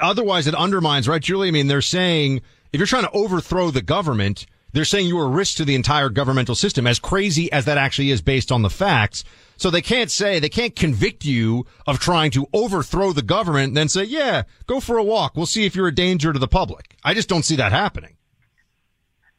otherwise 0.02 0.48
it 0.48 0.56
undermines, 0.56 1.08
right, 1.08 1.22
Julie? 1.22 1.48
I 1.48 1.52
mean, 1.52 1.68
they're 1.68 1.82
saying 1.82 2.42
if 2.72 2.80
you're 2.80 2.88
trying 2.88 3.04
to 3.04 3.12
overthrow 3.12 3.72
the 3.72 3.82
government, 3.82 4.46
they're 4.72 4.86
saying 4.86 5.08
you 5.08 5.20
are 5.20 5.26
a 5.26 5.30
risk 5.30 5.58
to 5.58 5.66
the 5.66 5.76
entire 5.76 6.10
governmental 6.10 6.56
system. 6.56 6.86
As 6.86 7.00
crazy 7.00 7.52
as 7.52 7.66
that 7.66 7.78
actually 7.78 8.12
is, 8.12 8.22
based 8.22 8.52
on 8.52 8.62
the 8.62 8.70
facts. 8.70 9.24
So 9.58 9.70
they 9.70 9.82
can't 9.82 10.12
say 10.12 10.40
they 10.40 10.50
can't 10.50 10.76
convict 10.76 11.26
you 11.26 11.66
of 11.88 12.00
trying 12.00 12.32
to 12.32 12.48
overthrow 12.54 13.12
the 13.12 13.22
government 13.22 13.70
and 13.70 13.78
then 13.78 13.90
say, 13.90 14.04
yeah, 14.04 14.44
go 14.68 14.80
for 14.80 14.98
a 14.98 15.04
walk. 15.04 15.36
We'll 15.36 15.48
see 15.48 15.66
if 15.66 15.76
you're 15.76 15.88
a 15.88 15.96
danger 15.96 16.32
to 16.32 16.40
the 16.40 16.48
public. 16.48 16.96
I 17.04 17.14
just 17.14 17.28
don't 17.28 17.44
see 17.44 17.56
that 17.58 17.72
happening. 17.72 18.16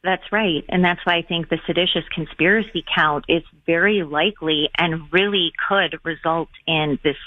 That's 0.03 0.31
right. 0.31 0.63
And 0.67 0.83
that's 0.83 0.99
why 1.05 1.17
I 1.17 1.21
think 1.21 1.49
the 1.49 1.59
seditious 1.67 2.03
conspiracy 2.13 2.83
count 2.93 3.25
is 3.29 3.43
very 3.65 4.03
likely 4.03 4.69
and 4.77 5.11
really 5.11 5.51
could 5.69 5.99
result 6.03 6.49
in 6.65 6.97
this 7.03 7.17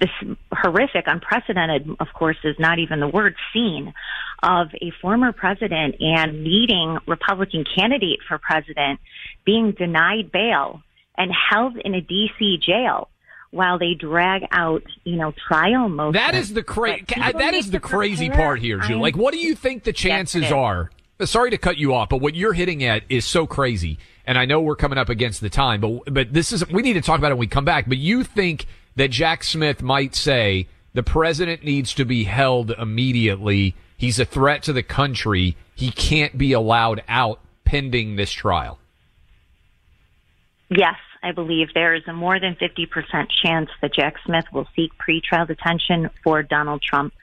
this 0.00 0.10
horrific, 0.52 1.04
unprecedented, 1.06 1.88
of 2.00 2.08
course, 2.14 2.36
is 2.44 2.56
not 2.58 2.78
even 2.78 3.00
the 3.00 3.08
word 3.08 3.34
seen, 3.52 3.92
of 4.42 4.68
a 4.80 4.90
former 5.02 5.32
president 5.32 5.96
and 6.00 6.44
leading 6.44 6.98
Republican 7.06 7.64
candidate 7.76 8.20
for 8.28 8.38
president 8.38 9.00
being 9.44 9.72
denied 9.72 10.30
bail 10.32 10.82
and 11.16 11.32
held 11.50 11.76
in 11.84 11.94
a 11.94 12.00
D.C. 12.00 12.58
jail 12.64 13.08
while 13.50 13.78
they 13.78 13.94
drag 13.94 14.42
out, 14.52 14.82
you 15.04 15.16
know, 15.16 15.32
trial 15.48 15.88
motions. 15.88 16.14
That 16.14 16.34
is 16.34 16.52
the 16.54 16.62
cra- 16.62 16.98
But 16.98 17.08
people 17.08 17.40
that 17.40 17.54
is 17.54 17.70
the 17.70 17.80
crazy 17.80 18.28
part 18.30 18.60
here, 18.60 18.78
Julie. 18.78 18.92
I'm- 18.94 19.00
Like, 19.00 19.16
what 19.16 19.32
do 19.32 19.40
you 19.40 19.54
think 19.54 19.84
the 19.84 19.92
chances 19.92 20.52
are? 20.52 20.90
Sorry 21.24 21.50
to 21.50 21.58
cut 21.58 21.76
you 21.78 21.94
off, 21.94 22.08
but 22.10 22.20
what 22.20 22.36
you're 22.36 22.52
hitting 22.52 22.84
at 22.84 23.02
is 23.08 23.24
so 23.24 23.44
crazy. 23.46 23.98
And 24.24 24.38
I 24.38 24.44
know 24.44 24.60
we're 24.60 24.76
coming 24.76 24.98
up 24.98 25.08
against 25.08 25.40
the 25.40 25.48
time, 25.50 25.80
but 25.80 26.02
but 26.14 26.32
this 26.32 26.52
is 26.52 26.68
we 26.68 26.82
need 26.82 26.92
to 26.92 27.00
talk 27.00 27.18
about 27.18 27.32
it 27.32 27.34
when 27.34 27.40
we 27.40 27.46
come 27.48 27.64
back. 27.64 27.88
But 27.88 27.98
you 27.98 28.22
think 28.22 28.66
that 28.98 29.12
Jack 29.12 29.44
Smith 29.44 29.80
might 29.80 30.16
say 30.16 30.66
the 30.92 31.04
president 31.04 31.62
needs 31.62 31.94
to 31.94 32.04
be 32.04 32.24
held 32.24 32.72
immediately. 32.72 33.76
He's 33.96 34.18
a 34.18 34.24
threat 34.24 34.64
to 34.64 34.72
the 34.72 34.82
country. 34.82 35.56
He 35.76 35.92
can't 35.92 36.36
be 36.36 36.52
allowed 36.52 37.04
out 37.08 37.38
pending 37.64 38.16
this 38.16 38.32
trial. 38.32 38.80
Yes, 40.68 40.96
I 41.22 41.30
believe 41.30 41.68
there 41.74 41.94
is 41.94 42.02
a 42.08 42.12
more 42.12 42.40
than 42.40 42.56
50% 42.56 43.28
chance 43.42 43.70
that 43.80 43.94
Jack 43.94 44.16
Smith 44.26 44.46
will 44.52 44.66
seek 44.74 44.90
pretrial 44.98 45.46
detention 45.46 46.10
for 46.24 46.42
Donald 46.42 46.82
Trump 46.82 47.14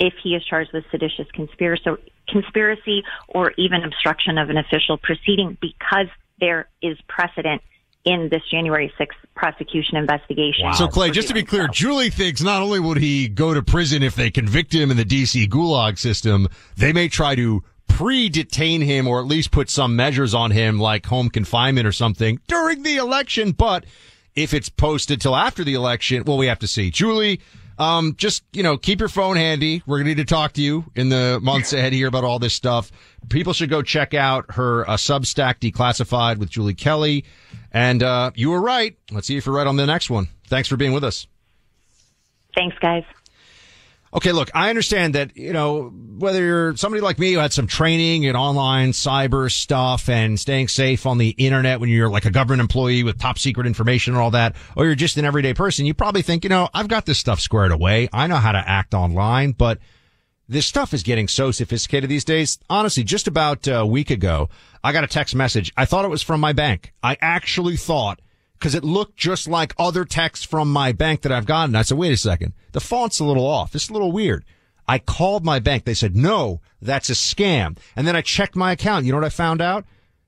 if 0.00 0.14
he 0.22 0.30
is 0.34 0.42
charged 0.44 0.72
with 0.72 0.84
seditious 0.90 1.26
conspiracy, 1.34 1.90
conspiracy 2.26 3.02
or 3.28 3.52
even 3.58 3.84
obstruction 3.84 4.38
of 4.38 4.48
an 4.48 4.56
official 4.56 4.96
proceeding 4.96 5.58
because 5.60 6.06
there 6.40 6.68
is 6.80 6.96
precedent 7.06 7.60
in 8.08 8.28
this 8.30 8.42
January 8.50 8.92
6th 8.98 9.08
prosecution 9.34 9.96
investigation. 9.96 10.72
So 10.74 10.88
Clay, 10.88 11.10
just 11.10 11.28
to 11.28 11.34
be 11.34 11.42
clear, 11.42 11.68
Julie 11.68 12.10
thinks 12.10 12.42
not 12.42 12.62
only 12.62 12.80
would 12.80 12.96
he 12.96 13.28
go 13.28 13.52
to 13.52 13.62
prison 13.62 14.02
if 14.02 14.14
they 14.14 14.30
convict 14.30 14.74
him 14.74 14.90
in 14.90 14.96
the 14.96 15.04
DC 15.04 15.48
gulag 15.48 15.98
system, 15.98 16.48
they 16.76 16.92
may 16.92 17.08
try 17.08 17.34
to 17.34 17.62
pre-detain 17.86 18.80
him 18.80 19.06
or 19.06 19.20
at 19.20 19.26
least 19.26 19.50
put 19.50 19.68
some 19.68 19.94
measures 19.96 20.34
on 20.34 20.50
him 20.50 20.78
like 20.78 21.06
home 21.06 21.28
confinement 21.28 21.86
or 21.86 21.92
something 21.92 22.40
during 22.46 22.82
the 22.82 22.96
election. 22.96 23.52
But 23.52 23.84
if 24.34 24.54
it's 24.54 24.68
posted 24.68 25.20
till 25.20 25.36
after 25.36 25.62
the 25.64 25.74
election, 25.74 26.24
well, 26.24 26.38
we 26.38 26.46
have 26.46 26.60
to 26.60 26.68
see. 26.68 26.90
Julie, 26.90 27.40
Um, 27.78 28.16
just, 28.16 28.42
you 28.52 28.62
know, 28.62 28.76
keep 28.76 28.98
your 28.98 29.08
phone 29.08 29.36
handy. 29.36 29.82
We're 29.86 29.98
going 29.98 30.06
to 30.06 30.14
need 30.16 30.28
to 30.28 30.34
talk 30.34 30.52
to 30.54 30.62
you 30.62 30.84
in 30.96 31.08
the 31.08 31.38
months 31.40 31.72
ahead 31.72 31.92
here 31.92 32.08
about 32.08 32.24
all 32.24 32.40
this 32.40 32.52
stuff. 32.52 32.90
People 33.28 33.52
should 33.52 33.70
go 33.70 33.82
check 33.82 34.14
out 34.14 34.52
her 34.54 34.88
uh, 34.90 34.96
Substack 34.96 35.60
Declassified 35.60 36.38
with 36.38 36.50
Julie 36.50 36.74
Kelly. 36.74 37.24
And, 37.72 38.02
uh, 38.02 38.32
you 38.34 38.50
were 38.50 38.60
right. 38.60 38.96
Let's 39.12 39.28
see 39.28 39.36
if 39.36 39.46
you're 39.46 39.54
right 39.54 39.66
on 39.66 39.76
the 39.76 39.86
next 39.86 40.10
one. 40.10 40.28
Thanks 40.48 40.68
for 40.68 40.76
being 40.76 40.92
with 40.92 41.04
us. 41.04 41.28
Thanks, 42.54 42.76
guys. 42.80 43.04
Okay, 44.14 44.32
look, 44.32 44.50
I 44.54 44.70
understand 44.70 45.14
that, 45.14 45.36
you 45.36 45.52
know, 45.52 45.90
whether 45.90 46.42
you're 46.42 46.76
somebody 46.76 47.02
like 47.02 47.18
me 47.18 47.32
who 47.32 47.38
had 47.38 47.52
some 47.52 47.66
training 47.66 48.22
in 48.22 48.36
online 48.36 48.92
cyber 48.92 49.52
stuff 49.52 50.08
and 50.08 50.40
staying 50.40 50.68
safe 50.68 51.04
on 51.04 51.18
the 51.18 51.30
internet 51.30 51.78
when 51.78 51.90
you're 51.90 52.08
like 52.08 52.24
a 52.24 52.30
government 52.30 52.62
employee 52.62 53.02
with 53.02 53.18
top 53.18 53.38
secret 53.38 53.66
information 53.66 54.14
and 54.14 54.22
all 54.22 54.30
that, 54.30 54.56
or 54.76 54.86
you're 54.86 54.94
just 54.94 55.18
an 55.18 55.26
everyday 55.26 55.52
person, 55.52 55.84
you 55.84 55.92
probably 55.92 56.22
think, 56.22 56.42
you 56.42 56.50
know, 56.50 56.68
I've 56.72 56.88
got 56.88 57.04
this 57.04 57.18
stuff 57.18 57.38
squared 57.38 57.70
away. 57.70 58.08
I 58.12 58.26
know 58.28 58.36
how 58.36 58.52
to 58.52 58.58
act 58.58 58.94
online, 58.94 59.52
but 59.52 59.78
this 60.48 60.64
stuff 60.66 60.94
is 60.94 61.02
getting 61.02 61.28
so 61.28 61.50
sophisticated 61.50 62.08
these 62.08 62.24
days. 62.24 62.58
Honestly, 62.70 63.04
just 63.04 63.28
about 63.28 63.68
a 63.68 63.84
week 63.84 64.08
ago, 64.08 64.48
I 64.82 64.92
got 64.92 65.04
a 65.04 65.08
text 65.08 65.34
message. 65.34 65.70
I 65.76 65.84
thought 65.84 66.06
it 66.06 66.10
was 66.10 66.22
from 66.22 66.40
my 66.40 66.54
bank. 66.54 66.94
I 67.02 67.18
actually 67.20 67.76
thought 67.76 68.20
because 68.58 68.74
it 68.74 68.84
looked 68.84 69.16
just 69.16 69.46
like 69.46 69.74
other 69.78 70.04
texts 70.04 70.44
from 70.44 70.72
my 70.72 70.92
bank 70.92 71.22
that 71.22 71.32
I've 71.32 71.46
gotten. 71.46 71.76
I 71.76 71.82
said, 71.82 71.98
wait 71.98 72.12
a 72.12 72.16
second. 72.16 72.52
The 72.72 72.80
font's 72.80 73.20
a 73.20 73.24
little 73.24 73.46
off. 73.46 73.74
It's 73.74 73.88
a 73.88 73.92
little 73.92 74.12
weird. 74.12 74.44
I 74.86 74.98
called 74.98 75.44
my 75.44 75.58
bank. 75.58 75.84
They 75.84 75.94
said, 75.94 76.16
no, 76.16 76.60
that's 76.80 77.10
a 77.10 77.14
scam. 77.14 77.78
And 77.94 78.06
then 78.06 78.16
I 78.16 78.22
checked 78.22 78.56
my 78.56 78.72
account. 78.72 79.04
You 79.04 79.12
know 79.12 79.18
what 79.18 79.26
I 79.26 79.30
found 79.30 79.60
out? 79.60 79.84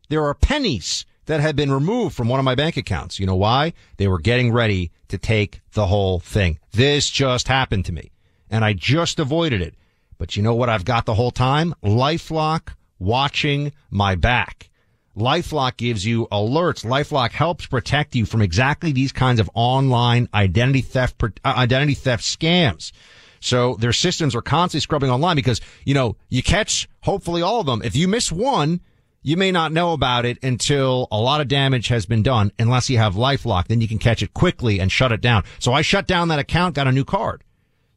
There 0.08 0.24
are 0.24 0.34
pennies 0.34 1.06
that 1.26 1.40
had 1.40 1.56
been 1.56 1.72
removed 1.72 2.14
from 2.14 2.28
one 2.28 2.38
of 2.38 2.44
my 2.44 2.54
bank 2.54 2.76
accounts. 2.76 3.18
You 3.18 3.26
know 3.26 3.36
why? 3.36 3.72
They 3.96 4.08
were 4.08 4.18
getting 4.18 4.52
ready 4.52 4.90
to 5.08 5.18
take 5.18 5.60
the 5.72 5.86
whole 5.86 6.20
thing. 6.20 6.58
This 6.72 7.08
just 7.10 7.48
happened 7.48 7.84
to 7.86 7.92
me 7.92 8.10
and 8.50 8.64
I 8.64 8.72
just 8.72 9.18
avoided 9.18 9.62
it. 9.62 9.74
But 10.18 10.36
you 10.36 10.42
know 10.42 10.54
what 10.54 10.68
I've 10.68 10.84
got 10.84 11.06
the 11.06 11.14
whole 11.14 11.30
time? 11.30 11.74
Lifelock 11.82 12.74
watching 12.98 13.72
my 13.90 14.14
back. 14.14 14.69
LifeLock 15.16 15.76
gives 15.76 16.04
you 16.06 16.28
alerts. 16.30 16.84
LifeLock 16.84 17.32
helps 17.32 17.66
protect 17.66 18.14
you 18.14 18.24
from 18.24 18.42
exactly 18.42 18.92
these 18.92 19.12
kinds 19.12 19.40
of 19.40 19.50
online 19.54 20.28
identity 20.32 20.82
theft, 20.82 21.22
uh, 21.22 21.28
identity 21.44 21.94
theft 21.94 22.22
scams. 22.22 22.92
So 23.40 23.74
their 23.76 23.92
systems 23.92 24.34
are 24.34 24.42
constantly 24.42 24.82
scrubbing 24.82 25.10
online 25.10 25.36
because, 25.36 25.60
you 25.84 25.94
know, 25.94 26.16
you 26.28 26.42
catch 26.42 26.88
hopefully 27.02 27.42
all 27.42 27.60
of 27.60 27.66
them. 27.66 27.80
If 27.82 27.96
you 27.96 28.06
miss 28.06 28.30
one, 28.30 28.80
you 29.22 29.36
may 29.36 29.50
not 29.50 29.72
know 29.72 29.92
about 29.92 30.24
it 30.24 30.38
until 30.42 31.08
a 31.10 31.18
lot 31.18 31.40
of 31.40 31.48
damage 31.48 31.88
has 31.88 32.06
been 32.06 32.22
done 32.22 32.52
unless 32.58 32.88
you 32.88 32.98
have 32.98 33.14
LifeLock. 33.14 33.68
Then 33.68 33.80
you 33.80 33.88
can 33.88 33.98
catch 33.98 34.22
it 34.22 34.32
quickly 34.32 34.78
and 34.78 34.92
shut 34.92 35.12
it 35.12 35.20
down. 35.20 35.44
So 35.58 35.72
I 35.72 35.82
shut 35.82 36.06
down 36.06 36.28
that 36.28 36.38
account, 36.38 36.74
got 36.74 36.86
a 36.86 36.92
new 36.92 37.04
card. 37.04 37.42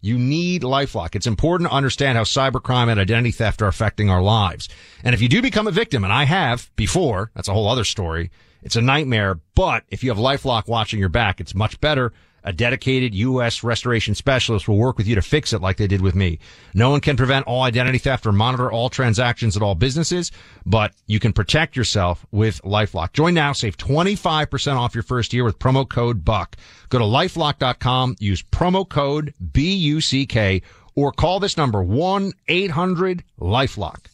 You 0.03 0.19
need 0.19 0.63
LifeLock. 0.63 1.15
It's 1.15 1.27
important 1.27 1.69
to 1.69 1.75
understand 1.75 2.17
how 2.17 2.25
cybercrime 2.25 2.89
and 2.89 2.99
identity 2.99 3.31
theft 3.31 3.61
are 3.61 3.69
affecting 3.69 4.09
our 4.09 4.21
lives. 4.21 4.67
And 5.01 5.15
if 5.15 5.21
you 5.21 5.29
do 5.29 5.41
become 5.41 5.65
a 5.65 5.71
victim, 5.71 6.03
and 6.03 6.11
I 6.11 6.25
have 6.25 6.69
before, 6.75 7.31
that's 7.33 7.47
a 7.47 7.53
whole 7.53 7.69
other 7.69 7.85
story. 7.85 8.29
It's 8.63 8.75
a 8.75 8.81
nightmare. 8.81 9.39
But 9.55 9.85
if 9.87 10.03
you 10.03 10.09
have 10.09 10.17
LifeLock 10.17 10.67
watching 10.67 10.99
your 10.99 11.07
back, 11.07 11.39
it's 11.39 11.55
much 11.55 11.79
better. 11.79 12.11
A 12.43 12.51
dedicated 12.51 13.15
U.S. 13.15 13.63
restoration 13.63 14.15
specialist 14.15 14.67
will 14.67 14.77
work 14.77 14.97
with 14.97 15.07
you 15.07 15.15
to 15.15 15.21
fix 15.21 15.53
it 15.53 15.61
like 15.61 15.77
they 15.77 15.87
did 15.87 16.01
with 16.01 16.15
me. 16.15 16.39
No 16.73 16.89
one 16.89 16.99
can 16.99 17.15
prevent 17.15 17.47
all 17.47 17.63
identity 17.63 17.99
theft 17.99 18.25
or 18.25 18.31
monitor 18.31 18.71
all 18.71 18.89
transactions 18.89 19.55
at 19.55 19.63
all 19.63 19.75
businesses, 19.75 20.31
but 20.65 20.93
you 21.07 21.19
can 21.19 21.33
protect 21.33 21.75
yourself 21.75 22.25
with 22.31 22.61
LifeLock. 22.63 23.13
Join 23.13 23.33
now, 23.33 23.53
save 23.53 23.77
25% 23.77 24.75
off 24.75 24.93
your 24.93 25.03
first 25.03 25.33
year 25.33 25.43
with 25.43 25.59
promo 25.59 25.87
code 25.87 26.25
BUCK. 26.25 26.55
Go 26.89 26.99
to 26.99 27.05
lifelock.com, 27.05 28.15
use 28.19 28.43
promo 28.43 28.87
code 28.87 29.33
B-U-C-K, 29.51 30.61
or 30.95 31.11
call 31.11 31.39
this 31.39 31.57
number 31.57 31.83
1-800-LifeLock. 31.83 34.05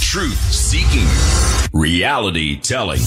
Truth 0.00 0.52
seeking, 0.52 1.08
reality 1.72 2.58
telling. 2.58 3.00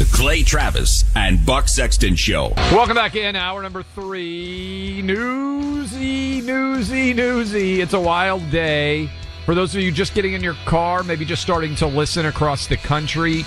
The 0.00 0.06
Clay 0.16 0.42
Travis 0.42 1.04
and 1.14 1.44
Buck 1.44 1.68
Sexton 1.68 2.16
Show. 2.16 2.54
Welcome 2.72 2.94
back 2.94 3.16
in, 3.16 3.36
hour 3.36 3.60
number 3.62 3.82
three. 3.82 5.02
Newsy, 5.02 6.40
newsy, 6.40 7.12
newsy. 7.12 7.82
It's 7.82 7.92
a 7.92 8.00
wild 8.00 8.50
day. 8.50 9.10
For 9.44 9.54
those 9.54 9.74
of 9.74 9.82
you 9.82 9.92
just 9.92 10.14
getting 10.14 10.32
in 10.32 10.42
your 10.42 10.54
car, 10.64 11.02
maybe 11.02 11.26
just 11.26 11.42
starting 11.42 11.74
to 11.74 11.86
listen 11.86 12.24
across 12.24 12.66
the 12.66 12.78
country, 12.78 13.44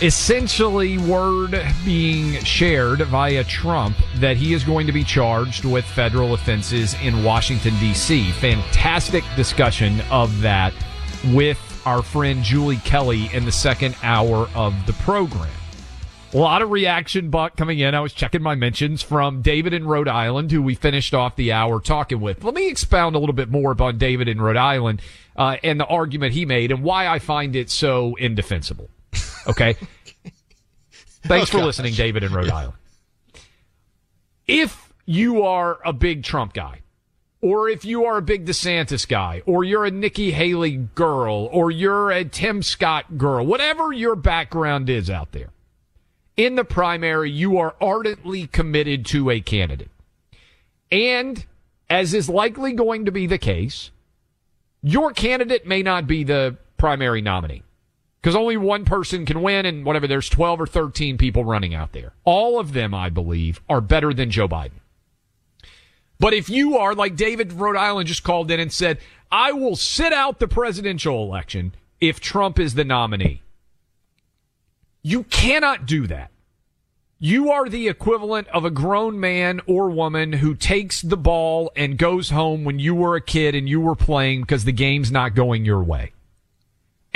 essentially 0.00 0.96
word 0.96 1.62
being 1.84 2.42
shared 2.42 3.00
via 3.00 3.44
Trump 3.44 3.94
that 4.14 4.38
he 4.38 4.54
is 4.54 4.64
going 4.64 4.86
to 4.86 4.92
be 4.94 5.04
charged 5.04 5.66
with 5.66 5.84
federal 5.84 6.32
offenses 6.32 6.94
in 7.02 7.22
Washington, 7.22 7.74
D.C. 7.78 8.30
Fantastic 8.32 9.22
discussion 9.36 10.00
of 10.10 10.40
that 10.40 10.72
with 11.26 11.65
our 11.86 12.02
friend 12.02 12.42
Julie 12.42 12.76
Kelly 12.78 13.30
in 13.32 13.44
the 13.46 13.52
second 13.52 13.96
hour 14.02 14.48
of 14.54 14.74
the 14.86 14.92
program. 14.94 15.48
A 16.34 16.36
lot 16.36 16.60
of 16.60 16.70
reaction, 16.70 17.30
Buck, 17.30 17.56
coming 17.56 17.78
in. 17.78 17.94
I 17.94 18.00
was 18.00 18.12
checking 18.12 18.42
my 18.42 18.54
mentions 18.56 19.00
from 19.00 19.40
David 19.40 19.72
in 19.72 19.86
Rhode 19.86 20.08
Island, 20.08 20.50
who 20.50 20.60
we 20.60 20.74
finished 20.74 21.14
off 21.14 21.36
the 21.36 21.52
hour 21.52 21.80
talking 21.80 22.20
with. 22.20 22.44
Let 22.44 22.52
me 22.54 22.68
expound 22.68 23.14
a 23.14 23.18
little 23.18 23.32
bit 23.32 23.48
more 23.48 23.70
upon 23.72 23.96
David 23.96 24.28
in 24.28 24.40
Rhode 24.40 24.56
Island 24.56 25.00
uh, 25.36 25.56
and 25.62 25.80
the 25.80 25.86
argument 25.86 26.34
he 26.34 26.44
made 26.44 26.72
and 26.72 26.82
why 26.82 27.06
I 27.06 27.20
find 27.20 27.54
it 27.56 27.70
so 27.70 28.16
indefensible. 28.16 28.90
Okay. 29.46 29.74
Thanks 31.22 31.54
Oh, 31.54 31.58
for 31.58 31.64
listening, 31.64 31.94
David 31.94 32.24
in 32.24 32.32
Rhode 32.32 32.50
Island. 32.50 32.74
If 34.46 34.92
you 35.06 35.42
are 35.44 35.78
a 35.84 35.92
big 35.92 36.22
Trump 36.24 36.52
guy, 36.52 36.80
or 37.40 37.68
if 37.68 37.84
you 37.84 38.04
are 38.04 38.18
a 38.18 38.22
big 38.22 38.46
DeSantis 38.46 39.06
guy, 39.06 39.42
or 39.46 39.62
you're 39.62 39.84
a 39.84 39.90
Nikki 39.90 40.32
Haley 40.32 40.76
girl, 40.76 41.48
or 41.52 41.70
you're 41.70 42.10
a 42.10 42.24
Tim 42.24 42.62
Scott 42.62 43.18
girl, 43.18 43.44
whatever 43.44 43.92
your 43.92 44.16
background 44.16 44.88
is 44.88 45.10
out 45.10 45.32
there, 45.32 45.50
in 46.36 46.54
the 46.54 46.64
primary, 46.64 47.30
you 47.30 47.58
are 47.58 47.74
ardently 47.80 48.46
committed 48.46 49.06
to 49.06 49.30
a 49.30 49.40
candidate. 49.40 49.90
And 50.90 51.44
as 51.88 52.14
is 52.14 52.28
likely 52.28 52.72
going 52.72 53.04
to 53.04 53.12
be 53.12 53.26
the 53.26 53.38
case, 53.38 53.90
your 54.82 55.12
candidate 55.12 55.66
may 55.66 55.82
not 55.82 56.06
be 56.06 56.24
the 56.24 56.56
primary 56.76 57.22
nominee 57.22 57.62
because 58.20 58.36
only 58.36 58.56
one 58.56 58.84
person 58.84 59.24
can 59.24 59.40
win 59.42 59.64
and 59.66 59.84
whatever 59.84 60.06
there's 60.06 60.28
12 60.28 60.60
or 60.60 60.66
13 60.66 61.16
people 61.16 61.44
running 61.44 61.74
out 61.74 61.92
there 61.92 62.12
all 62.24 62.60
of 62.60 62.72
them 62.72 62.94
i 62.94 63.08
believe 63.08 63.60
are 63.68 63.80
better 63.80 64.12
than 64.12 64.30
joe 64.30 64.46
biden 64.46 64.80
but 66.18 66.34
if 66.34 66.48
you 66.48 66.76
are 66.76 66.94
like 66.94 67.16
david 67.16 67.52
rhode 67.52 67.76
island 67.76 68.08
just 68.08 68.22
called 68.22 68.50
in 68.50 68.60
and 68.60 68.72
said 68.72 68.98
i 69.30 69.52
will 69.52 69.76
sit 69.76 70.12
out 70.12 70.38
the 70.38 70.48
presidential 70.48 71.22
election 71.22 71.74
if 72.00 72.20
trump 72.20 72.58
is 72.58 72.74
the 72.74 72.84
nominee 72.84 73.42
you 75.02 75.22
cannot 75.24 75.86
do 75.86 76.06
that 76.06 76.30
you 77.18 77.50
are 77.50 77.68
the 77.68 77.88
equivalent 77.88 78.46
of 78.48 78.64
a 78.64 78.70
grown 78.70 79.18
man 79.18 79.60
or 79.66 79.88
woman 79.88 80.34
who 80.34 80.54
takes 80.54 81.00
the 81.00 81.16
ball 81.16 81.70
and 81.74 81.96
goes 81.96 82.28
home 82.28 82.62
when 82.62 82.78
you 82.78 82.94
were 82.94 83.16
a 83.16 83.20
kid 83.22 83.54
and 83.54 83.68
you 83.68 83.80
were 83.80 83.96
playing 83.96 84.42
because 84.42 84.64
the 84.64 84.72
game's 84.72 85.10
not 85.10 85.34
going 85.34 85.64
your 85.64 85.82
way 85.82 86.12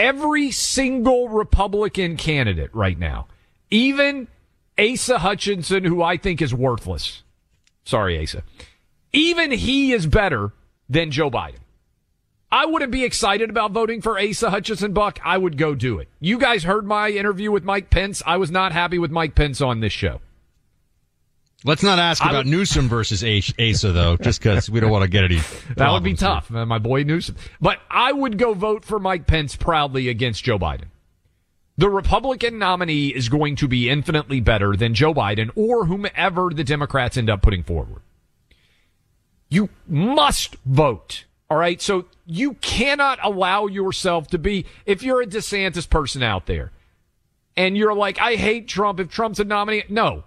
every 0.00 0.50
single 0.50 1.28
Republican 1.28 2.16
candidate 2.16 2.74
right 2.74 2.98
now, 2.98 3.28
even 3.70 4.26
Asa 4.78 5.18
Hutchinson, 5.18 5.84
who 5.84 6.02
I 6.02 6.16
think 6.16 6.40
is 6.40 6.54
worthless. 6.54 7.22
Sorry, 7.84 8.20
Asa. 8.20 8.42
Even 9.12 9.50
he 9.50 9.92
is 9.92 10.06
better 10.06 10.52
than 10.88 11.10
Joe 11.10 11.30
Biden. 11.30 11.56
I 12.52 12.66
wouldn't 12.66 12.90
be 12.90 13.04
excited 13.04 13.48
about 13.48 13.70
voting 13.70 14.02
for 14.02 14.18
Asa 14.18 14.50
Hutchinson 14.50 14.92
Buck. 14.92 15.20
I 15.24 15.38
would 15.38 15.56
go 15.56 15.74
do 15.74 15.98
it. 16.00 16.08
You 16.18 16.38
guys 16.38 16.64
heard 16.64 16.84
my 16.84 17.08
interview 17.10 17.52
with 17.52 17.62
Mike 17.62 17.90
Pence. 17.90 18.22
I 18.26 18.38
was 18.38 18.50
not 18.50 18.72
happy 18.72 18.98
with 18.98 19.10
Mike 19.12 19.36
Pence 19.36 19.60
on 19.60 19.80
this 19.80 19.92
show. 19.92 20.20
Let's 21.62 21.82
not 21.82 21.98
ask 21.98 22.24
I 22.24 22.30
about 22.30 22.46
would- 22.46 22.50
Newsom 22.50 22.88
versus 22.88 23.22
Asa, 23.22 23.92
though, 23.92 24.16
just 24.16 24.40
because 24.42 24.68
we 24.70 24.80
don't 24.80 24.90
want 24.90 25.02
to 25.04 25.08
get 25.10 25.24
any. 25.24 25.40
That 25.76 25.92
would 25.92 26.02
be 26.02 26.10
here. 26.10 26.16
tough, 26.16 26.50
my 26.50 26.78
boy 26.78 27.04
Newsom. 27.04 27.36
But 27.60 27.78
I 27.88 28.12
would 28.12 28.36
go 28.38 28.54
vote 28.54 28.84
for 28.84 28.98
Mike 28.98 29.26
Pence 29.26 29.54
proudly 29.56 30.08
against 30.08 30.42
Joe 30.42 30.58
Biden. 30.58 30.86
The 31.78 31.88
Republican 31.88 32.58
nominee 32.58 33.08
is 33.08 33.28
going 33.28 33.56
to 33.56 33.68
be 33.68 33.88
infinitely 33.88 34.40
better 34.40 34.74
than 34.74 34.94
Joe 34.94 35.14
Biden 35.14 35.50
or 35.54 35.86
whomever 35.86 36.50
the 36.52 36.64
Democrats 36.64 37.16
end 37.16 37.30
up 37.30 37.42
putting 37.42 37.62
forward. 37.62 38.02
You 39.50 39.68
must 39.86 40.56
vote. 40.64 41.24
All 41.50 41.58
right. 41.58 41.82
So 41.82 42.06
you 42.24 42.54
cannot 42.54 43.18
allow 43.22 43.66
yourself 43.66 44.28
to 44.28 44.38
be, 44.38 44.64
if 44.86 45.02
you're 45.02 45.20
a 45.20 45.26
DeSantis 45.26 45.90
person 45.90 46.22
out 46.22 46.46
there 46.46 46.70
and 47.56 47.76
you're 47.76 47.94
like, 47.94 48.20
I 48.20 48.36
hate 48.36 48.68
Trump. 48.68 49.00
If 49.00 49.10
Trump's 49.10 49.40
a 49.40 49.44
nominee, 49.44 49.84
no. 49.88 50.24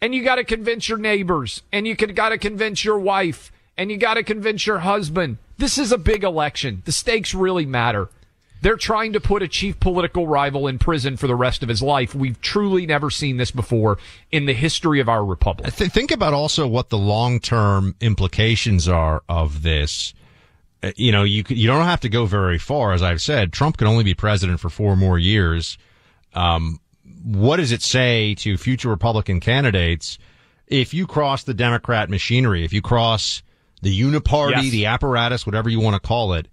And 0.00 0.14
you 0.14 0.22
got 0.22 0.36
to 0.36 0.44
convince 0.44 0.88
your 0.88 0.98
neighbors 0.98 1.62
and 1.72 1.86
you 1.86 1.96
got 1.96 2.30
to 2.30 2.38
convince 2.38 2.84
your 2.84 2.98
wife 2.98 3.52
and 3.76 3.90
you 3.90 3.96
got 3.96 4.14
to 4.14 4.22
convince 4.22 4.66
your 4.66 4.78
husband. 4.78 5.38
This 5.58 5.78
is 5.78 5.92
a 5.92 5.98
big 5.98 6.22
election. 6.24 6.82
The 6.84 6.92
stakes 6.92 7.34
really 7.34 7.66
matter. 7.66 8.08
They're 8.62 8.76
trying 8.76 9.12
to 9.14 9.20
put 9.20 9.42
a 9.42 9.48
chief 9.48 9.78
political 9.80 10.26
rival 10.26 10.68
in 10.68 10.78
prison 10.78 11.16
for 11.16 11.26
the 11.26 11.34
rest 11.34 11.62
of 11.62 11.68
his 11.68 11.82
life. 11.82 12.14
We've 12.14 12.40
truly 12.40 12.86
never 12.86 13.10
seen 13.10 13.36
this 13.36 13.50
before 13.50 13.98
in 14.30 14.46
the 14.46 14.54
history 14.54 15.00
of 15.00 15.08
our 15.08 15.24
republic. 15.24 15.74
Th- 15.74 15.90
think 15.90 16.10
about 16.12 16.32
also 16.32 16.66
what 16.66 16.88
the 16.88 16.96
long 16.98 17.40
term 17.40 17.94
implications 18.00 18.88
are 18.88 19.22
of 19.28 19.62
this. 19.62 20.14
Uh, 20.82 20.92
You 20.96 21.12
know, 21.12 21.24
you 21.24 21.42
you 21.48 21.66
don't 21.66 21.84
have 21.84 22.00
to 22.00 22.08
go 22.08 22.24
very 22.24 22.58
far. 22.58 22.92
As 22.92 23.02
I've 23.02 23.20
said, 23.20 23.52
Trump 23.52 23.76
can 23.76 23.86
only 23.88 24.04
be 24.04 24.14
president 24.14 24.60
for 24.60 24.70
four 24.70 24.96
more 24.96 25.18
years. 25.18 25.76
Um, 26.34 26.78
what 27.24 27.56
does 27.56 27.72
it 27.72 27.82
say 27.82 28.34
to 28.36 28.56
future 28.56 28.88
Republican 28.88 29.40
candidates 29.40 30.18
if 30.68 30.94
you 30.94 31.06
cross 31.06 31.42
the 31.44 31.52
Democrat 31.54 32.08
machinery, 32.08 32.64
if 32.64 32.72
you 32.72 32.80
cross 32.80 33.42
the 33.82 34.00
uniparty, 34.00 34.62
Yes. 34.62 34.70
the 34.70 34.86
apparatus, 34.86 35.44
whatever 35.44 35.68
you 35.68 35.80
want 35.80 35.94
to 35.94 36.00
call 36.00 36.32
it? 36.34 36.46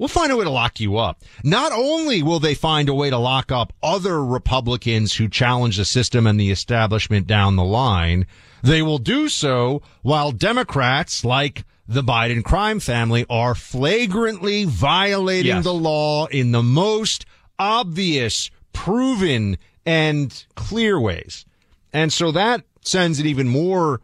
We'll 0.00 0.08
find 0.08 0.32
a 0.32 0.36
way 0.36 0.44
to 0.44 0.50
lock 0.50 0.80
you 0.80 0.96
up. 0.96 1.22
Not 1.44 1.72
only 1.72 2.22
will 2.22 2.40
they 2.40 2.54
find 2.54 2.88
a 2.88 2.94
way 2.94 3.10
to 3.10 3.18
lock 3.18 3.52
up 3.52 3.74
other 3.82 4.24
Republicans 4.24 5.12
who 5.14 5.28
challenge 5.28 5.76
the 5.76 5.84
system 5.84 6.26
and 6.26 6.40
the 6.40 6.50
establishment 6.50 7.26
down 7.26 7.56
the 7.56 7.64
line, 7.64 8.26
they 8.62 8.80
will 8.80 8.96
do 8.96 9.28
so 9.28 9.82
while 10.00 10.32
Democrats 10.32 11.22
like 11.22 11.64
the 11.86 12.02
Biden 12.02 12.42
crime 12.42 12.80
family 12.80 13.26
are 13.28 13.54
flagrantly 13.54 14.64
violating 14.64 15.48
Yes. 15.48 15.64
the 15.64 15.74
law 15.74 16.24
in 16.28 16.52
the 16.52 16.62
most 16.62 17.26
obvious, 17.58 18.50
proven, 18.72 19.58
and 19.84 20.46
clear 20.54 20.98
ways. 20.98 21.44
And 21.92 22.10
so 22.10 22.32
that 22.32 22.64
sends 22.80 23.18
an 23.18 23.26
even 23.26 23.48
more 23.48 24.00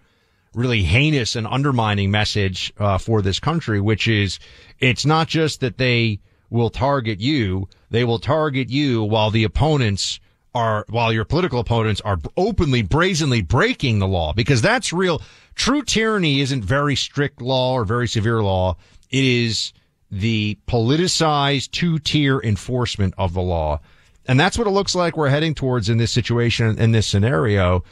really 0.56 0.82
heinous 0.82 1.36
and 1.36 1.46
undermining 1.46 2.10
message 2.10 2.72
uh, 2.78 2.96
for 2.98 3.20
this 3.20 3.38
country, 3.38 3.80
which 3.80 4.08
is 4.08 4.40
it's 4.80 5.04
not 5.04 5.28
just 5.28 5.60
that 5.60 5.76
they 5.76 6.18
will 6.48 6.70
target 6.70 7.20
you, 7.20 7.68
they 7.90 8.04
will 8.04 8.18
target 8.18 8.70
you 8.70 9.04
while 9.04 9.30
the 9.30 9.44
opponents 9.44 10.18
are, 10.54 10.86
while 10.88 11.12
your 11.12 11.26
political 11.26 11.60
opponents 11.60 12.00
are 12.00 12.18
openly, 12.38 12.80
brazenly 12.80 13.42
breaking 13.42 13.98
the 13.98 14.08
law, 14.08 14.32
because 14.32 14.62
that's 14.62 14.92
real. 14.92 15.20
True 15.54 15.82
tyranny 15.82 16.40
isn't 16.40 16.64
very 16.64 16.96
strict 16.96 17.42
law 17.42 17.74
or 17.74 17.84
very 17.84 18.08
severe 18.08 18.42
law. 18.42 18.76
It 19.10 19.24
is 19.24 19.74
the 20.10 20.58
politicized 20.66 21.70
two 21.72 21.98
tier 21.98 22.40
enforcement 22.40 23.12
of 23.18 23.34
the 23.34 23.42
law. 23.42 23.80
And 24.26 24.40
that's 24.40 24.56
what 24.56 24.66
it 24.66 24.70
looks 24.70 24.94
like 24.94 25.16
we're 25.16 25.28
heading 25.28 25.54
towards 25.54 25.88
in 25.88 25.98
this 25.98 26.12
situation, 26.12 26.78
in 26.78 26.92
this 26.92 27.06
scenario. 27.06 27.84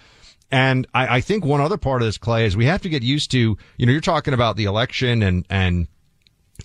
And 0.51 0.87
I, 0.95 1.17
I 1.17 1.21
think 1.21 1.45
one 1.45 1.61
other 1.61 1.77
part 1.77 2.03
of 2.03 2.07
this, 2.07 2.19
Clay, 2.19 2.47
is 2.47 2.57
we 2.57 2.67
have 2.67 2.83
to 2.83 2.89
get 2.89 3.03
used 3.03 3.31
to, 3.33 3.57
you 3.77 3.87
know, 3.87 3.93
you're 3.93 4.01
talking 4.01 4.35
about 4.35 4.57
the 4.57 4.65
election 4.65 5.23
and, 5.23 5.47
and 5.51 5.89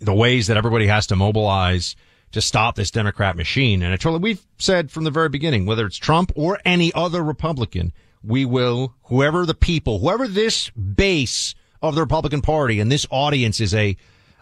the 0.01 0.13
ways 0.13 0.47
that 0.47 0.57
everybody 0.57 0.87
has 0.87 1.07
to 1.07 1.15
mobilize 1.15 1.95
to 2.31 2.41
stop 2.41 2.75
this 2.75 2.91
Democrat 2.91 3.35
machine. 3.35 3.81
And 3.81 3.91
I 3.93 3.97
told 3.97 4.21
we've 4.21 4.45
said 4.57 4.91
from 4.91 5.03
the 5.03 5.11
very 5.11 5.29
beginning, 5.29 5.65
whether 5.65 5.85
it's 5.85 5.97
Trump 5.97 6.31
or 6.35 6.59
any 6.63 6.93
other 6.93 7.23
Republican, 7.23 7.91
we 8.23 8.45
will, 8.45 8.93
whoever 9.03 9.45
the 9.45 9.55
people, 9.55 9.99
whoever 9.99 10.27
this 10.27 10.69
base 10.71 11.55
of 11.81 11.95
the 11.95 12.01
Republican 12.01 12.41
Party 12.41 12.79
and 12.79 12.91
this 12.91 13.07
audience 13.09 13.59
is 13.59 13.73
a, 13.73 13.97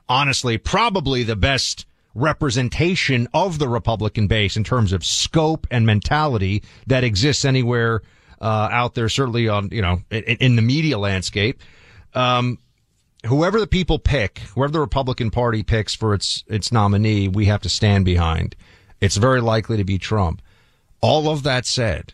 honestly, 0.09 0.57
probably 0.57 1.23
the 1.23 1.35
best 1.35 1.85
representation 2.15 3.27
of 3.33 3.59
the 3.59 3.69
Republican 3.69 4.27
base 4.27 4.57
in 4.57 4.63
terms 4.63 4.91
of 4.91 5.05
scope 5.05 5.67
and 5.69 5.85
mentality 5.85 6.63
that 6.87 7.03
exists 7.03 7.45
anywhere 7.45 8.01
uh, 8.41 8.69
out 8.71 8.95
there, 8.95 9.09
certainly 9.09 9.47
on, 9.47 9.69
you 9.71 9.81
know, 9.81 10.01
in, 10.11 10.23
in 10.23 10.55
the 10.55 10.61
media 10.61 10.97
landscape. 10.97 11.61
Um, 12.13 12.59
whoever 13.25 13.59
the 13.59 13.67
people 13.67 13.99
pick, 13.99 14.39
whoever 14.55 14.71
the 14.71 14.79
Republican 14.79 15.31
Party 15.31 15.63
picks 15.63 15.95
for 15.95 16.13
its 16.13 16.43
its 16.47 16.71
nominee, 16.71 17.27
we 17.27 17.45
have 17.45 17.61
to 17.61 17.69
stand 17.69 18.05
behind. 18.05 18.55
It's 19.01 19.17
very 19.17 19.41
likely 19.41 19.77
to 19.77 19.83
be 19.83 19.97
Trump. 19.97 20.41
All 21.01 21.29
of 21.29 21.43
that 21.43 21.65
said, 21.65 22.13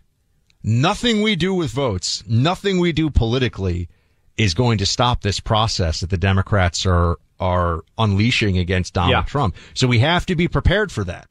nothing 0.63 1.21
we 1.21 1.35
do 1.35 1.53
with 1.53 1.71
votes, 1.71 2.23
nothing 2.27 2.79
we 2.79 2.91
do 2.91 3.09
politically 3.09 3.89
is 4.37 4.53
going 4.53 4.79
to 4.79 4.85
stop 4.85 5.21
this 5.21 5.39
process 5.39 6.01
that 6.01 6.09
the 6.09 6.17
Democrats 6.17 6.85
are 6.85 7.17
are 7.39 7.81
unleashing 7.97 8.57
against 8.57 8.93
Donald 8.93 9.11
Yeah. 9.11 9.23
Trump. 9.23 9.55
So 9.73 9.87
we 9.87 9.99
have 9.99 10.25
to 10.27 10.35
be 10.35 10.47
prepared 10.47 10.91
for 10.91 11.03
that. 11.03 11.27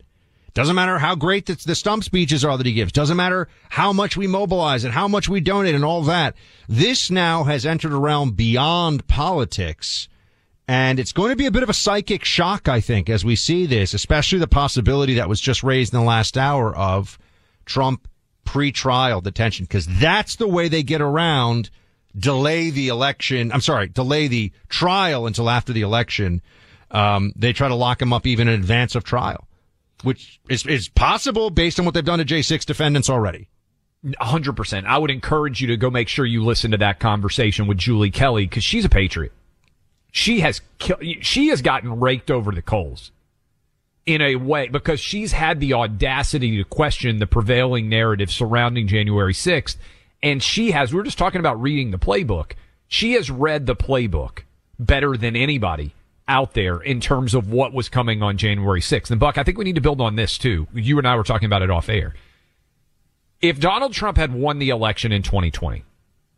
Doesn't 0.55 0.77
matter 0.77 0.99
how 0.99 1.15
great 1.15 1.47
the, 1.47 1.55
the 1.65 1.75
stump 1.75 2.05
speeches 2.05 2.45
are 2.45 2.57
that 2.59 2.67
he 2.67 2.75
gives. 2.75 2.93
Doesn't 2.93 3.17
matter 3.17 3.49
how 3.71 3.93
much 3.93 4.17
we 4.17 4.27
mobilize 4.27 4.85
and 4.85 4.93
how 4.93 5.09
much 5.09 5.29
we 5.29 5.41
donate 5.41 5.75
and 5.75 5.85
all 5.85 6.03
that. 6.03 6.35
This 6.69 7.11
now 7.11 7.45
has 7.45 7.65
entered 7.65 7.93
a 7.93 7.97
realm 7.97 8.33
beyond 8.33 9.07
politics. 9.09 10.09
And 10.69 11.01
it's 11.01 11.13
going 11.13 11.31
to 11.31 11.37
be 11.37 11.47
a 11.47 11.51
bit 11.51 11.63
of 11.63 11.71
a 11.71 11.75
psychic 11.75 12.25
shock, 12.25 12.69
I 12.69 12.81
think, 12.81 13.11
as 13.11 13.25
we 13.25 13.35
see 13.35 13.67
this, 13.67 13.95
especially 13.95 14.39
the 14.39 14.47
possibility 14.47 15.15
that 15.15 15.29
was 15.29 15.41
just 15.41 15.63
raised 15.63 15.93
in 15.93 16.01
the 16.01 16.07
last 16.07 16.39
hour 16.39 16.75
of 16.77 17.19
Trump 17.65 18.07
pre-trial 18.45 19.21
detention, 19.21 19.65
because 19.65 19.87
that's 19.87 20.37
the 20.37 20.49
way 20.49 20.69
they 20.69 20.83
get 20.83 21.01
around 21.01 21.71
delay 22.17 22.71
the 22.71 22.89
election. 22.89 23.53
I'm 23.53 23.61
sorry, 23.61 23.89
delay 23.89 24.29
the 24.29 24.53
trial 24.69 25.27
until 25.27 25.49
after 25.49 25.73
the 25.73 25.83
election. 25.83 26.43
Um, 26.91 27.33
they 27.37 27.53
try 27.53 27.69
to 27.69 27.75
lock 27.75 28.03
him 28.03 28.13
up 28.13 28.27
even 28.27 28.49
in 28.49 28.55
advance 28.55 28.95
of 28.95 29.05
trial, 29.05 29.49
which 30.03 30.41
is, 30.49 30.67
is 30.67 30.89
possible 30.89 31.51
based 31.51 31.79
on 31.79 31.85
what 31.85 31.95
they've 31.95 32.05
done 32.05 32.19
to 32.19 32.25
J6 32.25 32.65
defendants 32.65 33.11
already. 33.11 33.49
100%. 34.05 34.85
I 34.85 34.99
would 34.99 35.11
encourage 35.11 35.61
you 35.61 35.69
to 35.69 35.77
go 35.77 35.91
make 35.91 36.09
sure 36.09 36.27
you 36.27 36.45
listen 36.45 36.73
to 36.73 36.77
that 36.79 36.99
conversation 36.99 37.67
with 37.67 37.79
Julie 37.79 38.11
Kelly 38.11 38.47
because 38.47 38.65
she's 38.65 38.85
a 38.85 38.89
patriot. 38.89 39.33
She 40.11 40.41
has 40.41 40.61
she 41.23 41.49
has 41.49 41.63
gotten 41.63 42.01
raked 42.01 42.31
over 42.31 42.53
the 42.53 42.61
coals 42.61 43.13
in 44.05 44.21
a 44.21 44.37
way 44.37 44.69
because 44.69 45.01
she's 45.01 45.33
had 45.33 45.61
the 45.61 45.73
audacity 45.73 46.59
to 46.59 46.65
question 46.65 47.19
the 47.19 47.27
prevailing 47.27 47.89
narrative 47.89 48.31
surrounding 48.31 48.89
January 48.89 49.33
6th 49.33 49.77
and 50.23 50.43
she 50.43 50.73
has 50.73 50.93
we 50.93 50.99
were 50.99 51.05
just 51.05 51.19
talking 51.19 51.39
about 51.39 51.61
reading 51.61 51.93
the 51.93 51.99
playbook. 51.99 52.53
She 52.89 53.13
has 53.13 53.31
read 53.31 53.65
the 53.65 53.77
playbook 53.77 54.41
better 54.79 55.17
than 55.17 55.35
anybody 55.35 55.95
out 56.33 56.55
there 56.55 56.81
in 56.81 57.01
terms 57.01 57.35
of 57.35 57.51
what 57.51 57.73
was 57.73 57.89
coming 57.89 58.23
on 58.23 58.39
January 58.39 58.81
6th. 58.81 59.11
And 59.11 59.21
Buck, 59.21 59.39
I 59.39 59.45
think 59.45 59.59
we 59.59 59.65
need 59.65 59.75
to 59.77 59.81
build 59.81 60.01
on 60.01 60.17
this 60.17 60.39
too. 60.39 60.67
You 60.75 60.99
and 60.99 61.07
I 61.07 61.15
were 61.17 61.23
talking 61.25 61.47
about 61.47 61.63
it 61.63 61.71
off 61.71 61.89
air 61.89 62.15
if 63.43 63.59
Donald 63.59 63.93
Trump 63.93 64.17
had 64.17 64.33
won 64.33 64.61
the 64.61 64.71
election 64.71 65.13
in 65.13 65.23
2020, 65.23 65.85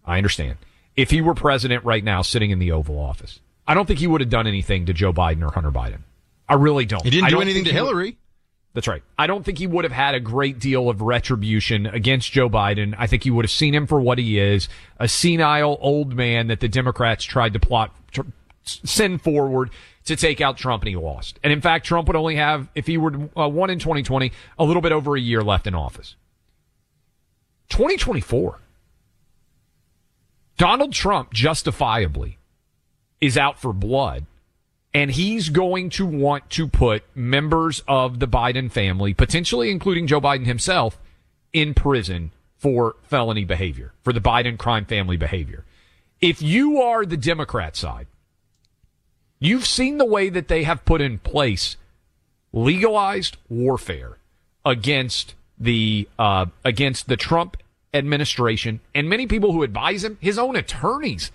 I 0.04 0.16
understand. 0.16 0.56
If 0.96 1.10
he 1.10 1.20
were 1.20 1.34
president 1.34 1.84
right 1.84 2.02
now 2.02 2.22
sitting 2.22 2.50
in 2.50 2.58
the 2.58 2.72
Oval 2.72 2.98
Office, 2.98 3.40
I 3.68 3.74
don't 3.74 3.86
think 3.86 3.98
he 4.00 4.06
would 4.06 4.22
have 4.22 4.30
done 4.30 4.46
anything 4.46 4.86
to 4.86 4.92
Joe 4.92 5.12
Biden 5.12 5.46
or 5.46 5.52
Hunter 5.52 5.70
Biden. 5.70 6.00
I 6.48 6.54
really 6.54 6.86
don't. 6.86 7.04
He 7.04 7.10
didn't 7.10 7.30
do 7.30 7.40
anything 7.40 7.64
to 7.64 7.70
he 7.70 7.76
would- 7.76 7.86
Hillary. 7.86 8.16
That's 8.72 8.88
right. 8.88 9.04
I 9.16 9.28
don't 9.28 9.44
think 9.44 9.58
he 9.58 9.68
would 9.68 9.84
have 9.84 9.92
had 9.92 10.16
a 10.16 10.20
great 10.20 10.58
deal 10.58 10.88
of 10.88 11.00
retribution 11.00 11.86
against 11.86 12.32
Joe 12.32 12.50
Biden. 12.50 12.92
I 12.98 13.06
think 13.06 13.22
he 13.22 13.30
would 13.30 13.44
have 13.44 13.52
seen 13.52 13.72
him 13.72 13.86
for 13.86 14.00
what 14.00 14.18
he 14.18 14.40
is, 14.40 14.68
a 14.98 15.06
senile 15.06 15.78
old 15.80 16.12
man 16.16 16.48
that 16.48 16.58
the 16.58 16.66
Democrats 16.66 17.22
tried 17.22 17.52
to 17.52 17.60
plot, 17.60 17.94
tr- 18.10 18.22
send 18.64 19.22
forward 19.22 19.70
to 20.04 20.16
take 20.16 20.40
out 20.40 20.56
Trump 20.56 20.82
and 20.82 20.88
he 20.90 20.96
lost. 20.96 21.38
And 21.42 21.52
in 21.52 21.60
fact, 21.60 21.86
Trump 21.86 22.08
would 22.08 22.16
only 22.16 22.36
have, 22.36 22.68
if 22.74 22.86
he 22.86 22.98
were 22.98 23.12
uh, 23.36 23.48
won 23.48 23.70
in 23.70 23.78
2020, 23.78 24.32
a 24.58 24.64
little 24.64 24.82
bit 24.82 24.92
over 24.92 25.16
a 25.16 25.20
year 25.20 25.42
left 25.42 25.66
in 25.66 25.74
office. 25.74 26.16
2024. 27.70 28.60
Donald 30.56 30.92
Trump 30.92 31.32
justifiably 31.32 32.38
is 33.20 33.36
out 33.36 33.58
for 33.58 33.72
blood 33.72 34.26
and 34.94 35.10
he's 35.10 35.48
going 35.48 35.90
to 35.90 36.06
want 36.06 36.48
to 36.50 36.68
put 36.68 37.02
members 37.16 37.82
of 37.88 38.20
the 38.20 38.28
Biden 38.28 38.70
family, 38.70 39.12
potentially 39.12 39.70
including 39.70 40.06
Joe 40.06 40.20
Biden 40.20 40.46
himself, 40.46 41.00
in 41.52 41.74
prison 41.74 42.30
for 42.56 42.96
felony 43.02 43.44
behavior, 43.44 43.92
for 44.02 44.12
the 44.12 44.20
Biden 44.20 44.56
crime 44.56 44.84
family 44.84 45.16
behavior. 45.16 45.64
If 46.20 46.40
you 46.40 46.80
are 46.80 47.04
the 47.04 47.16
Democrat 47.16 47.74
side, 47.76 48.06
you've 49.38 49.66
seen 49.66 49.98
the 49.98 50.04
way 50.04 50.28
that 50.28 50.48
they 50.48 50.62
have 50.64 50.84
put 50.84 51.00
in 51.00 51.18
place 51.18 51.76
legalized 52.52 53.36
warfare 53.48 54.18
against 54.64 55.34
the 55.58 56.08
uh, 56.18 56.46
against 56.64 57.08
the 57.08 57.16
Trump 57.16 57.56
administration 57.92 58.80
and 58.94 59.08
many 59.08 59.26
people 59.26 59.52
who 59.52 59.62
advise 59.62 60.02
him, 60.04 60.18
his 60.20 60.38
own 60.38 60.56
attorneys, 60.56 61.30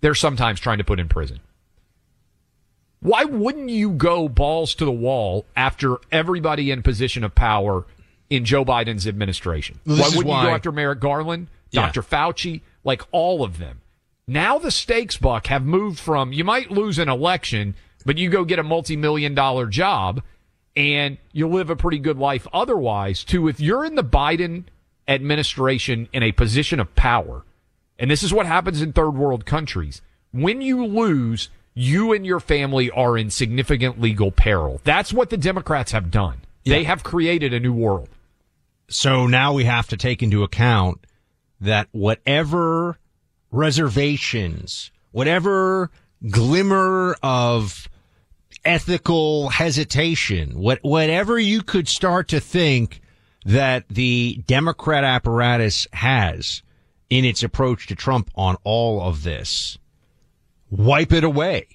they're 0.00 0.14
sometimes 0.14 0.58
trying 0.60 0.78
to 0.78 0.84
put 0.84 0.98
in 0.98 1.08
prison. 1.08 1.40
Why 3.00 3.24
wouldn't 3.24 3.70
you 3.70 3.90
go 3.90 4.28
balls 4.28 4.74
to 4.76 4.84
the 4.84 4.92
wall 4.92 5.44
after 5.56 5.96
everybody 6.12 6.70
in 6.70 6.82
position 6.82 7.24
of 7.24 7.34
power 7.34 7.84
in 8.30 8.44
Joe 8.44 8.64
Biden's 8.64 9.06
administration? 9.08 9.80
Well, 9.84 9.98
why 9.98 10.04
wouldn't 10.08 10.24
you 10.26 10.30
why- 10.30 10.44
go 10.46 10.54
after 10.54 10.72
Merrick 10.72 11.00
Garland, 11.00 11.48
Yeah. 11.72 11.82
Dr. 11.82 12.02
Fauci, 12.02 12.60
like 12.84 13.02
all 13.10 13.42
of 13.42 13.58
them? 13.58 13.80
Now 14.28 14.58
the 14.58 14.70
stakes, 14.70 15.16
Buck, 15.16 15.48
have 15.48 15.64
moved 15.64 15.98
from 15.98 16.32
you 16.32 16.44
might 16.44 16.70
lose 16.70 16.98
an 16.98 17.08
election, 17.08 17.74
but 18.04 18.18
you 18.18 18.30
go 18.30 18.44
get 18.44 18.58
a 18.58 18.64
multi-million 18.64 19.34
dollar 19.34 19.66
job 19.66 20.22
and 20.76 21.18
you 21.32 21.48
live 21.48 21.70
a 21.70 21.76
pretty 21.76 21.98
good 21.98 22.18
life 22.18 22.46
otherwise 22.52 23.24
to 23.24 23.48
if 23.48 23.60
you're 23.60 23.84
in 23.84 23.94
the 23.94 24.04
Biden 24.04 24.64
administration 25.08 26.08
in 26.12 26.22
a 26.22 26.32
position 26.32 26.80
of 26.80 26.94
power, 26.94 27.44
and 27.98 28.10
this 28.10 28.22
is 28.22 28.32
what 28.32 28.46
happens 28.46 28.80
in 28.80 28.92
third 28.92 29.12
world 29.12 29.44
countries, 29.44 30.00
when 30.32 30.62
you 30.62 30.86
lose, 30.86 31.50
you 31.74 32.12
and 32.12 32.24
your 32.24 32.40
family 32.40 32.90
are 32.90 33.18
in 33.18 33.30
significant 33.30 34.00
legal 34.00 34.30
peril. 34.30 34.80
That's 34.84 35.12
what 35.12 35.30
the 35.30 35.36
Democrats 35.36 35.92
have 35.92 36.10
done. 36.10 36.40
They 36.64 36.84
have 36.84 37.02
created 37.02 37.52
a 37.52 37.60
new 37.60 37.72
world. 37.72 38.08
So 38.88 39.26
now 39.26 39.52
we 39.52 39.64
have 39.64 39.88
to 39.88 39.96
take 39.96 40.22
into 40.22 40.42
account 40.44 41.04
that 41.60 41.88
whatever 41.92 42.98
reservations, 43.52 44.90
whatever 45.12 45.90
glimmer 46.28 47.16
of 47.22 47.88
ethical 48.64 49.50
hesitation, 49.50 50.58
what, 50.58 50.78
whatever 50.82 51.38
you 51.38 51.62
could 51.62 51.88
start 51.88 52.28
to 52.28 52.40
think 52.40 53.00
that 53.44 53.84
the 53.88 54.42
Democrat 54.46 55.04
apparatus 55.04 55.86
has 55.92 56.62
in 57.10 57.24
its 57.24 57.42
approach 57.42 57.86
to 57.88 57.94
Trump 57.94 58.30
on 58.34 58.56
all 58.64 59.00
of 59.02 59.22
this, 59.22 59.78
wipe 60.70 61.12
it 61.12 61.24
away 61.24 61.66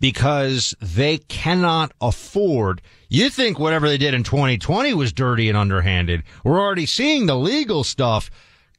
because 0.00 0.74
they 0.80 1.18
cannot 1.18 1.92
afford. 2.00 2.82
You 3.08 3.30
think 3.30 3.58
whatever 3.58 3.88
they 3.88 3.96
did 3.96 4.14
in 4.14 4.22
2020 4.22 4.92
was 4.94 5.12
dirty 5.12 5.48
and 5.48 5.56
underhanded. 5.56 6.22
We're 6.44 6.60
already 6.60 6.86
seeing 6.86 7.26
the 7.26 7.36
legal 7.36 7.84
stuff. 7.84 8.30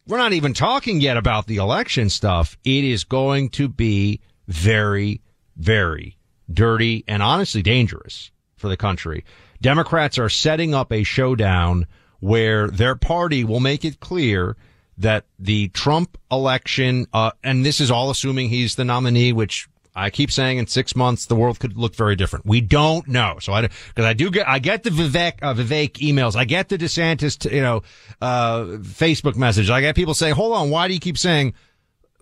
We're 0.08 0.18
not 0.18 0.34
even 0.34 0.54
talking 0.54 1.02
yet 1.02 1.18
about 1.18 1.48
the 1.48 1.58
election 1.58 2.10
stuff. 2.10 2.58
It 2.64 2.84
is 2.84 3.04
going 3.04 3.50
to 3.50 3.68
be 3.68 4.22
very, 4.48 5.22
very 5.58 6.18
dirty 6.52 7.04
and 7.08 7.24
honestly 7.24 7.64
dangerous 7.64 8.30
for 8.56 8.70
the 8.70 8.78
country. 8.78 9.26
Democrats 9.62 10.20
are 10.20 10.30
setting 10.30 10.76
up 10.76 10.92
a 10.92 11.04
showdown 11.04 11.88
where 12.20 12.68
their 12.68 12.96
party 12.96 13.44
will 13.44 13.60
make 13.60 13.84
it 13.84 14.00
clear 14.00 14.56
that 15.00 15.26
the 15.40 15.70
Trump 15.70 16.20
election, 16.32 17.08
uh, 17.12 17.32
and 17.44 17.66
this 17.66 17.82
is 17.82 17.90
all 17.90 18.12
assuming 18.12 18.50
he's 18.50 18.76
the 18.76 18.86
nominee, 18.86 19.34
which 19.34 19.68
I 19.96 20.10
keep 20.10 20.32
saying 20.32 20.58
in 20.58 20.68
six 20.68 20.96
months 20.96 21.28
the 21.28 21.36
world 21.36 21.60
could 21.60 21.78
look 21.78 21.96
very 21.96 22.16
different. 22.16 22.46
We 22.46 22.62
don't 22.62 23.08
know. 23.08 23.38
So 23.40 23.54
I 23.54 23.62
because 23.62 24.06
I 24.06 24.14
do 24.14 24.30
get 24.30 24.48
I 24.48 24.60
get 24.60 24.84
the 24.84 24.90
Vivek 24.90 25.36
uh, 25.42 25.54
Vivek 25.54 25.94
emails. 25.94 26.36
I 26.36 26.46
get 26.46 26.70
the 26.70 26.78
DeSantis 26.78 27.50
you 27.52 27.62
know 27.62 27.84
uh, 28.22 28.64
Facebook 28.80 29.36
message. 29.36 29.70
I 29.70 29.82
get 29.82 29.96
people 29.96 30.14
saying, 30.14 30.36
"Hold 30.36 30.54
on, 30.54 30.70
why 30.70 30.88
do 30.88 30.94
you 30.94 31.00
keep 31.00 31.18
saying?" 31.18 31.54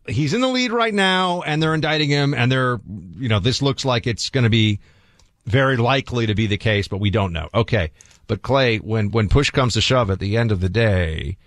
He's 0.05 0.33
in 0.33 0.41
the 0.41 0.49
lead 0.49 0.73
right 0.73 0.93
now 0.93 1.43
and 1.43 1.63
they're 1.63 1.73
indicting 1.73 2.09
him 2.09 2.33
and 2.33 2.51
they're, 2.51 2.81
you 3.15 3.29
know, 3.29 3.39
this 3.39 3.61
looks 3.61 3.85
like 3.85 4.05
it's 4.05 4.29
going 4.29 4.43
to 4.43 4.49
be 4.49 4.81
very 5.45 5.77
likely 5.77 6.25
to 6.25 6.35
be 6.35 6.45
the 6.45 6.57
case, 6.57 6.89
but 6.89 6.97
we 6.97 7.09
don't 7.09 7.31
know. 7.31 7.47
Okay. 7.53 7.91
But 8.27 8.41
Clay, 8.41 8.79
when, 8.79 9.11
when 9.11 9.29
push 9.29 9.49
comes 9.49 9.75
to 9.75 9.81
shove 9.81 10.09
at 10.09 10.19
the 10.19 10.35
end 10.35 10.51
of 10.51 10.59
the 10.59 10.67
day, 10.67 11.37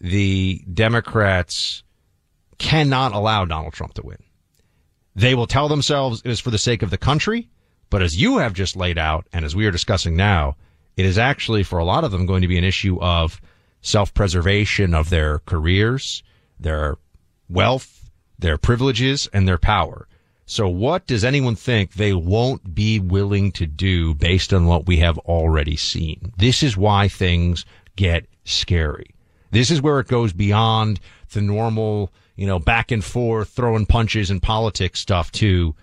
the 0.00 0.62
Democrats 0.72 1.82
cannot 2.58 3.12
allow 3.12 3.44
Donald 3.44 3.72
Trump 3.72 3.94
to 3.94 4.02
win. 4.02 4.18
They 5.14 5.34
will 5.34 5.46
tell 5.46 5.68
themselves 5.68 6.22
it 6.24 6.30
is 6.30 6.40
for 6.40 6.50
the 6.50 6.58
sake 6.58 6.82
of 6.82 6.90
the 6.90 6.98
country. 6.98 7.48
But 7.90 8.02
as 8.02 8.20
you 8.20 8.38
have 8.38 8.54
just 8.54 8.76
laid 8.76 8.98
out, 8.98 9.26
and 9.32 9.44
as 9.44 9.54
we 9.54 9.66
are 9.66 9.70
discussing 9.70 10.16
now, 10.16 10.56
it 10.96 11.04
is 11.06 11.18
actually 11.18 11.62
for 11.62 11.78
a 11.78 11.84
lot 11.84 12.02
of 12.04 12.10
them 12.10 12.26
going 12.26 12.42
to 12.42 12.48
be 12.48 12.58
an 12.58 12.64
issue 12.64 13.00
of 13.00 13.40
self-preservation 13.82 14.94
of 14.94 15.10
their 15.10 15.40
careers, 15.40 16.22
their 16.58 16.96
wealth, 17.48 18.10
their 18.38 18.58
privileges, 18.58 19.28
and 19.32 19.46
their 19.46 19.58
power. 19.58 20.08
So 20.46 20.68
what 20.68 21.06
does 21.06 21.24
anyone 21.24 21.56
think 21.56 21.92
they 21.92 22.12
won't 22.12 22.74
be 22.74 22.98
willing 22.98 23.52
to 23.52 23.66
do 23.66 24.14
based 24.14 24.52
on 24.52 24.66
what 24.66 24.86
we 24.86 24.98
have 24.98 25.18
already 25.18 25.76
seen? 25.76 26.32
This 26.36 26.62
is 26.62 26.76
why 26.76 27.08
things 27.08 27.64
get 27.96 28.26
scary. 28.44 29.14
This 29.50 29.70
is 29.70 29.80
where 29.80 30.00
it 30.00 30.08
goes 30.08 30.32
beyond 30.32 31.00
the 31.32 31.40
normal, 31.40 32.12
you 32.36 32.46
know, 32.46 32.58
back 32.58 32.90
and 32.90 33.04
forth, 33.04 33.50
throwing 33.50 33.86
punches 33.86 34.30
and 34.30 34.42
politics 34.42 35.00
stuff 35.00 35.30
too. 35.32 35.74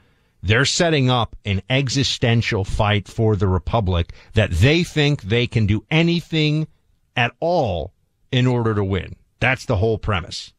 they're 0.43 0.65
setting 0.65 1.09
up 1.09 1.35
an 1.45 1.61
existential 1.69 2.63
fight 2.63 3.07
for 3.07 3.35
the 3.35 3.47
republic 3.47 4.11
that 4.33 4.51
they 4.51 4.83
think 4.83 5.21
they 5.21 5.47
can 5.47 5.65
do 5.65 5.85
anything 5.91 6.67
at 7.15 7.31
all 7.39 7.93
in 8.31 8.47
order 8.47 8.73
to 8.73 8.83
win. 8.83 9.15
That's 9.39 9.65
the 9.65 9.77
whole 9.77 9.97
premise. 9.97 10.53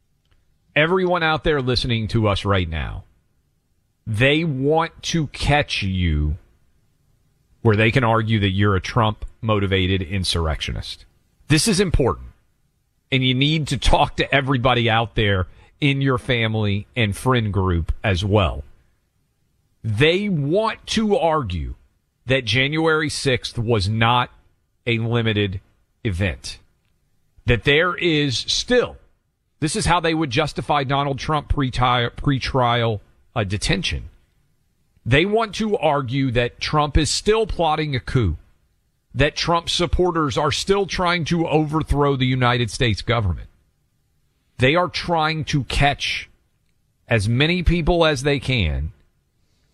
Everyone 0.74 1.22
out 1.22 1.44
there 1.44 1.60
listening 1.60 2.08
to 2.08 2.28
us 2.28 2.44
right 2.44 2.68
now, 2.68 3.04
they 4.06 4.44
want 4.44 5.02
to 5.02 5.26
catch 5.28 5.82
you 5.82 6.36
where 7.62 7.76
they 7.76 7.90
can 7.90 8.04
argue 8.04 8.40
that 8.40 8.50
you're 8.50 8.74
a 8.74 8.80
Trump 8.80 9.24
motivated 9.40 10.02
insurrectionist. 10.02 11.04
This 11.48 11.68
is 11.68 11.80
important. 11.80 12.28
And 13.10 13.22
you 13.22 13.34
need 13.34 13.68
to 13.68 13.78
talk 13.78 14.16
to 14.16 14.34
everybody 14.34 14.88
out 14.88 15.14
there 15.14 15.46
in 15.82 16.00
your 16.00 16.16
family 16.16 16.86
and 16.94 17.14
friend 17.14 17.52
group 17.52 17.90
as 18.04 18.24
well. 18.24 18.62
They 19.82 20.28
want 20.28 20.86
to 20.86 21.18
argue 21.18 21.74
that 22.24 22.44
January 22.44 23.08
6th 23.08 23.58
was 23.58 23.88
not 23.88 24.30
a 24.86 24.98
limited 24.98 25.60
event. 26.04 26.60
That 27.46 27.64
there 27.64 27.96
is 27.96 28.38
still, 28.38 28.96
this 29.58 29.74
is 29.74 29.86
how 29.86 29.98
they 29.98 30.14
would 30.14 30.30
justify 30.30 30.84
Donald 30.84 31.18
Trump 31.18 31.48
pre-trial 31.48 33.00
uh, 33.34 33.42
detention. 33.42 34.08
They 35.04 35.26
want 35.26 35.56
to 35.56 35.76
argue 35.76 36.30
that 36.30 36.60
Trump 36.60 36.96
is 36.96 37.10
still 37.10 37.44
plotting 37.44 37.96
a 37.96 38.00
coup, 38.00 38.36
that 39.12 39.34
Trump 39.34 39.68
supporters 39.68 40.38
are 40.38 40.52
still 40.52 40.86
trying 40.86 41.24
to 41.24 41.48
overthrow 41.48 42.14
the 42.14 42.24
United 42.24 42.70
States 42.70 43.02
government. 43.02 43.48
They 44.62 44.76
are 44.76 44.86
trying 44.86 45.44
to 45.46 45.64
catch 45.64 46.30
as 47.08 47.28
many 47.28 47.64
people 47.64 48.06
as 48.06 48.22
they 48.22 48.38
can 48.38 48.92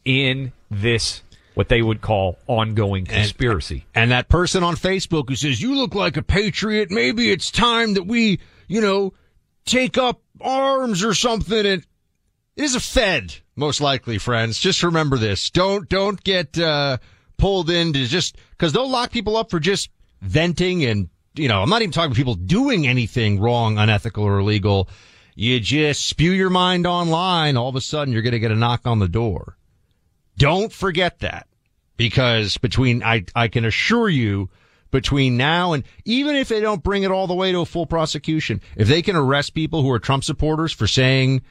in 0.02 0.52
this 0.70 1.20
what 1.52 1.68
they 1.68 1.82
would 1.82 2.00
call 2.00 2.38
ongoing 2.46 3.04
conspiracy. 3.04 3.84
And, 3.94 4.04
and, 4.04 4.12
that 4.12 4.30
person 4.30 4.62
on 4.62 4.76
Facebook 4.76 5.28
who 5.28 5.36
says, 5.36 5.60
you 5.60 5.74
look 5.74 5.94
like 5.94 6.16
a 6.16 6.22
patriot. 6.22 6.90
Maybe 6.90 7.30
it's 7.30 7.50
time 7.50 7.94
that 7.94 8.06
we, 8.06 8.40
you 8.66 8.80
know, 8.80 9.12
take 9.66 9.98
up 9.98 10.22
arms 10.40 11.04
or 11.04 11.12
something. 11.12 11.66
And 11.66 11.84
it 12.56 12.64
is 12.64 12.74
a 12.74 12.80
Fed, 12.80 13.34
most 13.56 13.82
likely, 13.82 14.16
friends. 14.16 14.58
Just 14.58 14.82
remember 14.82 15.18
this. 15.18 15.50
Don't, 15.50 15.86
don't 15.90 16.24
get, 16.24 16.58
uh, 16.58 16.96
pulled 17.36 17.68
into 17.68 18.06
just, 18.06 18.38
cause 18.56 18.72
they'll 18.72 18.88
lock 18.88 19.10
people 19.10 19.36
up 19.36 19.50
for 19.50 19.60
just 19.60 19.90
venting 20.22 20.82
and, 20.86 21.10
you 21.38 21.48
know, 21.48 21.62
I'm 21.62 21.70
not 21.70 21.82
even 21.82 21.92
talking 21.92 22.08
about 22.08 22.16
people 22.16 22.34
doing 22.34 22.86
anything 22.86 23.40
wrong, 23.40 23.78
unethical 23.78 24.24
or 24.24 24.38
illegal. 24.38 24.88
You 25.34 25.60
just 25.60 26.06
spew 26.06 26.32
your 26.32 26.50
mind 26.50 26.86
online. 26.86 27.56
All 27.56 27.68
of 27.68 27.76
a 27.76 27.80
sudden 27.80 28.12
you're 28.12 28.22
going 28.22 28.32
to 28.32 28.38
get 28.38 28.50
a 28.50 28.56
knock 28.56 28.86
on 28.86 28.98
the 28.98 29.08
door. 29.08 29.56
Don't 30.36 30.72
forget 30.72 31.20
that 31.20 31.46
because 31.96 32.58
between, 32.58 33.02
I, 33.02 33.24
I 33.34 33.48
can 33.48 33.64
assure 33.64 34.08
you 34.08 34.50
between 34.90 35.36
now 35.36 35.74
and 35.74 35.84
even 36.04 36.34
if 36.34 36.48
they 36.48 36.60
don't 36.60 36.82
bring 36.82 37.02
it 37.02 37.10
all 37.10 37.26
the 37.26 37.34
way 37.34 37.52
to 37.52 37.60
a 37.60 37.66
full 37.66 37.86
prosecution, 37.86 38.60
if 38.76 38.88
they 38.88 39.02
can 39.02 39.16
arrest 39.16 39.54
people 39.54 39.82
who 39.82 39.90
are 39.90 39.98
Trump 39.98 40.24
supporters 40.24 40.72
for 40.72 40.86
saying, 40.86 41.42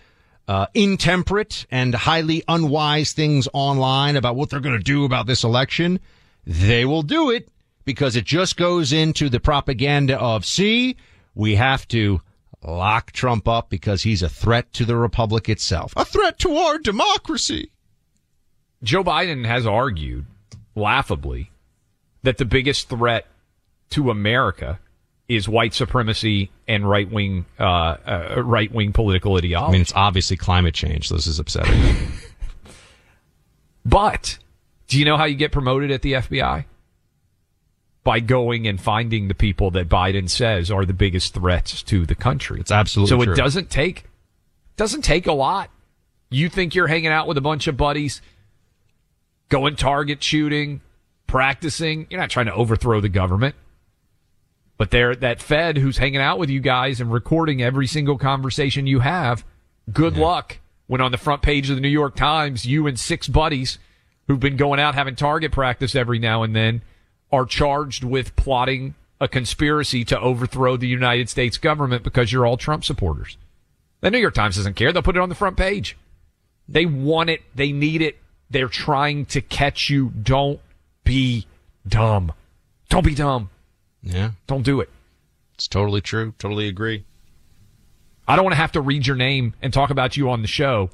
uh, 0.48 0.68
intemperate 0.74 1.66
and 1.70 1.94
highly 1.94 2.44
unwise 2.48 3.12
things 3.14 3.48
online 3.54 4.16
about 4.16 4.36
what 4.36 4.50
they're 4.50 4.60
going 4.60 4.78
to 4.78 4.84
do 4.84 5.04
about 5.06 5.28
this 5.28 5.44
election, 5.44 6.00
they 6.46 6.86
will 6.86 7.04
do 7.04 7.30
it 7.30 7.50
because 7.88 8.18
it 8.18 8.26
just 8.26 8.58
goes 8.58 8.92
into 8.92 9.30
the 9.30 9.40
propaganda 9.40 10.20
of, 10.20 10.44
see, 10.44 10.98
we 11.36 11.56
have 11.56 11.88
to 11.88 12.20
lock 12.62 13.14
Trump 13.14 13.48
up 13.48 13.70
because 13.70 14.04
he's 14.04 14.22
a 14.22 14.28
threat 14.28 14.74
to 14.74 14.84
the 14.84 14.98
republic 14.98 15.48
itself, 15.48 15.94
a 15.96 16.04
threat 16.04 16.38
to 16.38 16.54
our 16.54 16.78
democracy. 16.80 17.72
Joe 18.84 19.06
Biden 19.06 19.46
has 19.46 19.66
argued, 19.66 20.26
laughably, 20.76 21.50
that 22.24 22.38
the 22.38 22.44
biggest 22.44 22.90
threat 22.90 23.26
to 23.92 24.12
America 24.12 24.80
is 25.30 25.48
white 25.48 25.74
supremacy 25.74 26.52
and 26.68 26.90
right 26.90 27.10
wing 27.10 27.46
uh, 27.58 27.64
uh, 27.64 28.44
right 28.44 28.72
wing 28.72 28.92
political 28.92 29.38
ideology. 29.38 29.70
I 29.70 29.72
mean, 29.72 29.82
it's 29.82 29.94
obviously 29.96 30.36
climate 30.36 30.76
change. 30.76 31.08
This 31.08 31.26
is 31.26 31.40
upsetting. 31.40 32.12
but 33.86 34.40
do 34.90 35.00
you 35.00 35.06
know 35.06 35.16
how 35.16 35.24
you 35.24 35.36
get 35.36 35.54
promoted 35.54 35.90
at 35.90 36.02
the 36.02 36.14
FBI? 36.14 36.66
By 38.08 38.22
going 38.22 38.70
and 38.70 38.80
finding 38.80 39.28
the 39.28 39.36
people 39.36 39.70
that 39.72 39.90
Biden 39.90 40.30
says 40.30 40.72
are 40.72 40.86
the 40.86 40.94
biggest 40.94 41.34
threats 41.34 41.84
to 41.84 42.06
the 42.06 42.16
country. 42.16 42.62
It's 42.62 42.72
absolutely 42.72 43.10
so. 43.10 43.22
True. 43.26 43.34
It 43.34 43.36
doesn't 43.36 43.70
take 43.70 44.06
doesn't 44.78 45.02
take 45.02 45.28
a 45.28 45.34
lot. 45.34 45.70
You 46.30 46.48
think 46.48 46.74
you're 46.74 46.88
hanging 46.88 47.10
out 47.10 47.28
with 47.28 47.38
a 47.38 47.42
bunch 47.42 47.68
of 47.68 47.76
buddies, 47.76 48.22
going 49.50 49.76
target 49.76 50.24
shooting, 50.24 50.80
practicing. 51.28 52.08
You're 52.10 52.22
not 52.22 52.30
trying 52.30 52.46
to 52.46 52.54
overthrow 52.54 53.02
the 53.02 53.10
government. 53.10 53.56
But 54.78 54.92
there, 54.92 55.14
that 55.14 55.42
Fed 55.42 55.78
who's 55.78 55.98
hanging 55.98 56.22
out 56.22 56.40
with 56.40 56.50
you 56.50 56.62
guys 56.62 57.02
and 57.02 57.12
recording 57.12 57.62
every 57.62 57.88
single 57.88 58.18
conversation 58.18 58.88
you 58.88 59.02
have, 59.02 59.44
good 59.92 60.16
yeah. 60.16 60.24
luck 60.24 60.60
when 60.86 61.02
on 61.02 61.12
the 61.12 61.18
front 61.18 61.42
page 61.42 61.70
of 61.70 61.76
the 61.76 61.82
New 61.82 61.90
York 61.90 62.16
Times, 62.16 62.66
you 62.66 62.88
and 62.88 62.98
six 62.98 63.28
buddies 63.28 63.80
who've 64.28 64.40
been 64.40 64.56
going 64.56 64.80
out 64.80 64.96
having 64.96 65.18
target 65.18 65.52
practice 65.52 65.94
every 65.94 66.20
now 66.20 66.44
and 66.44 66.56
then 66.56 66.82
are 67.32 67.46
charged 67.46 68.04
with 68.04 68.36
plotting 68.36 68.96
a 69.20 69.28
conspiracy 69.28 70.06
to 70.06 70.20
overthrow 70.20 70.78
the 70.78 70.88
United 70.88 71.30
States 71.30 71.58
government 71.58 72.04
because 72.04 72.32
you're 72.32 72.46
all 72.46 72.58
Trump 72.58 72.84
supporters. 72.84 73.38
The 74.02 74.12
New 74.12 74.20
York 74.20 74.36
Times 74.36 74.56
doesn't 74.56 74.76
care. 74.76 74.94
They'll 74.94 75.02
put 75.02 75.18
it 75.18 75.22
on 75.22 75.30
the 75.30 75.36
front 75.36 75.58
page. 75.58 75.98
They 76.70 76.86
want 76.86 77.30
it. 77.30 77.42
They 77.56 77.72
need 77.72 78.02
it. 78.02 78.18
They're 78.50 78.68
trying 78.68 79.26
to 79.28 79.42
catch 79.42 79.90
you. 79.90 80.10
Don't 80.10 80.60
be 81.04 81.48
dumb. 81.88 82.34
Don't 82.90 83.06
be 83.06 83.16
dumb. 83.16 83.50
Yeah. 84.04 84.32
Don't 84.46 84.64
do 84.64 84.80
it. 84.80 84.90
It's 85.56 85.68
totally 85.68 86.02
true. 86.02 86.34
Totally 86.38 86.68
agree. 86.68 87.04
I 88.28 88.36
don't 88.36 88.46
want 88.46 88.54
to 88.54 88.62
have 88.62 88.74
to 88.74 88.82
read 88.82 89.08
your 89.08 89.16
name 89.16 89.54
and 89.62 89.74
talk 89.74 89.90
about 89.90 90.16
you 90.16 90.30
on 90.30 90.42
the 90.42 90.48
show 90.48 90.92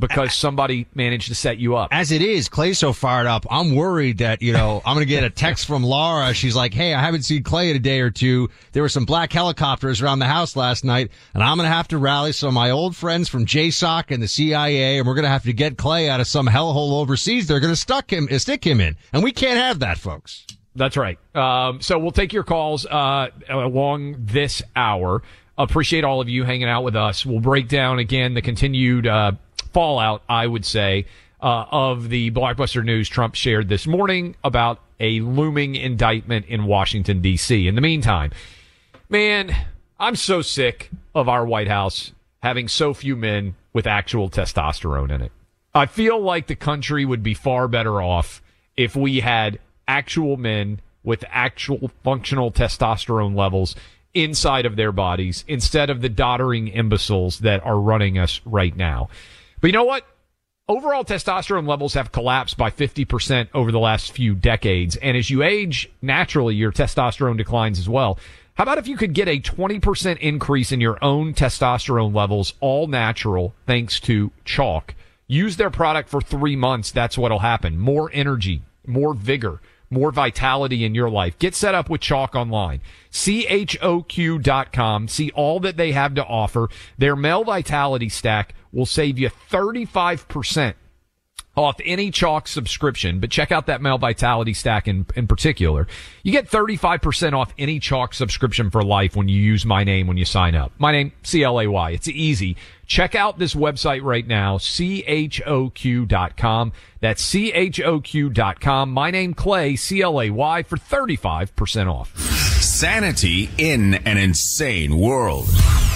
because 0.00 0.34
somebody 0.34 0.86
managed 0.94 1.28
to 1.28 1.34
set 1.34 1.58
you 1.58 1.76
up. 1.76 1.90
As 1.92 2.10
it 2.10 2.22
is, 2.22 2.48
Clay's 2.48 2.78
so 2.78 2.92
fired 2.92 3.26
up. 3.26 3.46
I'm 3.50 3.74
worried 3.74 4.18
that, 4.18 4.42
you 4.42 4.52
know, 4.52 4.82
I'm 4.84 4.96
going 4.96 5.06
to 5.06 5.10
get 5.10 5.22
a 5.22 5.30
text 5.30 5.66
from 5.66 5.84
Laura. 5.84 6.32
She's 6.34 6.56
like, 6.56 6.74
Hey, 6.74 6.94
I 6.94 7.00
haven't 7.00 7.22
seen 7.22 7.42
Clay 7.42 7.70
in 7.70 7.76
a 7.76 7.80
day 7.80 8.00
or 8.00 8.10
two. 8.10 8.48
There 8.72 8.82
were 8.82 8.88
some 8.88 9.04
black 9.04 9.32
helicopters 9.32 10.02
around 10.02 10.18
the 10.18 10.26
house 10.26 10.56
last 10.56 10.84
night 10.84 11.10
and 11.34 11.42
I'm 11.42 11.56
going 11.56 11.68
to 11.68 11.74
have 11.74 11.88
to 11.88 11.98
rally 11.98 12.32
some 12.32 12.48
of 12.48 12.54
my 12.54 12.70
old 12.70 12.96
friends 12.96 13.28
from 13.28 13.46
JSOC 13.46 14.10
and 14.10 14.22
the 14.22 14.28
CIA 14.28 14.98
and 14.98 15.06
we're 15.06 15.14
going 15.14 15.24
to 15.24 15.30
have 15.30 15.44
to 15.44 15.52
get 15.52 15.78
Clay 15.78 16.08
out 16.08 16.20
of 16.20 16.26
some 16.26 16.46
hellhole 16.46 17.00
overseas. 17.00 17.46
They're 17.46 17.60
going 17.60 17.72
to 17.72 17.76
stuck 17.76 18.12
him, 18.12 18.26
stick 18.38 18.66
him 18.66 18.80
in. 18.80 18.96
And 19.12 19.22
we 19.22 19.32
can't 19.32 19.58
have 19.58 19.80
that, 19.80 19.98
folks. 19.98 20.46
That's 20.76 20.96
right. 20.96 21.18
Um, 21.34 21.80
so 21.80 21.98
we'll 21.98 22.12
take 22.12 22.32
your 22.32 22.44
calls 22.44 22.86
uh, 22.86 23.28
along 23.48 24.16
this 24.18 24.62
hour. 24.76 25.22
Appreciate 25.58 26.04
all 26.04 26.20
of 26.20 26.28
you 26.28 26.44
hanging 26.44 26.68
out 26.68 26.84
with 26.84 26.96
us. 26.96 27.26
We'll 27.26 27.40
break 27.40 27.68
down 27.68 27.98
again 27.98 28.34
the 28.34 28.40
continued 28.40 29.06
uh, 29.06 29.32
fallout, 29.72 30.22
I 30.28 30.46
would 30.46 30.64
say, 30.64 31.06
uh, 31.40 31.66
of 31.70 32.08
the 32.08 32.30
blockbuster 32.30 32.84
news 32.84 33.08
Trump 33.08 33.34
shared 33.34 33.68
this 33.68 33.86
morning 33.86 34.36
about 34.44 34.80
a 34.98 35.20
looming 35.20 35.74
indictment 35.74 36.46
in 36.46 36.64
Washington, 36.64 37.20
D.C. 37.22 37.66
In 37.66 37.74
the 37.74 37.80
meantime, 37.80 38.30
man, 39.08 39.54
I'm 39.98 40.16
so 40.16 40.42
sick 40.42 40.90
of 41.14 41.28
our 41.28 41.46
White 41.46 41.68
House 41.68 42.12
having 42.42 42.68
so 42.68 42.94
few 42.94 43.16
men 43.16 43.54
with 43.72 43.86
actual 43.86 44.28
testosterone 44.28 45.10
in 45.10 45.22
it. 45.22 45.32
I 45.74 45.86
feel 45.86 46.20
like 46.20 46.46
the 46.46 46.56
country 46.56 47.04
would 47.04 47.22
be 47.22 47.34
far 47.34 47.68
better 47.68 48.02
off 48.02 48.42
if 48.76 48.96
we 48.96 49.20
had 49.20 49.58
actual 49.86 50.36
men 50.36 50.80
with 51.02 51.24
actual 51.28 51.90
functional 52.02 52.50
testosterone 52.50 53.36
levels 53.36 53.74
inside 54.12 54.66
of 54.66 54.76
their 54.76 54.92
bodies 54.92 55.44
instead 55.46 55.88
of 55.88 56.00
the 56.00 56.08
doddering 56.08 56.68
imbeciles 56.68 57.38
that 57.40 57.64
are 57.64 57.78
running 57.78 58.18
us 58.18 58.40
right 58.44 58.76
now. 58.76 59.08
But 59.60 59.68
you 59.68 59.72
know 59.72 59.84
what? 59.84 60.06
Overall 60.68 61.04
testosterone 61.04 61.66
levels 61.66 61.94
have 61.94 62.12
collapsed 62.12 62.56
by 62.56 62.70
50% 62.70 63.48
over 63.54 63.72
the 63.72 63.80
last 63.80 64.12
few 64.12 64.34
decades. 64.34 64.96
And 64.96 65.16
as 65.16 65.28
you 65.28 65.42
age, 65.42 65.90
naturally, 66.00 66.54
your 66.54 66.70
testosterone 66.70 67.36
declines 67.36 67.78
as 67.78 67.88
well. 67.88 68.18
How 68.54 68.62
about 68.62 68.78
if 68.78 68.86
you 68.86 68.96
could 68.96 69.12
get 69.12 69.26
a 69.26 69.40
20% 69.40 70.18
increase 70.18 70.70
in 70.70 70.80
your 70.80 71.02
own 71.02 71.34
testosterone 71.34 72.14
levels, 72.14 72.54
all 72.60 72.86
natural, 72.86 73.54
thanks 73.66 73.98
to 74.00 74.30
Choq? 74.44 74.90
Use 75.26 75.56
their 75.56 75.70
product 75.70 76.08
for 76.08 76.20
three 76.20 76.56
months. 76.56 76.92
That's 76.92 77.18
what'll 77.18 77.38
happen. 77.40 77.78
More 77.78 78.10
energy, 78.12 78.62
more 78.86 79.14
vigor 79.14 79.60
more 79.90 80.12
vitality 80.12 80.84
in 80.84 80.94
your 80.94 81.10
life. 81.10 81.38
Get 81.38 81.54
set 81.54 81.74
up 81.74 81.90
with 81.90 82.00
Choq 82.00 82.34
Online. 82.34 82.80
CHOQ.com. 83.10 85.08
See 85.08 85.30
all 85.32 85.60
that 85.60 85.76
they 85.76 85.92
have 85.92 86.14
to 86.14 86.24
offer. 86.24 86.68
Their 86.96 87.16
male 87.16 87.44
vitality 87.44 88.08
stack 88.08 88.54
will 88.72 88.86
save 88.86 89.18
you 89.18 89.30
35% 89.50 90.74
off 91.56 91.76
any 91.84 92.10
Choq 92.10 92.46
subscription, 92.46 93.18
but 93.20 93.30
check 93.30 93.50
out 93.50 93.66
that 93.66 93.82
male 93.82 93.98
vitality 93.98 94.54
stack 94.54 94.86
in, 94.86 95.04
in 95.16 95.26
particular. 95.26 95.86
You 96.22 96.32
get 96.32 96.48
35% 96.48 97.32
off 97.32 97.52
any 97.58 97.80
Choq 97.80 98.14
subscription 98.14 98.70
for 98.70 98.82
life 98.82 99.16
when 99.16 99.28
you 99.28 99.40
use 99.40 99.66
my 99.66 99.82
name 99.84 100.06
when 100.06 100.16
you 100.16 100.24
sign 100.24 100.54
up. 100.54 100.72
My 100.78 100.92
name, 100.92 101.12
C-L-A-Y. 101.22 101.90
It's 101.90 102.08
easy. 102.08 102.56
Check 102.86 103.14
out 103.14 103.38
this 103.38 103.54
website 103.54 104.02
right 104.02 104.26
now, 104.26 104.58
choq.com. 104.58 105.42
That's 107.00 107.22
choq.com. 107.32 108.90
My 108.90 109.10
name, 109.10 109.34
Clay, 109.34 109.76
C-L-A-Y, 109.76 110.62
for 110.64 110.76
35% 110.76 111.92
off. 111.92 112.16
Sanity 112.60 113.50
in 113.58 113.94
an 113.94 114.18
insane 114.18 114.98
world. 114.98 115.46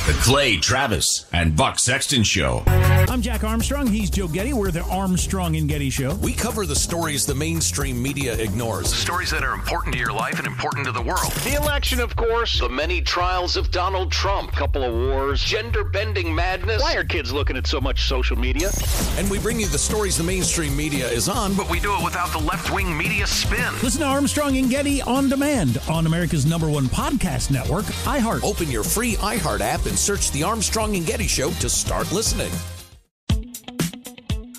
The 0.06 0.12
Clay 0.20 0.58
Travis 0.58 1.24
and 1.32 1.56
Buck 1.56 1.78
Sexton 1.78 2.24
Show. 2.24 2.62
I'm 2.66 3.22
Jack 3.22 3.42
Armstrong. 3.42 3.86
He's 3.86 4.10
Joe 4.10 4.28
Getty. 4.28 4.52
We're 4.52 4.70
the 4.70 4.82
Armstrong 4.82 5.56
and 5.56 5.66
Getty 5.66 5.88
Show. 5.88 6.14
We 6.16 6.34
cover 6.34 6.66
the 6.66 6.76
stories 6.76 7.24
the 7.24 7.34
mainstream 7.34 8.02
media 8.02 8.34
ignores. 8.34 8.92
Stories 8.94 9.30
that 9.30 9.42
are 9.42 9.54
important 9.54 9.94
to 9.94 9.98
your 9.98 10.12
life 10.12 10.36
and 10.36 10.46
important 10.46 10.84
to 10.86 10.92
the 10.92 11.00
world. 11.00 11.32
The 11.44 11.54
election, 11.54 12.00
of 12.00 12.14
course. 12.16 12.60
The 12.60 12.68
many 12.68 13.00
trials 13.00 13.56
of 13.56 13.70
Donald 13.70 14.12
Trump. 14.12 14.52
Couple 14.52 14.84
of 14.84 14.92
wars. 14.92 15.42
Gender 15.42 15.84
bending 15.84 16.34
madness. 16.34 16.82
Why 16.82 16.96
are 16.96 17.04
kids 17.04 17.32
looking 17.32 17.56
at 17.56 17.66
so 17.66 17.80
much 17.80 18.02
social 18.02 18.36
media? 18.36 18.70
And 19.16 19.30
we 19.30 19.38
bring 19.38 19.58
you 19.58 19.68
the 19.68 19.78
stories 19.78 20.18
the 20.18 20.22
mainstream 20.22 20.76
media 20.76 20.93
is 21.02 21.28
on, 21.28 21.54
But 21.54 21.70
we 21.70 21.80
do 21.80 21.94
it 21.94 22.04
without 22.04 22.30
the 22.32 22.38
left 22.38 22.72
wing 22.72 22.96
media 22.96 23.26
spin. 23.26 23.72
Listen 23.82 24.00
to 24.00 24.06
Armstrong 24.06 24.56
and 24.56 24.70
Getty 24.70 25.02
on 25.02 25.28
demand 25.28 25.80
on 25.88 26.06
America's 26.06 26.46
number 26.46 26.68
one 26.68 26.84
podcast 26.86 27.50
network, 27.50 27.84
iHeart. 28.04 28.44
Open 28.44 28.70
your 28.70 28.84
free 28.84 29.14
iHeart 29.16 29.60
app 29.60 29.86
and 29.86 29.98
search 29.98 30.30
the 30.32 30.42
Armstrong 30.42 30.96
and 30.96 31.06
Getty 31.06 31.26
Show 31.26 31.50
to 31.50 31.68
start 31.68 32.10
listening. 32.12 32.50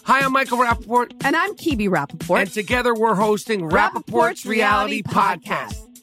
Hi, 0.04 0.20
I'm 0.20 0.34
Michael 0.34 0.60
Rapaport. 0.60 1.14
And 1.24 1.36
I'm 1.36 1.56
Kebe 1.56 1.90
Rapaport. 1.90 2.42
And 2.42 2.52
together 2.52 2.94
we're 2.94 3.16
hosting 3.16 3.62
Rapaport's, 3.62 4.46
Reality 4.46 5.02
Podcast. 5.02 5.85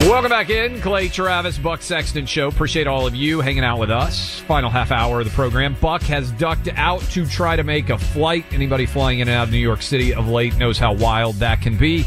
Welcome 0.00 0.30
back 0.30 0.50
in, 0.50 0.80
Clay 0.80 1.08
Travis, 1.08 1.58
Buck 1.58 1.82
Sexton 1.82 2.26
Show. 2.26 2.48
Appreciate 2.48 2.86
all 2.86 3.06
of 3.06 3.14
you 3.14 3.40
hanging 3.40 3.64
out 3.64 3.78
with 3.78 3.90
us. 3.90 4.40
Final 4.40 4.70
half 4.70 4.90
hour 4.90 5.20
of 5.20 5.26
the 5.26 5.32
program. 5.32 5.76
Buck 5.80 6.02
has 6.02 6.32
ducked 6.32 6.68
out 6.74 7.00
to 7.10 7.26
try 7.26 7.54
to 7.54 7.62
make 7.62 7.90
a 7.90 7.98
flight. 7.98 8.44
Anybody 8.50 8.86
flying 8.86 9.20
in 9.20 9.28
and 9.28 9.36
out 9.36 9.44
of 9.44 9.52
New 9.52 9.58
York 9.58 9.82
City 9.82 10.12
of 10.12 10.26
late 10.28 10.56
knows 10.56 10.78
how 10.78 10.94
wild 10.94 11.36
that 11.36 11.60
can 11.60 11.76
be. 11.76 12.04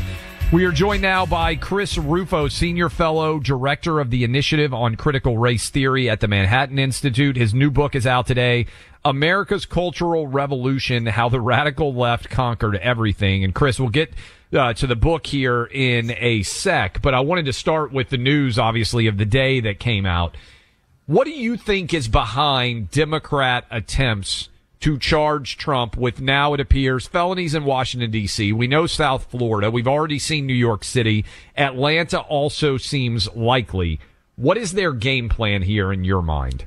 We 0.52 0.66
are 0.66 0.72
joined 0.72 1.02
now 1.02 1.26
by 1.26 1.56
Chris 1.56 1.98
Rufo, 1.98 2.48
Senior 2.48 2.90
Fellow, 2.90 3.40
Director 3.40 4.00
of 4.00 4.10
the 4.10 4.24
Initiative 4.24 4.74
on 4.74 4.96
Critical 4.96 5.38
Race 5.38 5.70
Theory 5.70 6.10
at 6.10 6.20
the 6.20 6.28
Manhattan 6.28 6.78
Institute. 6.78 7.36
His 7.36 7.54
new 7.54 7.72
book 7.72 7.96
is 7.96 8.06
out 8.06 8.28
today, 8.28 8.68
America's 9.06 9.66
Cultural 9.66 10.28
Revolution, 10.28 11.06
How 11.08 11.30
the 11.30 11.42
Radical 11.42 11.94
Left 11.96 12.30
Conquered 12.30 12.76
Everything. 12.76 13.44
And 13.44 13.56
Chris, 13.56 13.80
we'll 13.80 13.90
get 13.90 14.14
uh, 14.54 14.74
to 14.74 14.88
the 14.88 14.96
book 14.96 15.28
here 15.28 15.66
in 15.66 16.12
a 16.18 16.44
sec, 16.44 17.02
but 17.02 17.14
I 17.14 17.20
wanted 17.20 17.46
to 17.46 17.54
start 17.54 17.92
with 17.92 18.10
the 18.10 18.18
news, 18.18 18.60
obviously, 18.60 19.08
of 19.08 19.18
the 19.18 19.26
day 19.26 19.60
that 19.62 19.80
came 19.80 20.06
out. 20.06 20.38
What 21.06 21.26
do 21.26 21.32
you 21.32 21.58
think 21.58 21.94
is 21.94 22.08
behind 22.08 22.92
Democrat 22.92 23.66
attempts 23.70 24.50
to 24.82 24.98
charge 24.98 25.58
Trump 25.58 25.96
with 25.96 26.20
now 26.20 26.54
it 26.54 26.60
appears 26.60 27.08
felonies 27.08 27.56
in 27.56 27.64
Washington 27.64 28.12
D.C. 28.12 28.52
We 28.52 28.68
know 28.68 28.86
South 28.86 29.32
Florida. 29.32 29.72
We've 29.72 29.88
already 29.88 30.20
seen 30.20 30.46
New 30.46 30.54
York 30.54 30.84
City. 30.84 31.26
Atlanta 31.56 32.20
also 32.20 32.78
seems 32.78 33.34
likely. 33.34 34.00
What 34.36 34.58
is 34.58 34.74
their 34.74 34.92
game 34.92 35.30
plan 35.30 35.62
here 35.62 35.94
in 35.94 36.04
your 36.04 36.22
mind? 36.22 36.66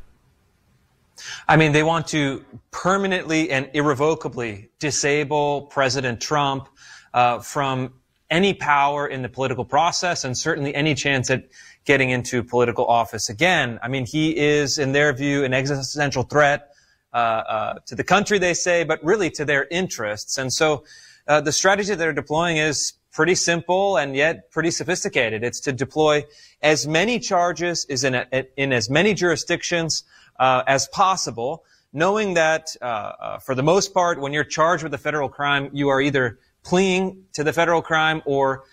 I 1.49 1.57
mean, 1.57 1.73
they 1.73 1.83
want 1.83 2.07
to 2.09 2.45
permanently 2.71 3.51
and 3.51 3.69
irrevocably 3.73 4.71
disable 4.79 5.63
President 5.63 6.21
Trump 6.21 6.69
uh, 7.17 7.41
from 7.41 7.95
any 8.31 8.53
power 8.53 9.07
in 9.07 9.23
the 9.23 9.29
political 9.29 9.65
process 9.65 10.23
and 10.25 10.37
certainly 10.37 10.75
any 10.75 10.95
chance 10.95 11.31
at 11.31 11.45
getting 11.87 12.11
into 12.11 12.45
political 12.45 12.85
office 12.85 13.31
again. 13.31 13.79
I 13.83 13.89
mean, 13.89 14.05
he 14.05 14.37
is, 14.37 14.79
in 14.79 14.93
their 14.93 15.13
view, 15.15 15.43
an 15.43 15.55
existential 15.55 16.25
threat 16.25 16.73
uh, 17.15 17.17
uh, 17.17 17.75
to 17.87 17.95
the 17.95 18.05
country, 18.05 18.39
they 18.39 18.53
say, 18.53 18.85
but 18.85 19.03
really 19.03 19.31
to 19.31 19.45
their 19.47 19.67
interests. 19.71 20.37
And 20.37 20.53
so 20.53 20.85
uh, 21.27 21.41
the 21.41 21.53
strategy 21.53 21.95
they're 21.95 22.13
deploying 22.13 22.59
is 22.59 22.93
pretty 23.13 23.35
simple 23.35 23.97
and 23.97 24.15
yet 24.15 24.51
pretty 24.51 24.71
sophisticated. 24.71 25.43
It's 25.43 25.61
to 25.61 25.73
deploy 25.73 26.25
as 26.61 26.87
many 26.87 27.19
charges 27.19 27.87
is 27.87 28.05
in, 28.05 28.15
a, 28.15 28.27
in 28.59 28.75
as 28.75 28.91
many 28.91 29.15
jurisdictions 29.15 30.05
uh, 30.39 30.65
as 30.67 30.87
possible, 30.89 31.65
knowing 31.95 32.35
that 32.35 32.77
uh, 32.83 32.85
uh, 32.85 33.39
for 33.39 33.55
the 33.55 33.63
most 33.63 33.95
part, 33.95 34.21
when 34.21 34.35
you're 34.35 34.45
charged 34.45 34.83
with 34.83 34.93
a 34.93 34.99
federal 34.99 35.31
crime, 35.31 35.71
you 35.73 35.89
are 35.89 36.03
either 36.03 36.39
pleading 36.67 37.25
to 37.33 37.45
the 37.45 37.53
federal 37.53 37.81
crime 37.81 38.21
or 38.27 38.65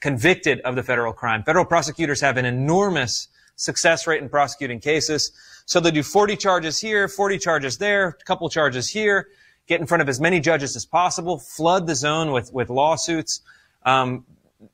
convicted 0.00 0.60
of 0.60 0.74
the 0.74 0.82
federal 0.82 1.12
crime. 1.12 1.44
Federal 1.44 1.64
prosecutors 1.64 2.20
have 2.20 2.36
an 2.36 2.44
enormous 2.44 3.28
success 3.54 4.06
rate 4.06 4.20
in 4.20 4.28
prosecuting 4.28 4.80
cases. 4.80 5.30
So 5.66 5.78
they 5.78 5.92
do 5.92 6.02
40 6.02 6.36
charges 6.36 6.80
here, 6.80 7.06
40 7.06 7.38
charges 7.38 7.78
there, 7.78 8.08
a 8.08 8.24
couple 8.24 8.48
charges 8.50 8.88
here, 8.88 9.28
get 9.68 9.80
in 9.80 9.86
front 9.86 10.02
of 10.02 10.08
as 10.08 10.20
many 10.20 10.40
judges 10.40 10.74
as 10.74 10.84
possible, 10.84 11.38
flood 11.38 11.86
the 11.86 11.94
zone 11.94 12.32
with, 12.32 12.52
with 12.52 12.68
lawsuits. 12.70 13.40
Um, 13.84 14.24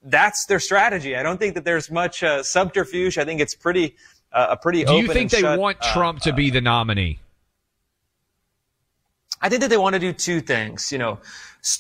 that's 0.03 0.47
their 0.47 0.61
strategy. 0.61 1.17
I 1.17 1.23
don't 1.23 1.39
think 1.39 1.55
that 1.55 1.65
there's 1.65 1.91
much 1.91 2.23
uh, 2.23 2.43
subterfuge. 2.43 3.19
I 3.19 3.25
think 3.25 3.41
it's 3.41 3.55
pretty 3.55 3.95
uh, 4.33 4.49
a 4.51 4.57
pretty. 4.57 4.85
Do 4.85 4.95
you 4.95 5.09
think 5.09 5.31
they 5.31 5.41
shut, 5.41 5.59
want 5.59 5.81
Trump 5.81 6.19
uh, 6.19 6.25
to 6.25 6.33
be 6.35 6.51
the 6.51 6.61
nominee? 6.61 7.21
I 9.41 9.49
think 9.49 9.63
that 9.63 9.71
they 9.71 9.77
want 9.77 9.95
to 9.95 10.01
do 10.01 10.13
two 10.13 10.41
things. 10.41 10.91
You 10.91 10.99
know, 10.99 11.21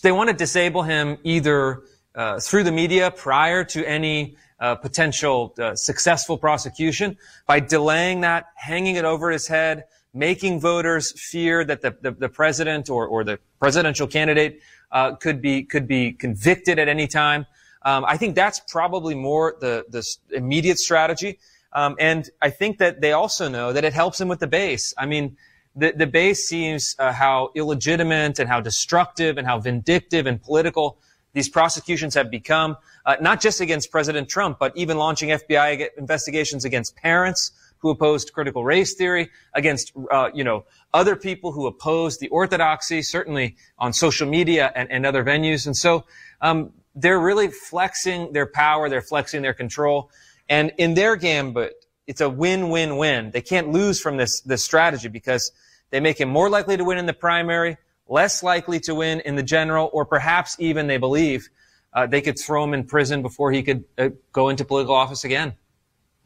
they 0.03 0.13
want 0.13 0.31
to 0.31 0.37
disable 0.37 0.83
him 0.83 1.19
either 1.25 1.83
uh, 2.15 2.41
through 2.41 2.65
the 2.65 2.73
media 2.73 3.11
prior 3.11 3.65
to 3.65 3.85
any 3.85 4.37
uh, 4.61 4.75
potential 4.75 5.55
uh, 5.59 5.75
successful 5.75 6.37
prosecution 6.37 7.17
by 7.47 7.61
delaying 7.61 8.23
that, 8.23 8.47
hanging 8.57 8.97
it 8.97 9.05
over 9.05 9.31
his 9.31 9.47
head, 9.47 9.85
making 10.15 10.61
voters 10.61 11.13
fear 11.21 11.65
that 11.65 11.81
the, 11.81 11.97
the, 12.01 12.11
the 12.11 12.29
president 12.29 12.91
or, 12.91 13.07
or 13.07 13.25
the 13.25 13.39
presidential 13.61 14.07
candidate 14.07 14.61
uh, 14.91 15.15
could 15.17 15.41
be 15.41 15.63
could 15.63 15.87
be 15.87 16.13
convicted 16.13 16.79
at 16.79 16.89
any 16.89 17.07
time. 17.07 17.47
Um, 17.83 18.05
I 18.05 18.17
think 18.17 18.35
that's 18.35 18.61
probably 18.61 19.15
more 19.15 19.57
the 19.61 19.85
the 19.89 20.05
immediate 20.31 20.79
strategy, 20.79 21.39
um, 21.73 21.95
and 22.01 22.29
I 22.41 22.51
think 22.51 22.79
that 22.79 23.01
they 23.01 23.13
also 23.13 23.49
know 23.49 23.73
that 23.73 23.85
it 23.85 23.93
helps 23.93 24.19
them 24.19 24.29
with 24.29 24.41
the 24.41 24.47
base. 24.47 24.95
I 24.97 25.07
mean. 25.07 25.37
The, 25.79 25.93
the 25.97 26.07
base 26.09 26.49
sees 26.49 26.97
uh, 26.99 27.13
how 27.13 27.51
illegitimate 27.55 28.41
and 28.41 28.49
how 28.49 28.61
destructive 28.61 29.39
and 29.39 29.47
how 29.47 29.61
vindictive 29.61 30.27
and 30.27 30.43
political 30.43 30.99
these 31.35 31.49
prosecutions 31.49 32.15
have 32.15 32.31
become, 32.33 32.77
uh, 33.07 33.17
not 33.21 33.41
just 33.41 33.61
against 33.61 33.93
President 33.93 34.29
Trump, 34.29 34.59
but 34.59 34.77
even 34.77 34.97
launching 34.97 35.29
FBI 35.29 35.89
investigations 35.97 36.65
against 36.65 36.97
parents 36.97 37.53
who 37.79 37.91
opposed 37.91 38.33
critical 38.33 38.65
race 38.65 38.95
theory, 38.95 39.31
against 39.55 39.93
uh, 40.11 40.31
you 40.35 40.43
know 40.43 40.65
other 40.93 41.15
people 41.15 41.53
who 41.53 41.67
opposed 41.67 42.19
the 42.19 42.27
orthodoxy, 42.29 43.03
certainly 43.03 43.55
on 43.79 43.93
social 43.93 44.29
media 44.29 44.73
and, 44.75 44.91
and 44.91 45.07
other 45.07 45.23
venues. 45.23 45.65
And 45.67 45.77
so 45.77 46.05
um, 46.41 46.73
they're 46.97 47.21
really 47.21 47.49
flexing 47.49 48.33
their 48.33 48.47
power, 48.47 48.89
they're 48.89 49.01
flexing 49.01 49.43
their 49.43 49.55
control, 49.55 50.11
and 50.49 50.73
in 50.77 50.95
their 50.95 51.15
gambit, 51.15 51.85
it's 52.09 52.21
a 52.21 52.29
win-win-win. 52.29 53.31
They 53.31 53.43
can't 53.43 53.69
lose 53.69 54.01
from 54.01 54.17
this 54.17 54.41
this 54.41 54.65
strategy 54.65 55.09
because 55.09 55.53
they 55.91 56.01
make 56.01 56.21
him 56.21 56.29
more 56.29 56.51
likely 56.51 56.77
to 56.77 56.85
win 56.85 56.99
in 56.99 57.07
the 57.07 57.13
primary 57.13 57.77
less 58.09 58.43
likely 58.43 58.81
to 58.81 58.95
win 58.95 59.21
in 59.21 59.37
the 59.37 59.43
general, 59.43 59.91
or 59.93 60.05
perhaps 60.05 60.57
even 60.59 60.87
they 60.87 60.97
believe 60.97 61.49
uh, 61.93 62.07
they 62.07 62.21
could 62.21 62.39
throw 62.39 62.65
him 62.65 62.75
in 62.75 62.85
prison 62.85 63.23
before 63.23 63.53
he 63.53 63.63
could 63.63 63.85
uh, 63.97 64.09
go 64.33 64.49
into 64.49 64.65
political 64.65 64.95
office 64.95 65.25
again. 65.25 65.55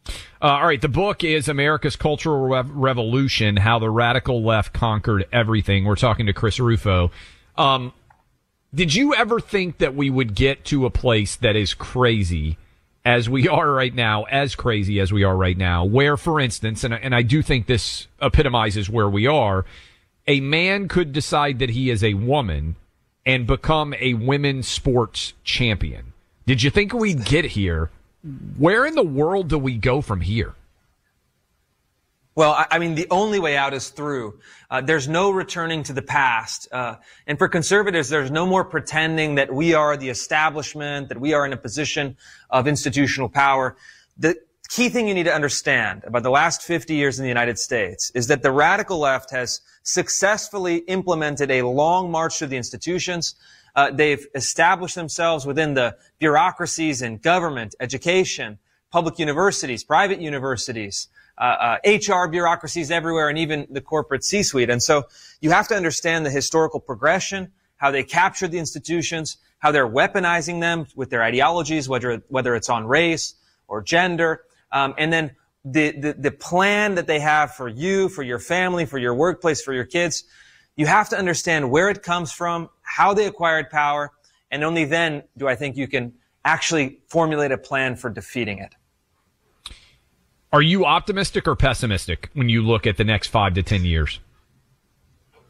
Uh, 0.07 0.47
all 0.47 0.67
right, 0.67 0.81
the 0.81 0.89
book 0.89 1.23
is 1.23 1.49
America's 1.49 1.95
Cultural 1.95 2.49
Re- 2.49 2.63
Revolution: 2.67 3.57
How 3.57 3.79
the 3.79 3.91
Radical 3.91 4.43
Left 4.43 4.73
Conquered 4.73 5.27
Everything. 5.33 5.85
We're 5.85 5.97
talking 5.97 6.27
to 6.27 6.33
Chris 6.33 6.59
Rufo. 6.59 7.11
Um, 7.57 7.93
did 8.75 8.95
you 8.95 9.15
ever 9.15 9.39
think 9.39 9.79
that 9.79 9.95
we 9.95 10.11
would 10.11 10.35
get 10.35 10.65
to 10.67 10.87
a 10.87 10.91
place 10.91 11.37
that 11.37 11.57
is 11.57 11.75
crazy 11.75 12.57
as 13.05 13.29
we 13.29 13.49
are 13.49 13.73
right 13.73 13.95
now, 13.95 14.25
as 14.25 14.55
crazy 14.55 15.01
as 15.01 15.13
we 15.13 15.25
are 15.25 15.37
right 15.37 15.57
now, 15.57 15.85
where, 15.85 16.17
for 16.17 16.41
instance, 16.41 16.85
and, 16.85 16.95
and 16.95 17.15
I 17.15 17.23
do 17.23 17.43
think 17.43 17.67
this 17.67 18.07
epitomizes 18.21 18.89
where 18.89 19.09
we 19.09 19.27
are, 19.27 19.65
a 20.27 20.41
man 20.41 20.89
could 20.89 21.13
decide 21.13 21.59
that 21.59 21.71
he 21.71 21.91
is 21.91 22.05
a 22.05 22.15
woman 22.15 22.77
and 23.27 23.47
become 23.47 23.95
a 23.99 24.15
women's 24.15 24.69
sports 24.69 25.33
champion. 25.45 26.13
Did 26.47 26.63
you 26.63 26.71
think 26.71 26.93
we'd 26.93 27.25
get 27.25 27.45
here? 27.45 27.91
Where 28.57 28.87
in 28.87 28.95
the 28.95 29.03
world 29.03 29.49
do 29.49 29.59
we 29.59 29.77
go 29.77 30.01
from 30.01 30.21
here? 30.21 30.55
Well, 32.35 32.65
I 32.71 32.79
mean, 32.79 32.95
the 32.95 33.07
only 33.11 33.39
way 33.39 33.59
out 33.59 33.75
is 33.75 33.91
through. 33.91 34.41
Uh, 34.71 34.81
there's 34.81 35.07
no 35.07 35.31
returning 35.31 35.83
to 35.83 35.93
the 35.93 36.01
past. 36.01 36.67
Uh, 36.73 36.97
and 37.27 37.37
for 37.37 37.47
conservatives, 37.47 38.09
there's 38.09 38.31
no 38.31 38.47
more 38.47 38.65
pretending 38.65 39.35
that 39.35 39.53
we 39.53 39.75
are 39.75 39.99
the 39.99 40.09
establishment, 40.09 41.11
that 41.11 41.21
we 41.21 41.35
are 41.35 41.45
in 41.45 41.53
a 41.53 41.59
position 41.59 42.17
of 42.49 42.67
institutional 42.67 43.29
power. 43.29 43.77
The, 44.17 44.37
key 44.73 44.89
thing 44.89 45.07
you 45.07 45.13
need 45.13 45.25
to 45.25 45.35
understand 45.35 46.03
about 46.05 46.23
the 46.23 46.31
last 46.31 46.63
50 46.63 46.95
years 46.95 47.19
in 47.19 47.25
the 47.25 47.29
United 47.29 47.59
States 47.59 48.11
is 48.15 48.29
that 48.29 48.43
the 48.43 48.51
radical 48.51 48.99
left 48.99 49.31
has 49.31 49.61
successfully 49.83 50.77
implemented 50.89 51.51
a 51.51 51.61
long 51.61 52.11
march 52.11 52.39
through 52.39 52.49
the 52.49 52.57
institutions. 52.57 53.35
Uh, 53.77 53.91
they've 53.91 54.27
established 54.35 54.95
themselves 54.95 55.45
within 55.45 55.75
the 55.75 55.95
bureaucracies 56.19 57.03
in 57.03 57.19
government, 57.19 57.75
education, 57.81 58.59
public 58.91 59.19
universities, 59.19 59.85
private 59.85 60.23
universities, 60.23 61.09
uh, 61.43 61.79
uh, 61.85 61.99
HR 61.99 62.29
bureaucracies 62.29 62.93
everywhere, 62.93 63.29
and 63.29 63.37
even 63.37 63.67
the 63.69 63.81
corporate 63.81 64.23
C-suite. 64.23 64.71
And 64.71 64.81
so 64.81 65.05
you 65.41 65.51
have 65.51 65.67
to 65.69 65.75
understand 65.75 66.25
the 66.25 66.31
historical 66.31 66.79
progression, 66.79 67.51
how 67.79 67.91
they 67.91 68.05
captured 68.05 68.53
the 68.53 68.59
institutions, 68.59 69.39
how 69.59 69.73
they're 69.73 69.89
weaponizing 69.89 70.61
them 70.61 70.87
with 70.95 71.11
their 71.11 71.23
ideologies, 71.23 71.89
whether 71.89 72.23
whether 72.29 72.55
it's 72.55 72.69
on 72.69 72.87
race 72.87 73.35
or 73.67 73.83
gender, 73.83 74.43
um, 74.71 74.95
and 74.99 75.13
then 75.13 75.33
the, 75.65 75.91
the, 75.93 76.13
the 76.15 76.31
plan 76.31 76.95
that 76.95 77.07
they 77.07 77.19
have 77.19 77.55
for 77.55 77.69
you, 77.69 78.09
for 78.09 78.23
your 78.23 78.39
family, 78.39 78.85
for 78.85 78.99
your 78.99 79.15
workplace, 79.15 79.63
for 79.63 79.73
your 79.73 79.85
kids, 79.85 80.25
you 80.77 80.87
have 80.87 81.09
to 81.09 81.19
understand 81.19 81.71
where 81.71 81.89
it 81.89 82.03
comes 82.03 82.33
from, 82.33 82.69
how 82.83 83.15
they 83.15 83.27
acquired 83.27 83.69
power, 83.71 84.13
and 84.51 84.63
only 84.65 84.85
then 84.85 85.23
do 85.37 85.49
I 85.49 85.55
think 85.57 85.77
you 85.77 85.89
can 85.89 86.15
actually 86.45 87.01
formulate 87.09 87.53
a 87.53 87.59
plan 87.59 87.97
for 87.97 88.11
defeating 88.11 88.59
it. 88.59 88.75
Are 90.55 90.61
you 90.61 90.85
optimistic 90.85 91.49
or 91.49 91.57
pessimistic 91.57 92.29
when 92.35 92.51
you 92.51 92.61
look 92.61 92.87
at 92.87 92.99
the 92.99 93.05
next 93.05 93.29
five 93.29 93.55
to 93.55 93.63
ten 93.63 93.87
years? 93.87 94.21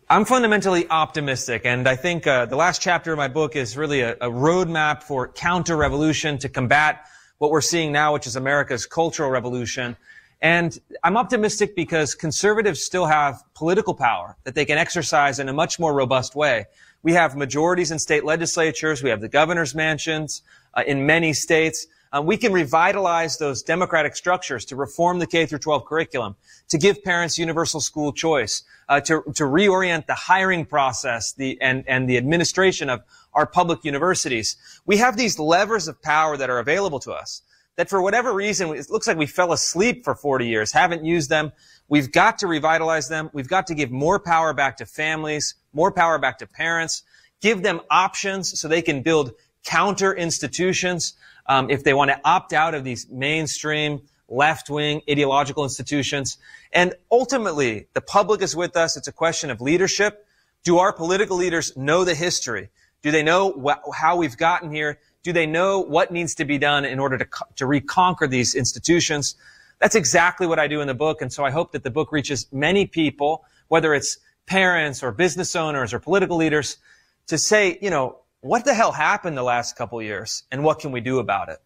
I'm 0.09 0.25
fundamentally 0.25 0.89
optimistic, 0.89 1.63
and 1.65 1.89
I 1.89 1.97
think 1.97 2.25
uh, 2.25 2.47
the 2.47 2.55
last 2.55 2.81
chapter 2.81 3.11
of 3.11 3.17
my 3.17 3.27
book 3.27 3.57
is 3.57 3.77
really 3.77 4.03
a, 4.03 4.13
a 4.13 4.31
roadmap 4.31 5.03
for 5.03 5.27
counter-revolution 5.27 6.39
to 6.39 6.49
combat 6.49 7.05
what 7.39 7.51
we're 7.51 7.63
seeing 7.63 7.91
now, 7.91 8.13
which 8.13 8.29
is 8.29 8.37
America's 8.37 8.87
cultural 8.87 9.29
revolution. 9.29 9.97
And 10.41 10.79
I'm 11.03 11.17
optimistic 11.17 11.75
because 11.75 12.15
conservatives 12.15 12.85
still 12.85 13.07
have 13.07 13.43
political 13.55 13.95
power 13.95 14.37
that 14.45 14.55
they 14.55 14.65
can 14.65 14.79
exercise 14.79 15.41
in 15.41 15.49
a 15.49 15.53
much 15.53 15.81
more 15.81 15.93
robust 15.93 16.37
way. 16.37 16.67
We 17.03 17.15
have 17.15 17.35
majorities 17.35 17.91
in 17.91 17.99
state 17.99 18.25
legislatures. 18.25 19.03
We 19.03 19.11
have 19.11 19.21
the 19.21 19.29
governor's 19.29 19.75
mansions 19.75 20.43
uh, 20.75 20.85
in 20.87 21.07
many 21.07 21.33
states. 21.33 21.89
Uh, 22.15 22.21
we 22.21 22.37
can 22.37 22.53
revitalize 22.53 23.39
those 23.39 23.63
democratic 23.63 24.15
structures 24.15 24.65
to 24.67 24.77
reform 24.77 25.19
the 25.19 25.27
K 25.27 25.47
through 25.47 25.61
12 25.61 25.85
curriculum, 25.87 26.37
to 26.69 26.77
give 26.77 27.03
parents 27.03 27.39
universal 27.39 27.81
school 27.81 28.13
choice, 28.13 28.65
uh, 28.89 29.01
to, 29.01 29.23
to 29.35 29.45
reorient 29.45 30.07
the 30.07 30.15
hiring 30.15 30.67
process, 30.67 31.33
the, 31.33 31.59
and, 31.61 31.85
and 31.87 32.09
the 32.09 32.19
administration 32.19 32.91
of 32.91 33.03
our 33.33 33.47
public 33.47 33.85
universities. 33.85 34.57
We 34.85 34.99
have 34.99 35.17
these 35.17 35.39
levers 35.39 35.89
of 35.89 36.03
power 36.03 36.37
that 36.37 36.51
are 36.51 36.59
available 36.59 37.01
to 37.01 37.13
us 37.13 37.43
that 37.77 37.89
for 37.89 38.03
whatever 38.03 38.33
reason, 38.35 38.69
it 38.75 38.91
looks 38.91 39.07
like 39.07 39.17
we 39.17 39.27
fell 39.27 39.53
asleep 39.53 40.05
for 40.05 40.15
40 40.15 40.47
years, 40.47 40.73
haven't 40.73 41.05
used 41.05 41.31
them. 41.31 41.53
We've 41.89 42.13
got 42.13 42.39
to 42.41 42.47
revitalize 42.47 43.09
them. 43.09 43.31
We've 43.33 43.49
got 43.49 43.67
to 43.69 43.75
give 43.75 43.91
more 43.91 44.19
power 44.19 44.53
back 44.53 44.77
to 44.79 44.87
families, 44.87 45.55
more 45.73 45.91
power 45.91 46.19
back 46.19 46.39
to 46.39 46.47
parents, 46.47 47.03
give 47.41 47.63
them 47.63 47.81
options 47.91 48.61
so 48.61 48.69
they 48.69 48.83
can 48.83 49.03
build 49.03 49.33
counter 49.65 50.15
institutions 50.15 51.15
um, 51.47 51.71
if 51.71 51.85
they 51.85 51.95
want 51.95 52.11
to 52.11 52.21
opt 52.25 52.53
out 52.53 52.75
of 52.75 52.85
these 52.85 53.09
mainstream 53.11 54.03
left-wing 54.29 55.03
ideological 55.09 55.63
institutions. 55.65 56.39
And 56.73 56.95
ultimately, 57.11 57.89
the 57.93 58.01
public 58.01 58.41
is 58.43 58.57
with 58.57 58.77
us. 58.77 58.97
It's 58.97 59.09
a 59.09 59.13
question 59.13 59.51
of 59.51 59.61
leadership. 59.61 60.27
Do 60.65 60.79
our 60.79 60.93
political 60.93 61.37
leaders 61.37 61.77
know 61.77 62.05
the 62.05 62.15
history? 62.15 62.71
Do 63.03 63.11
they 63.11 63.23
know 63.23 63.53
wh- 63.53 63.95
how 63.95 64.17
we've 64.17 64.37
gotten 64.37 64.71
here? 64.73 64.99
Do 65.23 65.33
they 65.33 65.47
know 65.47 65.81
what 65.81 66.11
needs 66.11 66.35
to 66.37 66.45
be 66.45 66.59
done 66.59 66.85
in 66.85 66.99
order 66.99 67.19
to, 67.19 67.25
co- 67.25 67.47
to 67.57 67.67
reconquer 67.67 68.27
these 68.27 68.55
institutions? 68.55 69.35
That's 69.81 69.97
exactly 69.97 70.47
what 70.47 70.59
I 70.59 70.69
do 70.69 70.81
in 70.81 70.87
the 70.87 70.95
book. 70.95 71.21
And 71.21 71.33
so 71.33 71.45
I 71.45 71.51
hope 71.51 71.73
that 71.73 71.83
the 71.83 71.91
book 71.91 72.13
reaches 72.13 72.47
many 72.53 72.87
people, 72.87 73.45
whether 73.69 73.93
it's 73.95 74.19
parents 74.47 75.03
or 75.03 75.13
business 75.13 75.55
owners 75.57 75.93
or 75.93 75.99
political 75.99 76.37
leaders, 76.37 76.79
to 77.27 77.37
say, 77.37 77.79
you 77.83 77.91
know, 77.91 78.19
what 78.43 78.65
the 78.65 78.75
hell 78.75 78.93
happened 78.93 79.37
the 79.39 79.43
last 79.43 79.77
couple 79.77 80.03
years 80.03 80.43
and 80.51 80.63
what 80.63 80.81
can 80.81 80.93
we 80.93 81.01
do 81.01 81.21
about 81.21 81.49
it? 81.49 81.59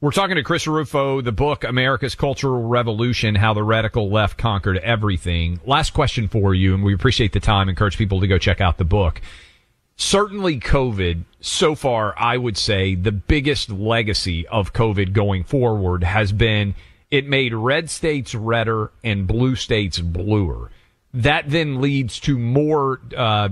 We're 0.00 0.10
talking 0.10 0.34
to 0.34 0.42
Chris 0.42 0.66
Rufo, 0.66 1.20
the 1.20 1.30
book 1.30 1.62
America's 1.62 2.16
Cultural 2.16 2.64
Revolution, 2.64 3.36
How 3.36 3.54
the 3.54 3.62
Radical 3.62 4.10
Left 4.10 4.36
Conquered 4.36 4.78
Everything. 4.78 5.60
Last 5.64 5.90
question 5.90 6.26
for 6.26 6.54
you, 6.54 6.74
and 6.74 6.82
we 6.82 6.92
appreciate 6.92 7.32
the 7.32 7.40
time. 7.40 7.68
Encourage 7.68 7.98
people 7.98 8.20
to 8.20 8.26
go 8.26 8.36
check 8.36 8.60
out 8.60 8.78
the 8.78 8.84
book. 8.84 9.20
Certainly 9.94 10.58
COVID, 10.58 11.24
so 11.40 11.76
far, 11.76 12.18
I 12.18 12.36
would 12.36 12.56
say 12.56 12.96
the 12.96 13.12
biggest 13.12 13.70
legacy 13.70 14.48
of 14.48 14.72
COVID 14.72 15.12
going 15.12 15.44
forward 15.44 16.02
has 16.02 16.32
been 16.32 16.74
it 17.10 17.28
made 17.28 17.54
red 17.54 17.90
states 17.90 18.34
redder 18.34 18.90
and 19.04 19.26
blue 19.26 19.54
states 19.54 20.00
bluer 20.00 20.70
that 21.14 21.44
then 21.48 21.80
leads 21.80 22.18
to 22.20 22.38
more 22.38 23.00
uh, 23.16 23.48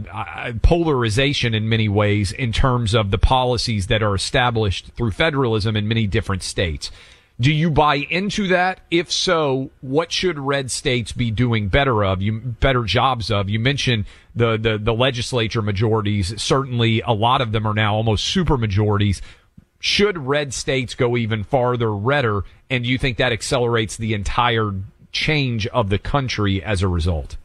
polarization 0.63 1.55
in 1.55 1.69
many 1.69 1.89
ways 1.89 2.33
in 2.33 2.53
terms 2.53 2.95
of 2.95 3.11
the 3.11 3.19
policies 3.19 3.89
that 3.89 4.03
are 4.03 4.15
established 4.15 4.93
through 4.97 5.11
federalism 5.11 5.77
in 5.77 5.87
many 5.87 6.07
different 6.07 6.43
states. 6.43 6.91
Do 7.39 7.53
you 7.53 7.71
buy 7.71 7.97
into 7.97 8.49
that? 8.49 8.81
If 8.91 9.11
so, 9.11 9.71
what 9.81 10.13
should 10.13 10.39
red 10.39 10.71
states 10.71 11.13
be 11.13 11.31
doing 11.31 11.69
better 11.69 12.05
of? 12.05 12.21
You 12.21 12.39
better 12.39 12.85
jobs 12.85 13.31
of? 13.31 13.49
You 13.49 13.59
mentioned 13.59 14.05
the 14.35 14.59
the, 14.59 14.79
the 14.79 14.93
legislature 14.93 15.63
majorities. 15.63 16.41
Certainly, 16.41 17.01
a 17.01 17.13
lot 17.13 17.41
of 17.41 17.53
them 17.53 17.67
are 17.67 17.73
now 17.73 17.95
almost 17.95 18.25
super 18.25 18.59
majorities. 18.59 19.23
Should 19.81 20.19
red 20.19 20.53
states 20.53 20.95
go 20.95 21.17
even 21.17 21.45
farther 21.45 21.95
redder? 21.95 22.45
And 22.69 22.85
do 22.85 22.91
you 22.91 22.99
think 22.99 23.17
that 23.17 23.33
accelerates 23.33 23.97
the 23.97 24.13
entire 24.13 24.75
change 25.13 25.67
of 25.69 25.89
the 25.89 25.99
country 25.99 26.63
as 26.63 26.83
a 26.83 26.89
result? 26.89 27.39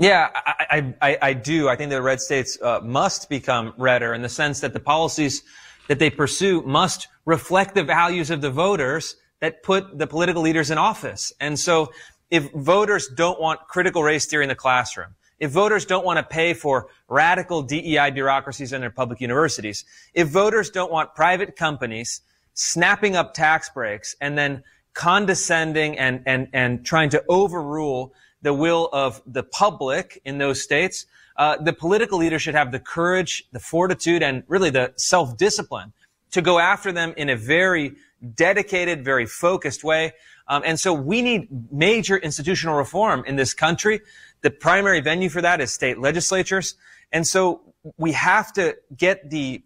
Yeah, 0.00 0.30
I, 0.34 0.94
I, 1.02 1.18
I, 1.20 1.32
do. 1.34 1.68
I 1.68 1.76
think 1.76 1.90
the 1.90 2.00
red 2.00 2.22
states 2.22 2.58
uh, 2.62 2.80
must 2.82 3.28
become 3.28 3.74
redder 3.76 4.14
in 4.14 4.22
the 4.22 4.30
sense 4.30 4.60
that 4.60 4.72
the 4.72 4.80
policies 4.80 5.42
that 5.88 5.98
they 5.98 6.08
pursue 6.08 6.62
must 6.62 7.08
reflect 7.26 7.74
the 7.74 7.84
values 7.84 8.30
of 8.30 8.40
the 8.40 8.50
voters 8.50 9.16
that 9.40 9.62
put 9.62 9.98
the 9.98 10.06
political 10.06 10.40
leaders 10.40 10.70
in 10.70 10.78
office. 10.78 11.34
And 11.38 11.58
so 11.58 11.92
if 12.30 12.50
voters 12.52 13.08
don't 13.14 13.38
want 13.38 13.60
critical 13.68 14.02
race 14.02 14.24
theory 14.24 14.44
in 14.44 14.48
the 14.48 14.54
classroom, 14.54 15.16
if 15.38 15.50
voters 15.50 15.84
don't 15.84 16.04
want 16.04 16.16
to 16.16 16.22
pay 16.22 16.54
for 16.54 16.88
radical 17.08 17.60
DEI 17.60 18.10
bureaucracies 18.10 18.72
in 18.72 18.80
their 18.80 18.90
public 18.90 19.20
universities, 19.20 19.84
if 20.14 20.28
voters 20.28 20.70
don't 20.70 20.90
want 20.90 21.14
private 21.14 21.56
companies 21.56 22.22
snapping 22.54 23.16
up 23.16 23.34
tax 23.34 23.68
breaks 23.68 24.16
and 24.22 24.38
then 24.38 24.62
condescending 24.94 25.98
and, 25.98 26.22
and, 26.24 26.48
and 26.54 26.86
trying 26.86 27.10
to 27.10 27.22
overrule 27.28 28.14
the 28.42 28.54
will 28.54 28.88
of 28.92 29.22
the 29.26 29.42
public 29.42 30.20
in 30.24 30.38
those 30.38 30.62
states, 30.62 31.06
uh, 31.36 31.56
the 31.56 31.72
political 31.72 32.18
leaders 32.18 32.42
should 32.42 32.54
have 32.54 32.72
the 32.72 32.80
courage, 32.80 33.44
the 33.52 33.60
fortitude, 33.60 34.22
and 34.22 34.42
really 34.48 34.70
the 34.70 34.92
self-discipline 34.96 35.92
to 36.30 36.42
go 36.42 36.58
after 36.58 36.92
them 36.92 37.14
in 37.16 37.28
a 37.28 37.36
very 37.36 37.92
dedicated, 38.34 39.04
very 39.04 39.26
focused 39.26 39.82
way. 39.82 40.12
Um, 40.48 40.62
and 40.64 40.78
so 40.78 40.92
we 40.92 41.22
need 41.22 41.48
major 41.72 42.16
institutional 42.18 42.76
reform 42.76 43.24
in 43.26 43.36
this 43.36 43.54
country. 43.54 44.00
The 44.42 44.50
primary 44.50 45.00
venue 45.00 45.28
for 45.28 45.40
that 45.40 45.60
is 45.60 45.72
state 45.72 45.98
legislatures. 45.98 46.74
And 47.12 47.26
so 47.26 47.62
we 47.96 48.12
have 48.12 48.52
to 48.54 48.76
get 48.96 49.30
the 49.30 49.62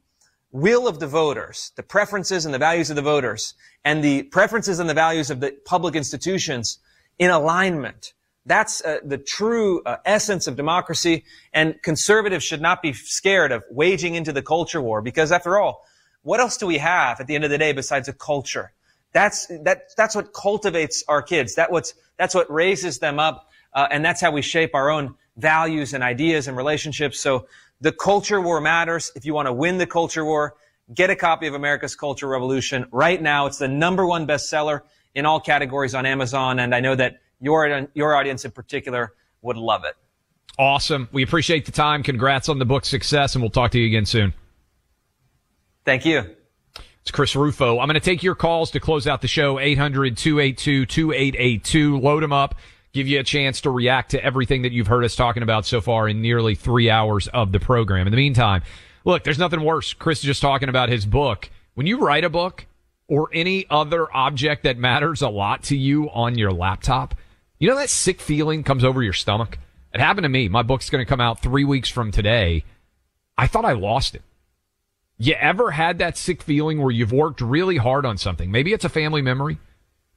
will 0.52 0.86
of 0.86 1.00
the 1.00 1.06
voters, 1.06 1.72
the 1.74 1.82
preferences 1.82 2.44
and 2.44 2.54
the 2.54 2.58
values 2.58 2.90
of 2.90 2.96
the 2.96 3.02
voters, 3.02 3.54
and 3.84 4.04
the 4.04 4.22
preferences 4.24 4.78
and 4.78 4.88
the 4.88 4.94
values 4.94 5.30
of 5.30 5.40
the 5.40 5.56
public 5.64 5.96
institutions 5.96 6.78
in 7.18 7.30
alignment. 7.30 8.12
That's 8.46 8.84
uh, 8.84 8.98
the 9.04 9.18
true 9.18 9.82
uh, 9.84 9.96
essence 10.04 10.46
of 10.46 10.56
democracy. 10.56 11.24
And 11.52 11.80
conservatives 11.82 12.44
should 12.44 12.60
not 12.60 12.82
be 12.82 12.92
scared 12.92 13.52
of 13.52 13.64
waging 13.70 14.14
into 14.14 14.32
the 14.32 14.42
culture 14.42 14.82
war 14.82 15.00
because 15.00 15.32
after 15.32 15.58
all, 15.58 15.84
what 16.22 16.40
else 16.40 16.56
do 16.56 16.66
we 16.66 16.78
have 16.78 17.20
at 17.20 17.26
the 17.26 17.34
end 17.34 17.44
of 17.44 17.50
the 17.50 17.58
day 17.58 17.72
besides 17.72 18.08
a 18.08 18.12
culture? 18.12 18.72
That's, 19.12 19.46
that, 19.62 19.90
that's 19.96 20.14
what 20.14 20.32
cultivates 20.32 21.04
our 21.08 21.22
kids. 21.22 21.54
That 21.54 21.70
what's, 21.70 21.94
that's 22.18 22.34
what 22.34 22.50
raises 22.50 22.98
them 22.98 23.18
up. 23.18 23.48
Uh, 23.72 23.86
and 23.90 24.04
that's 24.04 24.20
how 24.20 24.30
we 24.30 24.42
shape 24.42 24.74
our 24.74 24.90
own 24.90 25.14
values 25.36 25.94
and 25.94 26.02
ideas 26.02 26.48
and 26.48 26.56
relationships. 26.56 27.20
So 27.20 27.46
the 27.80 27.92
culture 27.92 28.40
war 28.40 28.60
matters. 28.60 29.10
If 29.14 29.24
you 29.24 29.34
want 29.34 29.46
to 29.46 29.52
win 29.52 29.78
the 29.78 29.86
culture 29.86 30.24
war, 30.24 30.54
get 30.92 31.10
a 31.10 31.16
copy 31.16 31.46
of 31.46 31.54
America's 31.54 31.96
Culture 31.96 32.28
Revolution 32.28 32.86
right 32.92 33.20
now. 33.20 33.46
It's 33.46 33.58
the 33.58 33.68
number 33.68 34.06
one 34.06 34.26
bestseller 34.26 34.82
in 35.14 35.26
all 35.26 35.40
categories 35.40 35.94
on 35.94 36.06
Amazon. 36.06 36.58
And 36.58 36.74
I 36.74 36.80
know 36.80 36.94
that 36.94 37.18
your 37.40 37.88
your 37.94 38.16
audience 38.16 38.44
in 38.44 38.50
particular 38.50 39.12
would 39.42 39.56
love 39.56 39.84
it. 39.84 39.94
Awesome. 40.58 41.08
We 41.12 41.22
appreciate 41.22 41.66
the 41.66 41.72
time. 41.72 42.02
Congrats 42.02 42.48
on 42.48 42.58
the 42.58 42.64
book 42.64 42.84
success, 42.84 43.34
and 43.34 43.42
we'll 43.42 43.50
talk 43.50 43.72
to 43.72 43.78
you 43.78 43.86
again 43.86 44.06
soon. 44.06 44.32
Thank 45.84 46.06
you. 46.06 46.34
It's 47.02 47.10
Chris 47.10 47.36
Rufo. 47.36 47.80
I'm 47.80 47.86
going 47.86 47.94
to 47.94 48.00
take 48.00 48.22
your 48.22 48.34
calls 48.34 48.70
to 48.70 48.80
close 48.80 49.06
out 49.06 49.20
the 49.20 49.28
show. 49.28 49.58
800 49.58 50.16
282 50.16 50.86
2882. 50.86 51.98
Load 51.98 52.22
them 52.22 52.32
up. 52.32 52.54
Give 52.94 53.08
you 53.08 53.18
a 53.18 53.24
chance 53.24 53.60
to 53.62 53.70
react 53.70 54.12
to 54.12 54.24
everything 54.24 54.62
that 54.62 54.72
you've 54.72 54.86
heard 54.86 55.04
us 55.04 55.16
talking 55.16 55.42
about 55.42 55.66
so 55.66 55.80
far 55.80 56.08
in 56.08 56.22
nearly 56.22 56.54
three 56.54 56.88
hours 56.88 57.26
of 57.28 57.52
the 57.52 57.60
program. 57.60 58.06
In 58.06 58.12
the 58.12 58.16
meantime, 58.16 58.62
look, 59.04 59.24
there's 59.24 59.38
nothing 59.38 59.62
worse. 59.62 59.92
Chris 59.92 60.20
is 60.20 60.24
just 60.24 60.40
talking 60.40 60.68
about 60.68 60.88
his 60.88 61.04
book. 61.04 61.50
When 61.74 61.86
you 61.86 61.98
write 61.98 62.24
a 62.24 62.30
book 62.30 62.66
or 63.08 63.28
any 63.32 63.66
other 63.68 64.06
object 64.16 64.62
that 64.62 64.78
matters 64.78 65.22
a 65.22 65.28
lot 65.28 65.64
to 65.64 65.76
you 65.76 66.08
on 66.10 66.38
your 66.38 66.52
laptop, 66.52 67.16
you 67.64 67.70
know 67.70 67.76
that 67.76 67.88
sick 67.88 68.20
feeling 68.20 68.62
comes 68.62 68.84
over 68.84 69.02
your 69.02 69.14
stomach? 69.14 69.56
It 69.94 69.98
happened 69.98 70.24
to 70.24 70.28
me. 70.28 70.50
My 70.50 70.62
book's 70.62 70.90
going 70.90 71.02
to 71.02 71.08
come 71.08 71.22
out 71.22 71.40
three 71.40 71.64
weeks 71.64 71.88
from 71.88 72.10
today. 72.10 72.62
I 73.38 73.46
thought 73.46 73.64
I 73.64 73.72
lost 73.72 74.14
it. 74.14 74.20
You 75.16 75.32
ever 75.40 75.70
had 75.70 75.96
that 75.96 76.18
sick 76.18 76.42
feeling 76.42 76.82
where 76.82 76.90
you've 76.90 77.10
worked 77.10 77.40
really 77.40 77.78
hard 77.78 78.04
on 78.04 78.18
something? 78.18 78.50
Maybe 78.50 78.74
it's 78.74 78.84
a 78.84 78.90
family 78.90 79.22
memory. 79.22 79.56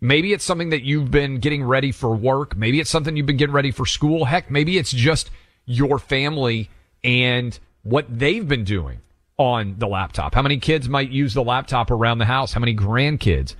Maybe 0.01 0.33
it's 0.33 0.43
something 0.43 0.71
that 0.71 0.83
you've 0.83 1.09
been 1.09 1.39
getting 1.39 1.63
ready 1.63 1.93
for 1.93 2.13
work. 2.13 2.57
Maybe 2.57 2.81
it's 2.81 2.89
something 2.89 3.15
you've 3.15 3.25
been 3.25 3.37
getting 3.37 3.55
ready 3.55 3.71
for 3.71 3.85
school. 3.85 4.25
Heck, 4.25 4.51
maybe 4.51 4.77
it's 4.77 4.91
just 4.91 5.31
your 5.65 5.99
family 5.99 6.69
and 7.01 7.57
what 7.83 8.07
they've 8.09 8.45
been 8.45 8.65
doing 8.65 8.99
on 9.37 9.75
the 9.77 9.87
laptop. 9.87 10.35
How 10.35 10.41
many 10.41 10.57
kids 10.57 10.89
might 10.89 11.11
use 11.11 11.33
the 11.33 11.43
laptop 11.43 11.91
around 11.91 12.17
the 12.17 12.25
house? 12.25 12.51
How 12.51 12.59
many 12.59 12.75
grandkids? 12.75 13.55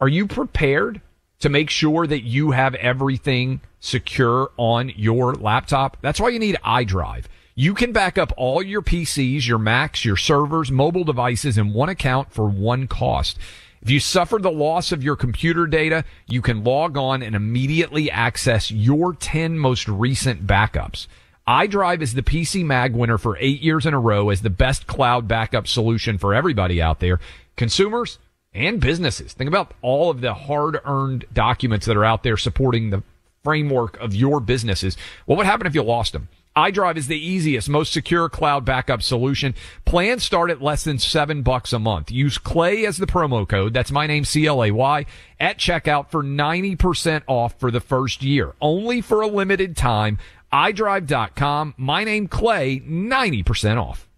Are 0.00 0.08
you 0.08 0.26
prepared 0.26 1.02
to 1.42 1.48
make 1.48 1.70
sure 1.70 2.06
that 2.06 2.22
you 2.22 2.52
have 2.52 2.76
everything 2.76 3.60
secure 3.80 4.52
on 4.56 4.90
your 4.90 5.34
laptop. 5.34 5.96
That's 6.00 6.20
why 6.20 6.28
you 6.28 6.38
need 6.38 6.56
iDrive. 6.64 7.24
You 7.56 7.74
can 7.74 7.90
back 7.90 8.16
up 8.16 8.32
all 8.36 8.62
your 8.62 8.80
PCs, 8.80 9.46
your 9.46 9.58
Macs, 9.58 10.04
your 10.04 10.16
servers, 10.16 10.70
mobile 10.70 11.02
devices 11.02 11.58
in 11.58 11.72
one 11.72 11.88
account 11.88 12.32
for 12.32 12.46
one 12.46 12.86
cost. 12.86 13.38
If 13.82 13.90
you 13.90 13.98
suffer 13.98 14.38
the 14.38 14.52
loss 14.52 14.92
of 14.92 15.02
your 15.02 15.16
computer 15.16 15.66
data, 15.66 16.04
you 16.28 16.40
can 16.42 16.62
log 16.62 16.96
on 16.96 17.24
and 17.24 17.34
immediately 17.34 18.08
access 18.08 18.70
your 18.70 19.12
10 19.12 19.58
most 19.58 19.88
recent 19.88 20.46
backups. 20.46 21.08
iDrive 21.48 22.02
is 22.02 22.14
the 22.14 22.22
PC 22.22 22.64
Mag 22.64 22.94
winner 22.94 23.18
for 23.18 23.36
eight 23.38 23.60
years 23.60 23.84
in 23.84 23.94
a 23.94 24.00
row 24.00 24.30
as 24.30 24.42
the 24.42 24.50
best 24.50 24.86
cloud 24.86 25.26
backup 25.26 25.66
solution 25.66 26.18
for 26.18 26.34
everybody 26.34 26.80
out 26.80 27.00
there. 27.00 27.18
Consumers, 27.56 28.20
and 28.54 28.80
businesses. 28.80 29.32
Think 29.32 29.48
about 29.48 29.74
all 29.82 30.10
of 30.10 30.20
the 30.20 30.34
hard 30.34 30.78
earned 30.84 31.24
documents 31.32 31.86
that 31.86 31.96
are 31.96 32.04
out 32.04 32.22
there 32.22 32.36
supporting 32.36 32.90
the 32.90 33.02
framework 33.42 33.98
of 33.98 34.14
your 34.14 34.40
businesses. 34.40 34.96
What 35.26 35.36
would 35.36 35.46
happen 35.46 35.66
if 35.66 35.74
you 35.74 35.82
lost 35.82 36.12
them? 36.12 36.28
iDrive 36.56 36.98
is 36.98 37.06
the 37.06 37.18
easiest, 37.18 37.68
most 37.68 37.92
secure 37.92 38.28
cloud 38.28 38.64
backup 38.64 39.02
solution. 39.02 39.54
Plans 39.84 40.22
start 40.22 40.50
at 40.50 40.60
less 40.60 40.84
than 40.84 40.98
seven 40.98 41.42
bucks 41.42 41.72
a 41.72 41.78
month. 41.78 42.10
Use 42.10 42.36
Clay 42.36 42.84
as 42.84 42.98
the 42.98 43.06
promo 43.06 43.48
code. 43.48 43.72
That's 43.72 43.90
my 43.90 44.06
name, 44.06 44.24
C-L-A-Y, 44.24 45.06
at 45.40 45.58
checkout 45.58 46.10
for 46.10 46.22
90% 46.22 47.22
off 47.26 47.58
for 47.58 47.70
the 47.70 47.80
first 47.80 48.22
year. 48.22 48.54
Only 48.60 49.00
for 49.00 49.22
a 49.22 49.26
limited 49.26 49.76
time. 49.76 50.18
iDrive.com. 50.52 51.74
My 51.78 52.04
name, 52.04 52.28
Clay, 52.28 52.80
90% 52.80 53.82
off. 53.82 54.08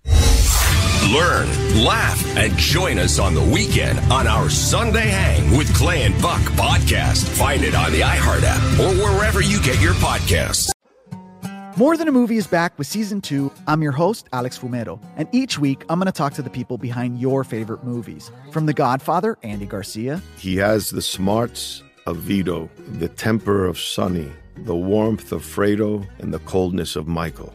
Learn, 1.15 1.47
laugh, 1.85 2.37
and 2.37 2.57
join 2.57 2.99
us 2.99 3.21
on 3.21 3.35
the 3.35 3.41
weekend 3.41 4.01
on 4.11 4.27
our 4.27 4.51
Sunday 4.51 5.07
Hang 5.07 5.57
with 5.57 5.73
Clay 5.73 6.03
and 6.03 6.21
Buck 6.21 6.41
podcast. 6.59 7.29
Find 7.39 7.63
it 7.63 7.73
on 7.73 7.93
the 7.93 8.01
iHeart 8.01 8.43
app 8.43 8.81
or 8.81 8.93
wherever 9.01 9.41
you 9.41 9.63
get 9.63 9.81
your 9.81 9.93
podcasts. 9.95 10.73
More 11.77 11.97
Than 11.97 12.09
a 12.09 12.13
Movie 12.13 12.37
is 12.37 12.49
back 12.49 12.77
with 12.79 12.89
season 12.89 13.21
two. 13.21 13.53
I'm 13.69 13.81
your 13.81 13.93
host, 13.93 14.29
Alex 14.33 14.59
Fumero, 14.59 15.01
and 15.17 15.29
each 15.31 15.57
week 15.57 15.85
I'm 15.89 16.01
going 16.01 16.07
to 16.07 16.13
talk 16.13 16.35
to 16.35 16.43
the 16.43 16.51
people 16.51 16.79
behind 16.79 17.21
your 17.21 17.45
favorite 17.45 17.85
movies. 17.85 18.33
From 18.51 18.67
The 18.67 18.75
Godfather, 18.75 19.39
Andy 19.45 19.67
Garcia, 19.67 20.21
He 20.37 20.57
has 20.57 20.91
the 20.91 21.03
smarts 21.03 21.85
of 22.07 22.17
Vito, 22.17 22.69
the 22.99 23.09
temper 23.09 23.67
of 23.67 23.79
Sonny, 23.79 24.33
the 24.57 24.75
warmth 24.75 25.31
of 25.31 25.43
Fredo, 25.43 26.05
and 26.19 26.35
the 26.35 26.41
coldness 26.41 26.97
of 26.97 27.07
Michael. 27.07 27.55